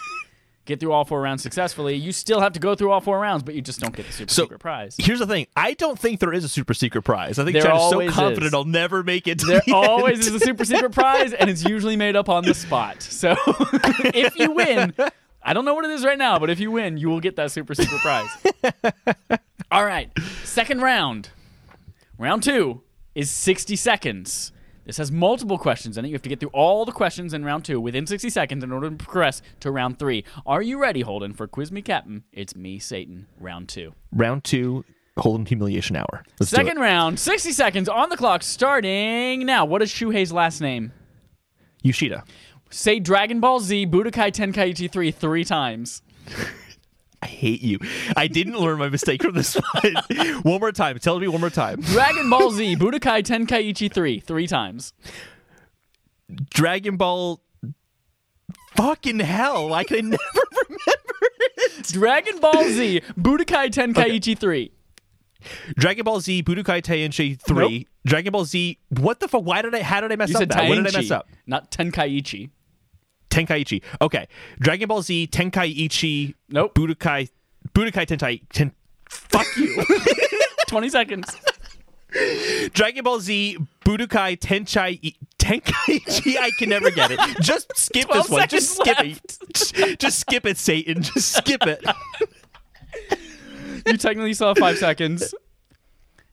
[0.66, 3.42] get through all four rounds successfully, you still have to go through all four rounds,
[3.42, 4.96] but you just don't get the super So- secret prize.
[4.98, 7.38] Here's the thing I don't think there is a super secret prize.
[7.38, 8.54] I think There is so confident is.
[8.54, 10.36] I'll never make it to There the always end.
[10.36, 13.02] is a super secret prize, and it's usually made up on the spot.
[13.02, 14.92] So if you win,
[15.42, 17.36] I don't know what it is right now, but if you win, you will get
[17.36, 18.28] that super secret prize.
[19.70, 20.10] All right,
[20.44, 21.30] second round.
[22.18, 22.82] Round two
[23.14, 24.52] is 60 seconds.
[24.86, 26.08] This has multiple questions in it.
[26.08, 28.70] You have to get through all the questions in round two within 60 seconds in
[28.70, 30.24] order to progress to round three.
[30.46, 32.22] Are you ready, Holden, for Quiz Me Captain?
[32.32, 33.94] It's me, Satan, round two.
[34.12, 34.84] Round two,
[35.18, 36.22] Holden Humiliation Hour.
[36.38, 39.64] Let's Second round, 60 seconds on the clock, starting now.
[39.64, 40.92] What is Shuhei's last name?
[41.82, 42.22] Yoshida.
[42.70, 46.02] Say Dragon Ball Z Budokai Tenkaichi 3 three times.
[47.22, 47.78] I hate you.
[48.16, 49.94] I didn't learn my mistake from this one.
[50.42, 50.98] one more time.
[50.98, 51.80] Tell me one more time.
[51.80, 54.92] Dragon Ball Z Budokai Tenkaichi 3 three times.
[56.50, 57.40] Dragon Ball.
[58.76, 59.72] Fucking hell!
[59.72, 60.22] I can never
[60.68, 60.92] remember?
[61.56, 61.86] It.
[61.88, 64.72] Dragon Ball Z Budokai Tenkaichi 3.
[65.76, 67.78] Dragon Ball Z Budokai Tenkaichi three.
[67.78, 67.88] Nope.
[68.04, 68.78] Dragon Ball Z.
[68.88, 69.44] What the fuck?
[69.44, 69.82] Why did I?
[69.82, 70.68] How did I mess You up that?
[70.68, 71.28] What did I mess up?
[71.46, 72.50] not Tenkaichi.
[73.36, 73.82] Tenkaichi.
[74.00, 74.26] Okay.
[74.60, 76.34] Dragon Ball Z Tenkaichi.
[76.48, 76.74] Nope.
[76.74, 77.28] Budokai.
[77.74, 78.40] Budokai Tenkai.
[78.52, 78.72] Ten,
[79.10, 79.84] fuck you.
[80.68, 81.36] 20 seconds.
[82.72, 86.36] Dragon Ball Z Budokai Tenchai Tenkaichi.
[86.38, 87.20] I can never get it.
[87.42, 88.48] Just skip this one.
[88.48, 89.38] Just skip seconds it.
[89.52, 91.02] Just, just skip it, Satan.
[91.02, 91.84] Just skip it.
[93.86, 95.34] You technically have five seconds.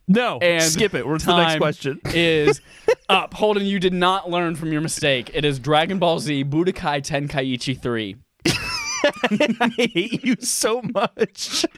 [0.07, 0.37] No.
[0.39, 1.07] And skip it.
[1.07, 1.99] We're to the next question.
[2.13, 2.61] is
[3.09, 3.33] up.
[3.33, 5.31] Holden, you did not learn from your mistake.
[5.33, 8.15] It is Dragon Ball Z Budokai Tenkaichi 3.
[8.45, 11.65] I hate you so much.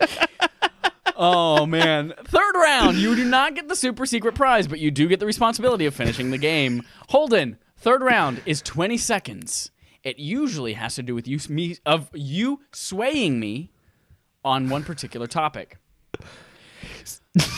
[1.17, 2.13] Oh man.
[2.25, 5.25] Third round, you do not get the super secret prize, but you do get the
[5.25, 6.83] responsibility of finishing the game.
[7.09, 9.71] Holden, third round is 20 seconds.
[10.03, 13.71] It usually has to do with you me of you swaying me
[14.43, 15.77] on one particular topic.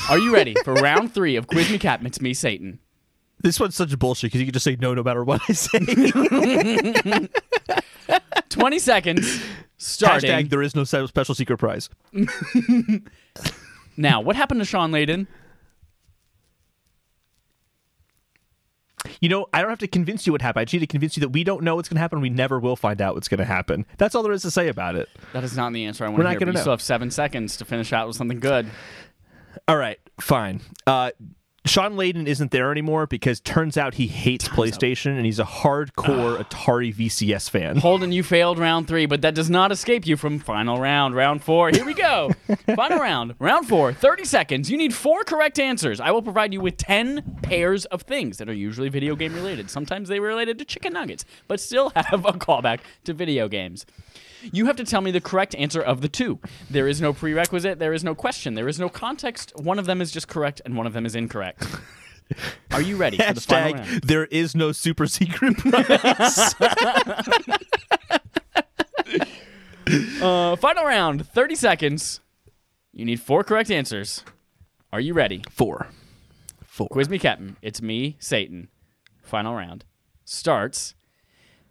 [0.10, 2.08] Are you ready for round 3 of Quiz Me Captain?
[2.08, 2.80] It's me, Satan.
[3.40, 5.54] This one's such a bullshit because you can just say no no matter what I
[5.54, 5.80] say.
[8.50, 9.44] 20 seconds
[9.78, 10.32] starting.
[10.32, 11.90] Hashtag there is no special secret prize.
[13.98, 15.26] Now, what happened to Shawn Layden?
[19.20, 20.62] You know, I don't have to convince you what happened.
[20.62, 22.22] I just need to convince you that we don't know what's going to happen.
[22.22, 23.86] We never will find out what's going to happen.
[23.98, 25.10] That's all there is to say about it.
[25.34, 26.40] That is not the answer I want We're to hear.
[26.40, 26.62] But gonna you know.
[26.62, 28.70] still have seven seconds to finish out with something good.
[29.68, 30.62] All right, fine.
[30.86, 31.12] Uh,
[31.68, 36.42] Shawn Layden isn't there anymore because turns out he hates PlayStation and he's a hardcore
[36.42, 37.78] Atari VCS fan.
[37.78, 41.14] Holden, you failed round three, but that does not escape you from final round.
[41.16, 41.70] Round four.
[41.70, 42.32] Here we go.
[42.76, 43.36] final round.
[43.40, 43.92] Round four.
[43.92, 44.72] 30 seconds.
[44.72, 46.00] You need four correct answers.
[46.00, 49.70] I will provide you with 10 pairs of things that are usually video game related.
[49.70, 53.86] Sometimes they were related to chicken nuggets, but still have a callback to video games.
[54.42, 56.40] You have to tell me the correct answer of the two.
[56.70, 59.54] There is no prerequisite, there is no question, there is no context.
[59.56, 61.66] One of them is just correct and one of them is incorrect.
[62.72, 63.88] Are you ready for the final round?
[63.88, 66.56] Hashtag there is no super secret prize.
[70.22, 72.20] Uh, final round, 30 seconds.
[72.92, 74.22] You need four correct answers.
[74.92, 75.44] Are you ready?
[75.50, 75.88] Four.
[76.62, 76.90] Four.
[76.90, 77.56] Quiz me, Captain.
[77.62, 78.68] It's me, Satan.
[79.22, 79.86] Final round
[80.26, 80.94] starts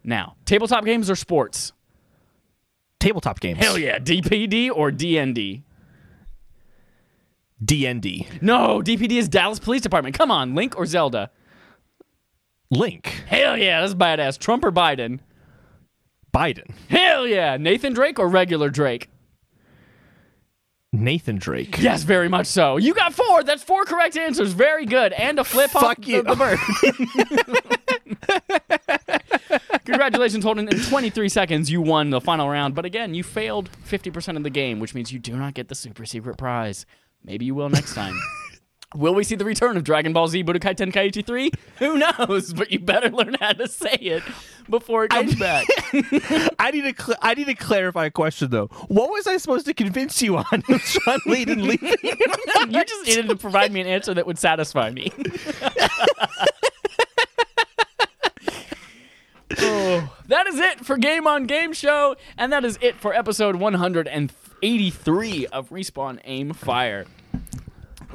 [0.03, 0.35] now.
[0.45, 1.73] Tabletop games or sports?
[2.99, 3.59] Tabletop games.
[3.59, 3.99] Hell yeah.
[3.99, 5.63] DPD or DND?
[7.63, 8.41] DND.
[8.41, 10.15] No, DPD is Dallas Police Department.
[10.15, 11.31] Come on, Link or Zelda?
[12.69, 13.07] Link.
[13.27, 14.37] Hell yeah, that's badass.
[14.37, 15.19] Trump or Biden?
[16.33, 16.71] Biden.
[16.89, 17.57] Hell yeah.
[17.57, 19.09] Nathan Drake or regular Drake?
[20.93, 21.79] Nathan Drake.
[21.79, 22.77] Yes, very much so.
[22.77, 23.43] You got four.
[23.43, 24.53] That's four correct answers.
[24.53, 25.13] Very good.
[25.13, 26.23] And a flip off Fuck the, you.
[26.23, 26.59] the bird.
[29.87, 30.67] Congratulations, Holden.
[30.67, 32.75] In 23 seconds, you won the final round.
[32.75, 35.75] But again, you failed 50% of the game, which means you do not get the
[35.75, 36.85] super secret prize.
[37.23, 38.19] Maybe you will next time.
[38.95, 41.51] Will we see the return of Dragon Ball Z Budokai Tenkaichi 3?
[41.79, 42.53] Who knows?
[42.53, 44.23] But you better learn how to say it
[44.69, 45.67] before it comes back.
[46.57, 48.67] I need to cl- I need to clarify a question though.
[48.87, 50.45] What was I supposed to convince you on?
[50.45, 51.95] Shawn Layden leaving?
[52.71, 55.11] you just needed to provide me an answer that would satisfy me.
[60.27, 65.47] that is it for Game on Game Show, and that is it for episode 183
[65.47, 67.05] of Respawn Aim Fire.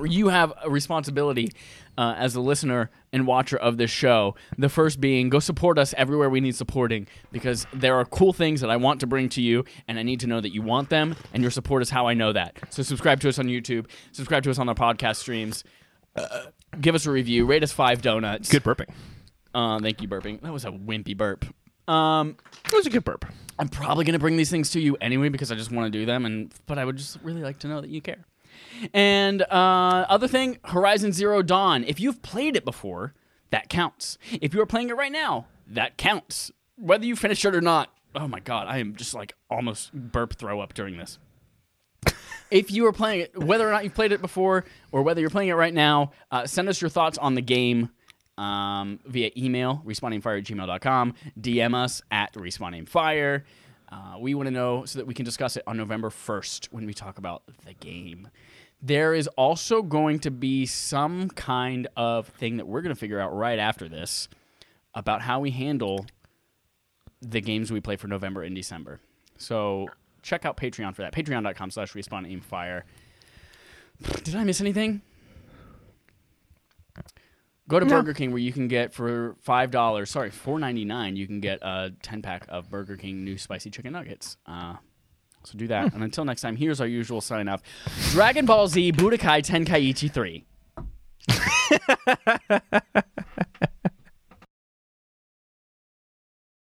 [0.04, 1.50] You have a responsibility
[1.96, 4.34] uh, as a listener and watcher of this show.
[4.58, 8.60] The first being go support us everywhere we need supporting because there are cool things
[8.60, 10.90] that I want to bring to you, and I need to know that you want
[10.90, 12.58] them, and your support is how I know that.
[12.68, 15.64] So subscribe to us on YouTube, subscribe to us on our podcast streams,
[16.14, 16.46] uh,
[16.78, 18.50] give us a review, rate us five donuts.
[18.50, 18.90] Good burping.
[19.54, 20.40] Uh, thank you, burping.
[20.42, 21.44] That was a wimpy burp.
[21.88, 23.24] Um, It was a good burp.
[23.58, 26.06] I'm probably gonna bring these things to you anyway because I just want to do
[26.06, 28.24] them, and but I would just really like to know that you care.
[28.92, 31.84] And uh, other thing, Horizon Zero Dawn.
[31.84, 33.14] If you've played it before,
[33.50, 34.18] that counts.
[34.40, 36.50] If you're playing it right now, that counts.
[36.76, 37.90] Whether you finish it or not.
[38.14, 41.18] Oh my god, I am just like almost burp throw up during this.
[42.50, 45.30] if you are playing it, whether or not you've played it before or whether you're
[45.30, 47.90] playing it right now, uh, send us your thoughts on the game
[48.38, 51.14] um, via email, respawnaimfire at gmail.com.
[51.40, 53.42] DM us at respawnaimfire.
[53.90, 56.86] Uh, we want to know so that we can discuss it on November 1st when
[56.86, 58.28] we talk about the game.
[58.80, 63.20] There is also going to be some kind of thing that we're going to figure
[63.20, 64.28] out right after this
[64.94, 66.06] about how we handle
[67.20, 68.98] the games we play for November and December.
[69.38, 69.88] So
[70.22, 71.12] check out Patreon for that.
[71.12, 72.84] Patreon.com slash respawn aim fire.
[74.24, 75.02] Did I miss anything?
[77.68, 77.96] Go to No.
[78.00, 81.16] Burger King where you can get for five dollars, sorry, four ninety nine.
[81.16, 84.36] You can get a ten pack of Burger King new spicy chicken nuggets.
[84.46, 84.74] Uh,
[85.44, 85.92] so do that.
[85.94, 87.62] and until next time, here's our usual sign off:
[88.10, 90.44] Dragon Ball Z Budokai Tenkaichi three.